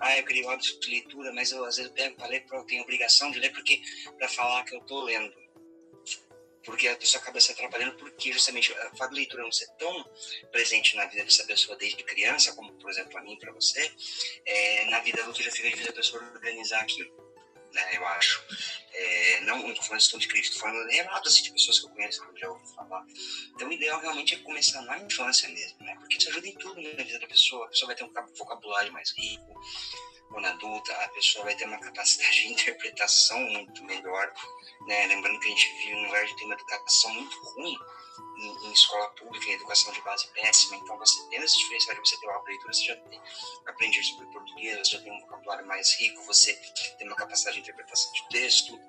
ah, 0.00 0.16
eu 0.18 0.24
queria 0.24 0.46
o 0.46 0.50
hábito 0.50 0.80
de 0.80 0.90
leitura, 0.90 1.32
mas 1.32 1.52
eu 1.52 1.64
às 1.64 1.76
vezes 1.76 1.92
pego 1.92 2.16
para 2.16 2.26
ler, 2.26 2.44
eu 2.50 2.64
tenho 2.64 2.82
obrigação 2.82 3.30
de 3.30 3.38
ler 3.38 3.52
porque 3.52 3.80
para 4.18 4.28
falar 4.28 4.64
que 4.64 4.74
eu 4.74 4.80
estou 4.80 5.04
lendo. 5.04 5.45
Porque 6.66 6.88
a 6.88 6.96
pessoa 6.96 7.22
acaba 7.22 7.40
se 7.40 7.52
atrapalhando, 7.52 7.96
porque 7.96 8.32
justamente 8.32 8.72
a 8.74 8.94
fato 8.96 9.10
de 9.10 9.16
leitura 9.16 9.42
não 9.44 9.52
ser 9.52 9.68
tão 9.78 10.04
presente 10.52 10.96
na 10.96 11.06
vida 11.06 11.24
dessa 11.24 11.44
pessoa 11.44 11.76
desde 11.78 12.02
criança, 12.02 12.52
como 12.54 12.72
por 12.74 12.90
exemplo 12.90 13.12
para 13.12 13.22
mim, 13.22 13.38
para 13.38 13.52
você, 13.52 13.90
é, 14.44 14.84
na 14.90 15.00
vida 15.00 15.22
adulta 15.22 15.42
já 15.42 15.50
fica 15.52 15.70
difícil 15.70 15.92
a 15.92 15.94
pessoa 15.94 16.22
organizar 16.34 16.80
aquilo. 16.80 17.10
né, 17.72 17.96
eu 17.96 18.06
acho. 18.08 18.42
É, 18.92 19.40
não 19.42 19.68
estou 19.68 19.84
falando 19.84 20.02
de 20.02 20.18
de 20.18 20.28
crítica, 20.28 20.54
estou 20.54 20.68
falando 20.70 20.90
relatos 20.90 21.32
assim, 21.32 21.42
de 21.44 21.52
pessoas 21.52 21.78
que 21.78 21.86
eu 21.86 21.90
conheço, 21.90 22.22
que 22.22 22.28
eu 22.28 22.38
já 22.38 22.50
ouvi 22.50 22.74
falar. 22.74 23.04
Então, 23.54 23.68
o 23.68 23.72
ideal 23.72 24.00
realmente 24.00 24.34
é 24.34 24.38
começar 24.38 24.80
na 24.82 24.98
infância 24.98 25.48
mesmo, 25.50 25.84
né? 25.84 25.94
Porque 25.96 26.16
isso 26.16 26.28
ajuda 26.30 26.48
em 26.48 26.54
tudo 26.54 26.80
na 26.80 27.04
vida 27.04 27.18
da 27.18 27.26
pessoa. 27.26 27.66
A 27.66 27.68
pessoa 27.68 27.88
vai 27.88 27.96
ter 27.96 28.04
um 28.04 28.12
vocabulário 28.34 28.92
mais 28.92 29.12
rico, 29.16 29.60
quando 30.28 30.46
adulta, 30.46 30.92
a 30.92 31.08
pessoa 31.08 31.44
vai 31.44 31.54
ter 31.54 31.66
uma 31.66 31.78
capacidade 31.78 32.42
de 32.42 32.52
interpretação 32.52 33.38
muito 33.40 33.84
melhor, 33.84 34.32
né? 34.86 35.06
Lembrando 35.06 35.38
que 35.40 35.46
a 35.46 35.50
gente 35.50 35.72
vive 35.78 35.94
num 35.94 36.06
lugar 36.06 36.26
de 36.26 36.36
ter 36.36 36.44
uma 36.44 36.54
educação 36.54 37.12
muito 37.14 37.38
ruim, 37.54 37.76
em, 38.38 38.66
em, 38.66 38.72
escola 38.72 39.08
pública, 39.10 39.46
em 39.46 39.54
educação 39.54 39.92
de 39.92 40.00
base 40.02 40.26
péssima. 40.28 40.76
Então, 40.76 40.98
você 40.98 41.28
tendo 41.28 41.44
esse 41.44 41.58
diferencial 41.58 41.94
de 41.96 42.08
você 42.08 42.18
ter 42.18 42.26
uma 42.26 42.42
leitura, 42.42 42.72
você 42.72 42.84
já 42.84 42.96
tem, 42.96 43.20
aprende 43.66 44.02
sobre 44.04 44.26
português, 44.26 44.78
você 44.78 44.96
já 44.96 45.02
tem 45.02 45.12
um 45.12 45.20
vocabulário 45.20 45.66
mais 45.66 45.94
rico, 45.98 46.22
você 46.22 46.54
tem 46.98 47.06
uma 47.06 47.16
capacidade 47.16 47.56
de 47.56 47.62
interpretação 47.62 48.12
de 48.12 48.28
texto, 48.28 48.80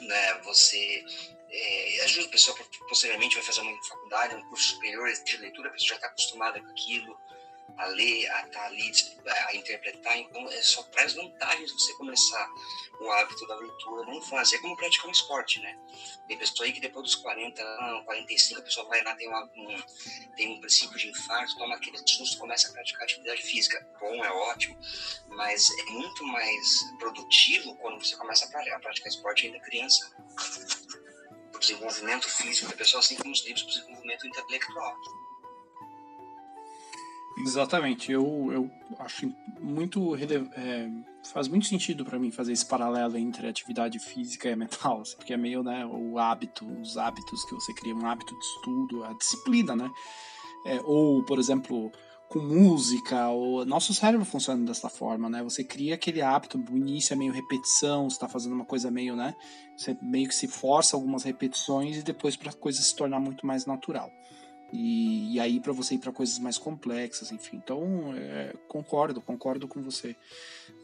né? 0.00 0.34
Você 0.42 1.04
é, 1.50 2.04
ajuda 2.04 2.26
a 2.26 2.30
pessoa, 2.30 2.56
posteriormente 2.88 3.36
vai 3.36 3.44
fazer 3.44 3.60
uma 3.60 3.84
faculdade, 3.84 4.34
um 4.34 4.48
curso 4.48 4.74
superior 4.74 5.12
de 5.12 5.36
leitura, 5.36 5.68
a 5.68 5.72
pessoa 5.72 5.88
já 5.88 5.94
está 5.96 6.06
acostumada 6.08 6.60
com 6.60 6.70
aquilo, 6.70 7.16
a 7.76 7.86
ler, 7.86 8.26
a 8.30 8.46
estar 8.46 8.60
tá 8.60 8.66
ali, 8.66 8.92
a 9.26 9.56
interpretar. 9.56 10.16
Então, 10.18 10.48
é 10.48 10.62
só 10.62 10.82
traz 10.84 11.14
vantagens 11.14 11.72
você 11.72 11.92
começar 11.94 12.48
o 13.00 13.10
hábito 13.10 13.46
da 13.46 13.56
leitura 13.56 14.10
infância. 14.12 14.56
É 14.56 14.58
como 14.60 14.76
praticar 14.76 15.08
um 15.08 15.12
esporte, 15.12 15.60
né? 15.60 15.78
Tem 16.26 16.38
pessoa 16.38 16.66
aí 16.66 16.72
que 16.72 16.80
depois 16.80 17.04
dos 17.04 17.14
40 17.16 17.62
anos, 17.62 18.04
45, 18.04 18.60
a 18.60 18.64
pessoa 18.64 18.88
vai 18.88 19.02
lá, 19.02 19.14
tem, 19.14 19.28
uma, 19.28 19.44
um, 19.44 19.82
tem 20.36 20.52
um 20.52 20.60
princípio 20.60 20.96
de 20.98 21.08
infarto, 21.08 21.56
toma 21.56 21.74
aquele 21.74 21.98
susto, 21.98 22.38
começa 22.38 22.68
a 22.68 22.72
praticar 22.72 23.02
atividade 23.02 23.42
física. 23.42 23.86
Bom, 24.00 24.24
é 24.24 24.30
ótimo, 24.30 24.78
mas 25.28 25.70
é 25.70 25.84
muito 25.90 26.24
mais 26.26 26.84
produtivo 26.98 27.76
quando 27.76 28.04
você 28.04 28.16
começa 28.16 28.46
a 28.46 28.80
praticar 28.80 29.08
esporte 29.08 29.46
ainda 29.46 29.60
criança. 29.60 30.14
O 31.54 31.58
desenvolvimento 31.58 32.28
físico 32.28 32.68
da 32.68 32.76
pessoa, 32.76 33.00
assim 33.00 33.16
como 33.16 33.32
os 33.32 33.44
livros, 33.44 33.62
o 33.62 33.66
desenvolvimento 33.66 34.26
intelectual. 34.26 34.96
Exatamente. 37.38 38.12
Eu, 38.12 38.50
eu 38.52 38.70
acho 39.00 39.32
muito. 39.60 40.14
É, 40.16 40.90
faz 41.32 41.48
muito 41.48 41.66
sentido 41.66 42.04
para 42.04 42.18
mim 42.18 42.30
fazer 42.30 42.52
esse 42.52 42.66
paralelo 42.66 43.16
entre 43.16 43.48
atividade 43.48 43.98
física 43.98 44.48
e 44.48 44.56
mental, 44.56 45.00
assim, 45.00 45.16
porque 45.16 45.32
é 45.32 45.36
meio 45.36 45.62
né, 45.62 45.84
o 45.86 46.18
hábito, 46.18 46.66
os 46.80 46.96
hábitos 46.96 47.44
que 47.44 47.54
você 47.54 47.72
cria, 47.74 47.94
um 47.94 48.06
hábito 48.06 48.34
de 48.38 48.44
estudo, 48.44 49.04
a 49.04 49.12
disciplina, 49.14 49.74
né? 49.74 49.90
É, 50.66 50.80
ou, 50.82 51.22
por 51.24 51.38
exemplo, 51.38 51.92
com 52.28 52.38
música, 52.38 53.28
ou 53.28 53.64
nosso 53.66 53.92
cérebro 53.92 54.24
funciona 54.24 54.64
dessa 54.64 54.88
forma, 54.88 55.28
né? 55.28 55.42
Você 55.42 55.62
cria 55.62 55.94
aquele 55.94 56.22
hábito, 56.22 56.56
no 56.56 56.76
início 56.76 57.12
é 57.12 57.16
meio 57.16 57.32
repetição, 57.32 58.08
você 58.08 58.16
está 58.16 58.28
fazendo 58.28 58.54
uma 58.54 58.64
coisa 58.64 58.90
meio, 58.90 59.14
né? 59.14 59.34
Você 59.76 59.96
meio 60.00 60.28
que 60.28 60.34
se 60.34 60.48
força 60.48 60.96
algumas 60.96 61.22
repetições 61.22 61.96
e 61.96 62.02
depois 62.02 62.36
para 62.36 62.50
a 62.50 62.54
coisa 62.54 62.80
se 62.80 62.94
tornar 62.94 63.20
muito 63.20 63.46
mais 63.46 63.66
natural. 63.66 64.10
E, 64.76 65.34
e 65.34 65.40
aí 65.40 65.60
para 65.60 65.72
você 65.72 65.94
ir 65.94 65.98
para 65.98 66.10
coisas 66.10 66.36
mais 66.40 66.58
complexas, 66.58 67.30
enfim. 67.30 67.60
Então, 67.62 68.12
é, 68.16 68.52
concordo, 68.66 69.20
concordo 69.20 69.68
com 69.68 69.80
você. 69.80 70.16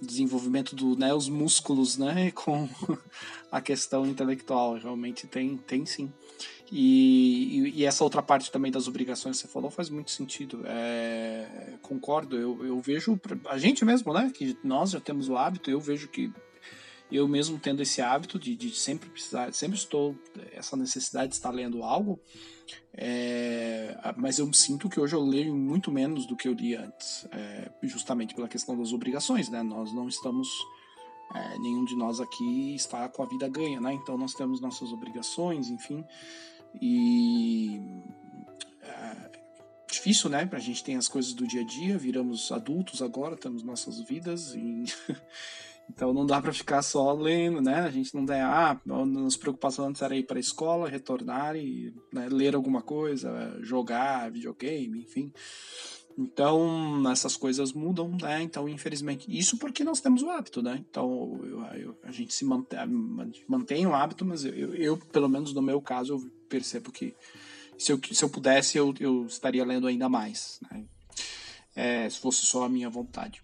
Desenvolvimento 0.00 0.76
do, 0.76 0.96
né, 0.96 1.12
os 1.12 1.29
músculos, 1.29 1.98
né, 1.98 2.31
com 2.33 2.68
a 3.50 3.61
questão 3.61 4.07
intelectual, 4.07 4.74
realmente 4.74 5.26
tem, 5.26 5.57
tem 5.57 5.85
sim. 5.85 6.12
E, 6.70 7.59
e, 7.59 7.81
e, 7.81 7.85
essa 7.85 8.05
outra 8.05 8.22
parte 8.22 8.53
também 8.53 8.70
das 8.70 8.87
obrigações 8.87 9.37
que 9.37 9.48
você 9.48 9.53
falou 9.53 9.72
faz 9.72 9.90
muito 9.90 10.12
sentido. 10.12 10.62
É, 10.66 11.74
concordo, 11.83 12.37
eu, 12.37 12.64
eu 12.64 12.81
vejo, 12.81 13.20
a 13.46 13.59
gente 13.59 13.85
mesmo, 13.85 14.12
né, 14.12 14.31
que 14.33 14.57
nós 14.62 14.92
já 14.92 15.00
temos 15.00 15.29
o 15.29 15.37
hábito, 15.37 15.68
eu 15.68 15.81
vejo 15.81 16.07
que 16.07 16.33
eu 17.11 17.27
mesmo 17.27 17.59
tendo 17.59 17.83
esse 17.83 18.01
hábito 18.01 18.38
de, 18.38 18.55
de 18.55 18.70
sempre 18.75 19.09
precisar, 19.09 19.53
sempre 19.53 19.77
estou, 19.77 20.16
essa 20.53 20.77
necessidade 20.77 21.31
de 21.31 21.35
estar 21.37 21.51
lendo 21.51 21.83
algo, 21.83 22.20
é, 22.92 23.96
mas 24.16 24.38
eu 24.38 24.53
sinto 24.53 24.88
que 24.88 25.01
hoje 25.01 25.14
eu 25.14 25.23
leio 25.23 25.55
muito 25.55 25.90
menos 25.90 26.27
do 26.27 26.37
que 26.37 26.49
eu 26.49 26.53
lia 26.53 26.85
antes, 26.85 27.27
é, 27.33 27.70
justamente 27.83 28.35
pela 28.35 28.49
questão 28.49 28.77
das 28.77 28.92
obrigações, 28.92 29.49
né? 29.49 29.62
Nós 29.62 29.92
não 29.92 30.09
estamos, 30.09 30.49
é, 31.35 31.59
nenhum 31.59 31.85
de 31.85 31.96
nós 31.96 32.20
aqui 32.20 32.75
está 32.75 33.09
com 33.09 33.23
a 33.23 33.27
vida 33.27 33.49
ganha, 33.49 33.81
né? 33.81 33.92
Então 33.92 34.16
nós 34.16 34.35
temos 34.35 34.61
nossas 34.61 34.92
obrigações, 34.92 35.68
enfim, 35.68 36.05
e 36.81 37.81
difícil, 39.90 40.31
né? 40.31 40.49
A 40.51 40.59
gente 40.59 40.83
tem 40.83 40.96
as 40.96 41.09
coisas 41.09 41.33
do 41.33 41.46
dia 41.46 41.61
a 41.61 41.64
dia, 41.64 41.99
viramos 41.99 42.51
adultos 42.51 43.03
agora, 43.03 43.37
temos 43.37 43.62
nossas 43.62 44.01
vidas 44.01 44.55
e 44.55 44.85
Então 45.90 46.14
não 46.14 46.24
dá 46.24 46.40
para 46.40 46.53
ficar 46.53 46.83
só 46.83 47.12
lendo, 47.12 47.61
né? 47.61 47.81
A 47.81 47.90
gente 47.90 48.14
não 48.14 48.24
tem, 48.24 48.40
ah, 48.40 48.81
nossa 48.87 49.38
preocupação 49.38 49.88
antes 49.88 50.00
era 50.00 50.16
ir 50.16 50.24
para 50.24 50.38
a 50.38 50.40
escola, 50.40 50.88
retornar 50.88 51.57
e 51.57 51.92
né, 52.12 52.29
ler 52.31 52.55
alguma 52.55 52.81
coisa, 52.81 53.59
jogar 53.61 54.31
videogame, 54.31 55.03
enfim. 55.03 55.33
Então 56.16 57.11
essas 57.11 57.37
coisas 57.37 57.72
mudam, 57.72 58.16
né? 58.20 58.42
Então 58.42 58.68
infelizmente 58.68 59.26
isso 59.29 59.59
porque 59.59 59.83
nós 59.83 60.00
temos 60.00 60.22
o 60.22 60.31
hábito, 60.31 60.62
né? 60.62 60.83
Então 60.88 61.40
eu, 61.42 61.64
eu, 61.74 61.98
a 62.05 62.12
gente 62.12 62.33
se 62.33 62.44
mantém, 62.44 62.87
mantém 63.48 63.87
o 63.87 63.94
hábito, 63.94 64.24
mas 64.24 64.44
eu, 64.44 64.74
eu, 64.74 64.96
pelo 64.96 65.29
menos 65.29 65.53
no 65.53 65.62
meu 65.62 65.81
caso 65.81 66.14
eu 66.14 66.31
percebo 66.48 66.92
que 66.92 67.14
se 67.76 67.92
eu, 67.92 68.00
se 68.12 68.24
eu 68.24 68.31
pudesse 68.31 68.79
eu, 68.79 68.94
eu 69.00 69.26
estaria 69.26 69.64
lendo 69.64 69.87
ainda 69.87 70.09
mais, 70.09 70.61
né? 70.70 70.85
É, 71.74 72.09
se 72.09 72.18
fosse 72.18 72.44
só 72.46 72.64
a 72.64 72.68
minha 72.68 72.90
vontade. 72.90 73.42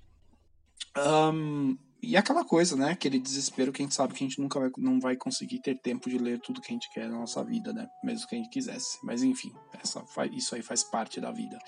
Um, 0.97 1.77
e 2.03 2.17
aquela 2.17 2.45
coisa, 2.45 2.77
né? 2.77 2.91
Aquele 2.93 3.19
desespero 3.19 3.73
que 3.73 3.83
a 3.83 3.85
gente 3.85 3.95
sabe 3.95 4.15
que 4.15 4.25
a 4.25 4.29
gente 4.29 4.41
nunca 4.41 4.61
vai, 4.61 4.71
não 4.79 5.01
vai 5.01 5.17
conseguir 5.17 5.61
ter 5.61 5.81
tempo 5.81 6.09
de 6.09 6.19
ler 6.19 6.41
tudo 6.41 6.61
que 6.61 6.71
a 6.71 6.75
gente 6.75 6.91
quer 6.93 7.09
na 7.09 7.19
nossa 7.19 7.43
vida, 7.43 7.73
né? 7.73 7.89
Mesmo 8.05 8.27
que 8.29 8.35
a 8.35 8.39
gente 8.39 8.51
quisesse. 8.51 8.99
Mas 9.03 9.23
enfim, 9.23 9.53
essa, 9.83 10.05
isso 10.33 10.55
aí 10.55 10.63
faz 10.63 10.85
parte 10.85 11.21
da 11.21 11.31
vida. 11.31 11.59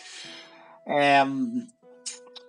É, 0.86 1.22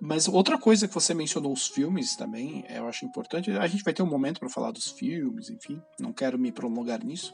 mas 0.02 0.28
outra 0.28 0.58
coisa 0.58 0.88
que 0.88 0.94
você 0.94 1.14
mencionou, 1.14 1.52
os 1.52 1.68
filmes 1.68 2.16
também, 2.16 2.66
eu 2.70 2.88
acho 2.88 3.06
importante. 3.06 3.52
A 3.52 3.68
gente 3.68 3.84
vai 3.84 3.94
ter 3.94 4.02
um 4.02 4.10
momento 4.10 4.40
para 4.40 4.50
falar 4.50 4.72
dos 4.72 4.92
filmes, 4.92 5.50
enfim, 5.50 5.82
não 6.00 6.14
quero 6.14 6.38
me 6.38 6.52
prolongar 6.52 7.04
nisso. 7.04 7.34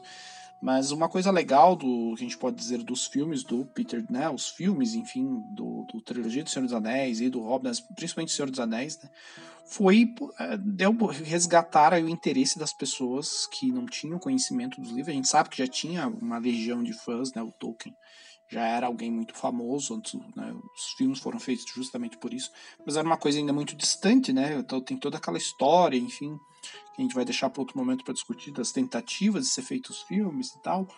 Mas 0.60 0.90
uma 0.90 1.08
coisa 1.08 1.30
legal 1.30 1.76
do 1.76 2.14
que 2.16 2.24
a 2.24 2.26
gente 2.26 2.38
pode 2.38 2.56
dizer 2.56 2.82
dos 2.82 3.06
filmes 3.06 3.44
do 3.44 3.66
Peter, 3.66 4.04
né? 4.10 4.28
Os 4.28 4.48
filmes, 4.48 4.94
enfim, 4.94 5.42
do, 5.50 5.84
do 5.92 6.00
trilogia 6.00 6.42
do 6.42 6.50
Senhor 6.50 6.64
dos 6.64 6.72
Anéis 6.72 7.20
e 7.20 7.28
do 7.28 7.40
Hobbit, 7.40 7.84
principalmente 7.94 8.32
Senhor 8.32 8.50
dos 8.50 8.60
Anéis, 8.60 8.98
né? 9.02 9.10
foi 9.66 10.14
é, 10.38 10.56
deu 10.56 10.94
resgatar 11.06 11.92
o 11.94 12.08
interesse 12.08 12.58
das 12.58 12.72
pessoas 12.72 13.46
que 13.46 13.70
não 13.70 13.84
tinham 13.84 14.18
conhecimento 14.18 14.80
dos 14.80 14.90
livros. 14.90 15.08
A 15.08 15.16
gente 15.16 15.28
sabe 15.28 15.50
que 15.50 15.58
já 15.58 15.66
tinha 15.66 16.06
uma 16.06 16.38
legião 16.38 16.82
de 16.82 16.92
fãs, 16.92 17.32
né? 17.34 17.42
O 17.42 17.52
Tolkien 17.52 17.94
já 18.48 18.64
era 18.64 18.86
alguém 18.86 19.10
muito 19.10 19.34
famoso, 19.34 20.00
né, 20.36 20.54
os 20.74 20.92
filmes 20.96 21.18
foram 21.18 21.40
feitos 21.40 21.64
justamente 21.74 22.16
por 22.16 22.32
isso, 22.32 22.50
mas 22.84 22.96
era 22.96 23.06
uma 23.06 23.16
coisa 23.16 23.38
ainda 23.38 23.52
muito 23.52 23.74
distante, 23.74 24.32
né? 24.32 24.54
Então 24.58 24.80
tem 24.80 24.96
toda 24.96 25.16
aquela 25.16 25.36
história, 25.36 25.96
enfim, 25.96 26.38
que 26.96 27.02
a 27.02 27.04
gente 27.04 27.14
vai 27.14 27.24
deixar 27.24 27.50
para 27.50 27.60
outro 27.60 27.78
momento 27.78 28.04
para 28.04 28.14
discutir 28.14 28.50
das 28.50 28.72
tentativas 28.72 29.44
de 29.44 29.50
ser 29.50 29.62
feitos 29.62 30.02
filmes 30.02 30.48
e 30.48 30.62
tal 30.62 30.88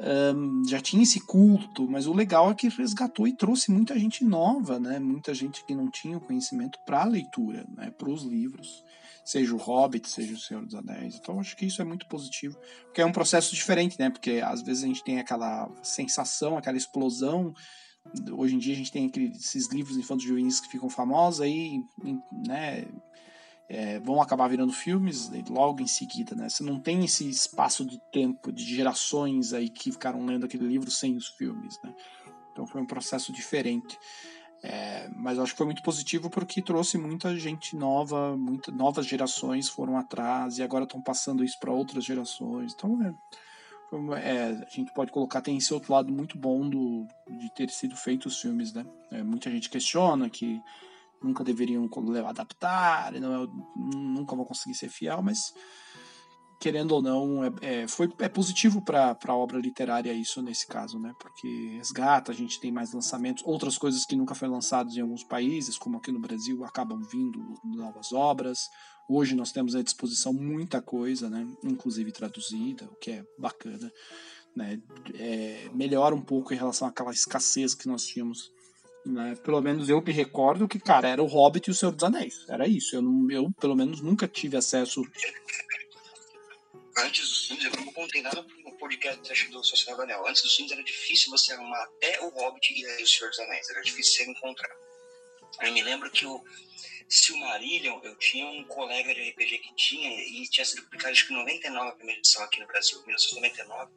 um, 0.00 0.64
já 0.64 0.80
tinha 0.80 1.02
esse 1.02 1.18
culto, 1.20 1.88
mas 1.88 2.06
o 2.06 2.12
legal 2.12 2.50
é 2.50 2.54
que 2.54 2.68
resgatou 2.68 3.26
e 3.26 3.36
trouxe 3.36 3.72
muita 3.72 3.98
gente 3.98 4.24
nova, 4.24 4.78
né? 4.78 4.98
Muita 5.00 5.34
gente 5.34 5.64
que 5.64 5.74
não 5.74 5.90
tinha 5.90 6.16
o 6.16 6.20
conhecimento 6.20 6.78
para 6.86 7.02
a 7.02 7.04
leitura, 7.04 7.66
né? 7.76 7.90
Para 7.90 8.08
os 8.08 8.22
livros, 8.22 8.84
seja 9.24 9.52
o 9.52 9.58
Hobbit, 9.58 10.08
seja 10.08 10.34
o 10.34 10.38
Senhor 10.38 10.64
dos 10.64 10.76
Anéis. 10.76 11.16
Então 11.16 11.40
acho 11.40 11.56
que 11.56 11.66
isso 11.66 11.82
é 11.82 11.84
muito 11.84 12.06
positivo, 12.06 12.56
porque 12.84 13.00
é 13.00 13.06
um 13.06 13.12
processo 13.12 13.52
diferente, 13.54 13.98
né? 13.98 14.08
Porque 14.08 14.40
às 14.44 14.62
vezes 14.62 14.84
a 14.84 14.86
gente 14.86 15.02
tem 15.02 15.18
aquela 15.18 15.68
sensação, 15.82 16.56
aquela 16.56 16.76
explosão. 16.78 17.52
Hoje 18.32 18.54
em 18.54 18.58
dia 18.58 18.74
a 18.74 18.76
gente 18.76 18.92
tem 18.92 19.06
aqueles, 19.06 19.36
esses 19.36 19.66
livros 19.68 19.96
infantos 19.96 20.24
juvenis 20.24 20.60
que 20.60 20.68
ficam 20.68 20.88
famosos 20.88 21.40
aí, 21.40 21.82
né? 22.46 22.86
É, 23.68 23.98
vão 24.00 24.22
acabar 24.22 24.48
virando 24.48 24.72
filmes 24.72 25.30
logo 25.48 25.82
em 25.82 25.86
seguida, 25.86 26.34
né? 26.34 26.48
Você 26.48 26.62
não 26.62 26.80
tem 26.80 27.04
esse 27.04 27.28
espaço 27.28 27.84
de 27.84 28.00
tempo 28.10 28.50
de 28.50 28.64
gerações 28.64 29.52
aí 29.52 29.68
que 29.68 29.92
ficaram 29.92 30.24
lendo 30.24 30.46
aquele 30.46 30.66
livro 30.66 30.90
sem 30.90 31.16
os 31.16 31.28
filmes, 31.28 31.78
né? 31.84 31.94
Então 32.52 32.66
foi 32.66 32.80
um 32.80 32.86
processo 32.86 33.32
diferente. 33.32 33.98
É, 34.60 35.08
mas 35.14 35.38
acho 35.38 35.52
que 35.52 35.58
foi 35.58 35.66
muito 35.66 35.82
positivo 35.82 36.28
porque 36.28 36.60
trouxe 36.60 36.98
muita 36.98 37.36
gente 37.36 37.76
nova, 37.76 38.36
muitas 38.36 38.74
novas 38.74 39.06
gerações 39.06 39.68
foram 39.68 39.96
atrás 39.96 40.58
e 40.58 40.62
agora 40.62 40.82
estão 40.82 41.00
passando 41.00 41.44
isso 41.44 41.58
para 41.60 41.72
outras 41.72 42.04
gerações. 42.04 42.72
Então 42.74 42.98
é, 43.04 43.14
é, 44.16 44.66
a 44.66 44.70
gente 44.70 44.92
pode 44.92 45.12
colocar 45.12 45.42
tem 45.42 45.58
esse 45.58 45.72
outro 45.72 45.92
lado 45.92 46.12
muito 46.12 46.36
bom 46.36 46.68
do, 46.68 47.06
de 47.30 47.54
ter 47.54 47.70
sido 47.70 47.94
feitos 47.94 48.34
os 48.34 48.40
filmes, 48.40 48.72
né? 48.72 48.84
É, 49.12 49.22
muita 49.22 49.50
gente 49.50 49.70
questiona 49.70 50.28
que 50.28 50.60
nunca 51.22 51.44
deveriam 51.44 51.88
adaptar, 52.26 53.12
não 53.12 53.44
é, 53.44 53.48
nunca 53.76 54.36
vão 54.36 54.44
conseguir 54.44 54.74
ser 54.74 54.88
fiel, 54.88 55.22
mas 55.22 55.52
querendo 56.60 56.92
ou 56.92 57.02
não, 57.02 57.44
é, 57.44 57.52
é, 57.62 57.88
foi, 57.88 58.12
é 58.18 58.28
positivo 58.28 58.82
para 58.82 59.16
a 59.26 59.36
obra 59.36 59.58
literária 59.58 60.12
isso 60.12 60.42
nesse 60.42 60.66
caso, 60.66 60.98
né? 60.98 61.14
Porque 61.18 61.76
resgata, 61.76 62.32
a 62.32 62.34
gente 62.34 62.60
tem 62.60 62.72
mais 62.72 62.92
lançamentos, 62.92 63.44
outras 63.46 63.78
coisas 63.78 64.04
que 64.04 64.16
nunca 64.16 64.34
foram 64.34 64.54
lançadas 64.54 64.96
em 64.96 65.00
alguns 65.00 65.22
países, 65.22 65.78
como 65.78 65.98
aqui 65.98 66.10
no 66.10 66.20
Brasil, 66.20 66.64
acabam 66.64 67.00
vindo 67.00 67.38
novas 67.64 68.12
obras. 68.12 68.68
Hoje 69.08 69.34
nós 69.34 69.52
temos 69.52 69.74
à 69.74 69.82
disposição 69.82 70.32
muita 70.32 70.82
coisa, 70.82 71.30
né? 71.30 71.46
Inclusive 71.62 72.10
traduzida, 72.12 72.86
o 72.86 72.96
que 72.96 73.12
é 73.12 73.24
bacana. 73.38 73.90
Né? 74.56 74.80
É, 75.14 75.70
melhora 75.72 76.14
um 76.14 76.20
pouco 76.20 76.52
em 76.52 76.56
relação 76.56 76.88
àquela 76.88 77.12
escassez 77.12 77.74
que 77.74 77.86
nós 77.86 78.04
tínhamos 78.04 78.50
né? 79.08 79.34
Pelo 79.42 79.60
menos 79.60 79.88
eu 79.88 80.00
me 80.00 80.12
recordo 80.12 80.68
que, 80.68 80.78
cara, 80.78 81.08
era 81.08 81.22
o 81.22 81.26
Hobbit 81.26 81.68
e 81.68 81.70
o 81.70 81.74
Senhor 81.74 81.92
dos 81.92 82.04
Anéis. 82.04 82.44
Era 82.48 82.66
isso. 82.66 82.94
Eu, 82.94 83.02
não, 83.02 83.30
eu 83.30 83.50
pelo 83.60 83.74
menos, 83.74 84.00
nunca 84.00 84.28
tive 84.28 84.56
acesso. 84.56 85.02
Antes 86.96 87.28
dos 87.28 87.46
filmes, 87.46 87.64
eu 87.64 87.70
não 87.72 87.92
contei 87.92 88.22
nada 88.22 88.44
no 88.64 88.72
podcast 88.72 89.48
do 89.48 89.64
Sociedade 89.64 89.96
do 89.96 90.02
Anel. 90.02 90.26
Antes 90.26 90.42
dos 90.42 90.54
filmes 90.54 90.72
era 90.72 90.82
difícil 90.82 91.30
você 91.30 91.52
arrumar 91.52 91.82
até 91.84 92.20
o 92.20 92.28
Hobbit 92.28 92.74
e 92.74 93.02
o 93.02 93.06
Senhor 93.06 93.30
dos 93.30 93.38
Anéis. 93.38 93.70
Era 93.70 93.82
difícil 93.82 94.14
você 94.14 94.30
encontrar. 94.30 94.76
Eu 95.62 95.72
me 95.72 95.82
lembro 95.82 96.10
que 96.10 96.26
o 96.26 96.44
Silmarillion, 97.08 98.00
eu 98.02 98.14
tinha 98.16 98.46
um 98.46 98.64
colega 98.64 99.14
de 99.14 99.30
RPG 99.30 99.58
que 99.58 99.74
tinha, 99.74 100.10
e 100.20 100.42
tinha 100.48 100.64
sido 100.64 100.82
publicado 100.82 101.12
acho 101.12 101.26
que 101.26 101.32
em 101.32 101.36
99, 101.36 101.88
a 101.88 101.92
primeira 101.92 102.20
edição 102.20 102.42
aqui 102.42 102.60
no 102.60 102.66
Brasil, 102.66 103.02
1999 103.06 103.90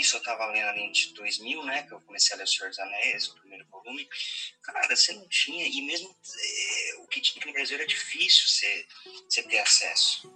isso 0.00 0.16
eu 0.16 0.22
tava 0.22 0.46
lendo 0.46 0.68
ali 0.68 0.82
em 0.82 1.12
2000, 1.14 1.64
né? 1.64 1.82
Que 1.84 1.92
eu 1.92 2.00
comecei 2.00 2.34
a 2.34 2.38
ler 2.38 2.44
O 2.44 2.46
Senhor 2.46 2.68
dos 2.68 2.78
Anéis, 2.78 3.28
o 3.28 3.34
primeiro 3.36 3.66
volume. 3.68 4.08
Cara, 4.62 4.94
você 4.94 5.12
não 5.12 5.28
tinha, 5.28 5.66
e 5.66 5.82
mesmo 5.82 6.08
é, 6.10 6.94
o 6.98 7.06
que 7.06 7.20
tinha 7.20 7.40
aqui 7.40 7.46
no 7.48 7.52
Brasil 7.52 7.76
era 7.76 7.86
difícil 7.86 8.48
você, 8.48 8.86
você 9.28 9.42
ter 9.42 9.58
acesso. 9.58 10.32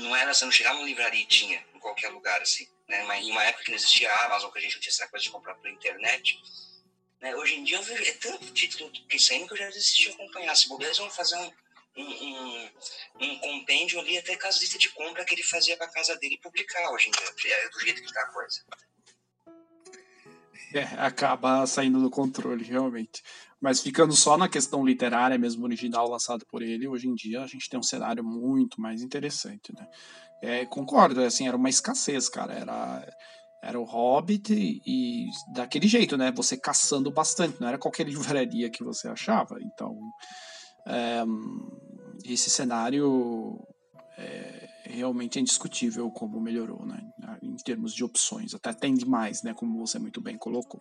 Não 0.00 0.14
era, 0.14 0.34
você 0.34 0.44
não 0.44 0.52
chegava 0.52 0.76
numa 0.76 0.86
livraria 0.86 1.22
e 1.22 1.26
tinha, 1.26 1.64
em 1.74 1.78
qualquer 1.78 2.08
lugar, 2.10 2.40
assim. 2.42 2.68
Né? 2.88 3.02
Mas 3.04 3.24
em 3.24 3.30
uma 3.30 3.44
época 3.44 3.64
que 3.64 3.70
não 3.70 3.76
existia 3.76 4.10
a 4.10 4.26
Amazon, 4.26 4.50
que 4.50 4.58
a 4.58 4.62
gente 4.62 4.74
não 4.74 4.80
tinha 4.80 4.92
essa 4.92 5.08
coisa 5.08 5.24
de 5.24 5.30
comprar 5.30 5.54
pela 5.54 5.74
internet. 5.74 6.38
Né? 7.20 7.34
Hoje 7.34 7.54
em 7.54 7.64
dia 7.64 7.78
eu 7.78 7.96
é 7.96 8.12
tanto 8.12 8.52
título 8.52 8.90
que 8.90 9.18
saindo 9.18 9.46
que 9.46 9.54
eu 9.54 9.58
já 9.58 9.66
desisti 9.68 10.04
de 10.04 10.10
acompanhar. 10.10 10.54
Se 10.54 10.68
bobear, 10.68 10.88
eles 10.88 10.98
vão 10.98 11.10
fazer 11.10 11.36
um 11.36 11.52
um, 11.96 12.70
um, 13.20 13.38
compêndio 13.38 13.98
ali 14.00 14.18
até 14.18 14.36
com 14.36 14.46
as 14.46 14.60
listas 14.60 14.80
de 14.80 14.90
compra 14.90 15.24
que 15.24 15.34
ele 15.34 15.42
fazia 15.42 15.76
para 15.76 15.88
casa 15.88 16.16
dele 16.16 16.38
publicar 16.42 16.90
hoje 16.92 17.08
em 17.08 17.12
dia, 17.12 17.54
é 17.54 17.68
do 17.70 17.80
jeito 17.80 18.02
que 18.02 18.12
tá 18.12 18.20
a 18.20 18.32
coisa. 18.32 18.60
É, 20.74 20.82
acaba 20.98 21.66
saindo 21.66 22.00
do 22.00 22.10
controle, 22.10 22.64
realmente. 22.64 23.22
Mas 23.60 23.80
ficando 23.80 24.12
só 24.14 24.36
na 24.36 24.48
questão 24.48 24.84
literária, 24.84 25.38
mesmo 25.38 25.64
original 25.64 26.08
lançado 26.08 26.44
por 26.46 26.62
ele, 26.62 26.86
hoje 26.86 27.08
em 27.08 27.14
dia 27.14 27.42
a 27.42 27.46
gente 27.46 27.68
tem 27.68 27.80
um 27.80 27.82
cenário 27.82 28.22
muito 28.22 28.80
mais 28.80 29.00
interessante, 29.00 29.72
né? 29.74 29.88
É, 30.42 30.66
concordo, 30.66 31.22
assim, 31.22 31.48
era 31.48 31.56
uma 31.56 31.70
escassez, 31.70 32.28
cara. 32.28 32.52
Era, 32.52 33.16
era 33.62 33.80
o 33.80 33.84
Hobbit 33.84 34.52
e, 34.52 34.80
e, 34.86 35.26
daquele 35.54 35.88
jeito, 35.88 36.16
né? 36.16 36.30
Você 36.32 36.56
caçando 36.58 37.10
bastante, 37.10 37.60
não 37.60 37.68
era 37.68 37.78
qualquer 37.78 38.04
livraria 38.06 38.70
que 38.70 38.84
você 38.84 39.08
achava. 39.08 39.58
Então, 39.62 39.98
é, 40.86 41.24
esse 42.24 42.48
cenário 42.48 43.58
é, 44.16 44.68
realmente 44.84 45.38
é 45.38 45.42
indiscutível 45.42 46.10
como 46.10 46.40
melhorou, 46.40 46.86
né? 46.86 47.02
Em 47.42 47.56
termos 47.56 47.92
de 47.92 48.04
opções, 48.04 48.54
até 48.54 48.72
tem 48.72 48.94
demais, 48.94 49.42
né? 49.42 49.52
Como 49.52 49.78
você 49.78 49.98
muito 49.98 50.20
bem 50.20 50.38
colocou. 50.38 50.80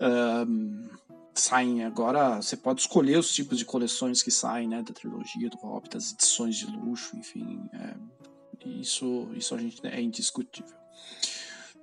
Um, 0.00 0.88
saem 1.34 1.84
agora, 1.84 2.36
você 2.36 2.56
pode 2.56 2.80
escolher 2.80 3.18
os 3.18 3.32
tipos 3.32 3.58
de 3.58 3.64
coleções 3.64 4.22
que 4.22 4.30
saem, 4.30 4.68
né? 4.68 4.82
Da 4.82 4.92
trilogia 4.92 5.50
do 5.50 5.56
Hobbit, 5.58 5.96
as 5.96 6.12
edições 6.12 6.56
de 6.56 6.66
luxo, 6.66 7.16
enfim. 7.16 7.68
É, 7.72 7.94
isso, 8.66 9.28
isso 9.34 9.54
a 9.54 9.58
gente 9.58 9.84
é 9.86 10.00
indiscutível. 10.00 10.76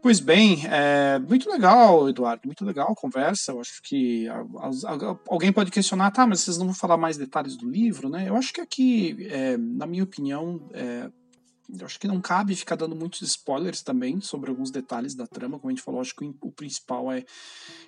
Pois 0.02 0.20
bem, 0.20 0.64
é 0.66 1.20
muito 1.20 1.48
legal, 1.48 2.10
Eduardo, 2.10 2.42
muito 2.48 2.66
legal 2.66 2.92
a 2.92 2.96
conversa. 2.96 3.52
Eu 3.52 3.62
acho 3.62 3.80
que 3.84 4.26
alguém 5.28 5.54
pode 5.54 5.70
questionar, 5.70 6.10
tá, 6.10 6.26
mas 6.26 6.40
vocês 6.40 6.58
não 6.58 6.66
vão 6.66 6.74
falar 6.74 6.98
mais 6.98 7.18
detalhes 7.18 7.56
do 7.56 7.70
livro, 7.70 8.10
né? 8.10 8.28
Eu 8.28 8.36
acho 8.36 8.52
que 8.52 8.62
aqui, 8.62 9.28
é, 9.30 9.56
na 9.58 9.86
minha 9.86 10.04
opinião, 10.04 10.60
é, 10.74 11.08
eu 11.80 11.86
acho 11.86 12.00
que 12.00 12.08
não 12.08 12.20
cabe 12.20 12.56
ficar 12.56 12.76
dando 12.76 12.96
muitos 12.96 13.22
spoilers 13.22 13.84
também 13.84 14.20
sobre 14.22 14.50
alguns 14.50 14.72
detalhes 14.72 15.14
da 15.14 15.28
trama. 15.28 15.60
Como 15.60 15.70
a 15.70 15.76
gente 15.76 15.84
falou, 15.84 16.02
acho 16.02 16.16
que 16.16 16.34
o 16.42 16.52
principal 16.52 17.12
é 17.12 17.24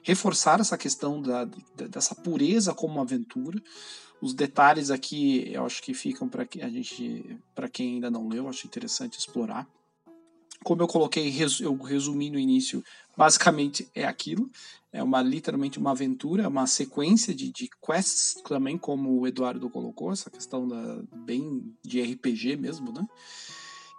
reforçar 0.03 0.59
essa 0.59 0.77
questão 0.77 1.19
da, 1.19 1.45
dessa 1.89 2.13
pureza 2.13 2.75
como 2.75 3.01
aventura. 3.01 3.59
Os 4.21 4.35
detalhes 4.35 4.91
aqui, 4.91 5.51
eu 5.51 5.65
acho 5.65 5.81
que 5.81 5.95
ficam 5.95 6.29
para 6.29 6.47
a 6.61 6.69
gente, 6.69 7.39
para 7.55 7.67
quem 7.67 7.95
ainda 7.95 8.11
não 8.11 8.27
leu, 8.27 8.47
acho 8.47 8.67
interessante 8.67 9.17
explorar 9.17 9.67
como 10.63 10.81
eu 10.81 10.87
coloquei, 10.87 11.33
eu 11.61 11.75
resumi 11.77 12.29
no 12.29 12.39
início, 12.39 12.83
basicamente 13.15 13.89
é 13.93 14.05
aquilo. 14.05 14.49
É 14.91 15.01
uma 15.01 15.23
literalmente 15.23 15.79
uma 15.79 15.91
aventura, 15.91 16.47
uma 16.47 16.67
sequência 16.67 17.33
de, 17.33 17.51
de 17.51 17.67
quests 17.83 18.35
também, 18.47 18.77
como 18.77 19.19
o 19.19 19.27
Eduardo 19.27 19.67
colocou, 19.67 20.11
essa 20.11 20.29
questão 20.29 20.67
da, 20.67 21.01
bem 21.11 21.75
de 21.83 21.99
RPG 21.99 22.57
mesmo, 22.57 22.91
né? 22.91 23.03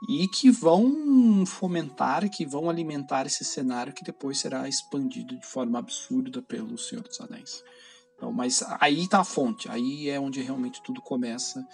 E 0.08 0.28
que 0.28 0.50
vão 0.50 1.44
fomentar, 1.44 2.30
que 2.30 2.46
vão 2.46 2.70
alimentar 2.70 3.26
esse 3.26 3.44
cenário 3.44 3.92
que 3.92 4.04
depois 4.04 4.38
será 4.38 4.68
expandido 4.68 5.36
de 5.36 5.46
forma 5.46 5.80
absurda 5.80 6.40
pelo 6.40 6.78
Senhor 6.78 7.02
dos 7.02 7.20
Anéis. 7.20 7.64
Então, 8.16 8.32
mas 8.32 8.62
aí 8.80 9.02
está 9.02 9.20
a 9.20 9.24
fonte, 9.24 9.68
aí 9.68 10.08
é 10.08 10.20
onde 10.20 10.40
realmente 10.40 10.80
tudo 10.82 11.02
começa 11.02 11.66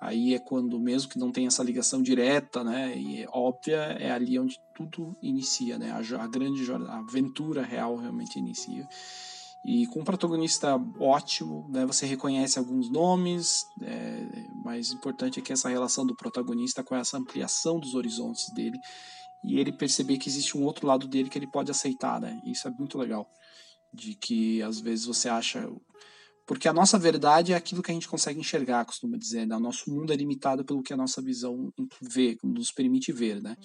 Aí 0.00 0.34
é 0.34 0.38
quando, 0.38 0.80
mesmo 0.80 1.10
que 1.10 1.18
não 1.18 1.30
tenha 1.30 1.48
essa 1.48 1.62
ligação 1.62 2.02
direta, 2.02 2.64
né, 2.64 2.96
e 2.96 3.22
é 3.22 3.28
óbvia, 3.30 3.76
é 3.76 4.10
ali 4.10 4.38
onde 4.38 4.58
tudo 4.74 5.14
inicia, 5.20 5.78
né, 5.78 5.90
a, 5.90 6.22
a 6.22 6.26
grande 6.26 6.62
a 6.72 6.98
aventura 6.98 7.62
real 7.62 7.96
realmente 7.96 8.38
inicia. 8.38 8.88
E 9.62 9.86
com 9.88 10.00
um 10.00 10.04
protagonista 10.04 10.74
ótimo, 10.98 11.68
né, 11.68 11.84
você 11.84 12.06
reconhece 12.06 12.58
alguns 12.58 12.90
nomes, 12.90 13.66
é, 13.82 14.26
mas 14.64 14.90
importante 14.90 15.38
é 15.38 15.42
que 15.42 15.52
essa 15.52 15.68
relação 15.68 16.06
do 16.06 16.16
protagonista 16.16 16.82
com 16.82 16.96
essa 16.96 17.18
ampliação 17.18 17.78
dos 17.78 17.94
horizontes 17.94 18.50
dele 18.54 18.78
e 19.44 19.58
ele 19.58 19.70
perceber 19.70 20.16
que 20.16 20.30
existe 20.30 20.56
um 20.56 20.64
outro 20.64 20.86
lado 20.86 21.06
dele 21.06 21.28
que 21.28 21.38
ele 21.38 21.46
pode 21.46 21.70
aceitar, 21.70 22.20
né? 22.20 22.40
Isso 22.44 22.68
é 22.68 22.70
muito 22.70 22.96
legal. 22.98 23.30
De 23.92 24.14
que 24.14 24.62
às 24.62 24.80
vezes 24.80 25.04
você 25.04 25.28
acha 25.28 25.70
porque 26.50 26.66
a 26.66 26.72
nossa 26.72 26.98
verdade 26.98 27.52
é 27.52 27.56
aquilo 27.56 27.80
que 27.80 27.92
a 27.92 27.94
gente 27.94 28.08
consegue 28.08 28.40
enxergar, 28.40 28.84
costuma 28.84 29.16
dizer. 29.16 29.46
Né? 29.46 29.54
O 29.54 29.60
nosso 29.60 29.88
mundo 29.88 30.12
é 30.12 30.16
limitado 30.16 30.64
pelo 30.64 30.82
que 30.82 30.92
a 30.92 30.96
nossa 30.96 31.22
visão 31.22 31.72
vê, 32.02 32.36
nos 32.42 32.72
permite 32.72 33.12
ver, 33.12 33.40
né? 33.40 33.56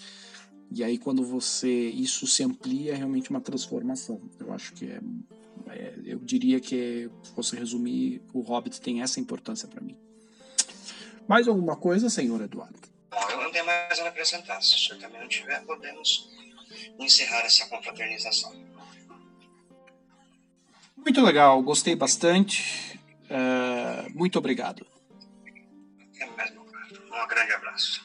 E 0.71 0.83
aí 0.83 0.99
quando 0.99 1.25
você 1.25 1.67
isso 1.67 2.27
se 2.27 2.43
amplia 2.43 2.91
é 2.91 2.95
realmente 2.95 3.31
uma 3.31 3.41
transformação. 3.41 4.21
Eu 4.39 4.53
acho 4.53 4.71
que 4.73 4.85
é, 4.85 4.99
é 5.69 5.95
eu 6.05 6.19
diria 6.19 6.59
que 6.59 7.09
se 7.23 7.31
fosse 7.31 7.55
resumir, 7.55 8.21
o 8.31 8.41
Hobbit 8.41 8.79
tem 8.79 9.01
essa 9.01 9.19
importância 9.19 9.67
para 9.67 9.81
mim. 9.81 9.97
Mais 11.27 11.47
alguma 11.47 11.75
coisa, 11.75 12.07
senhor 12.07 12.39
Eduardo? 12.39 12.77
Bom, 13.09 13.31
eu 13.31 13.41
não 13.41 13.51
tenho 13.51 13.65
mais 13.65 13.99
a 13.99 14.09
acrescentar. 14.09 14.61
Se 14.61 14.75
o 14.75 14.77
senhor 14.77 14.99
também 14.99 15.19
não 15.19 15.27
tiver, 15.27 15.59
podemos 15.65 16.29
encerrar 16.99 17.39
essa 17.45 17.65
confraternização. 17.65 18.53
Muito 20.97 21.21
legal, 21.21 21.61
gostei 21.61 21.95
bastante. 21.95 22.99
Uh, 23.25 24.17
muito 24.17 24.37
obrigado. 24.37 24.85
Um 27.11 27.27
grande 27.27 27.53
abraço. 27.53 28.03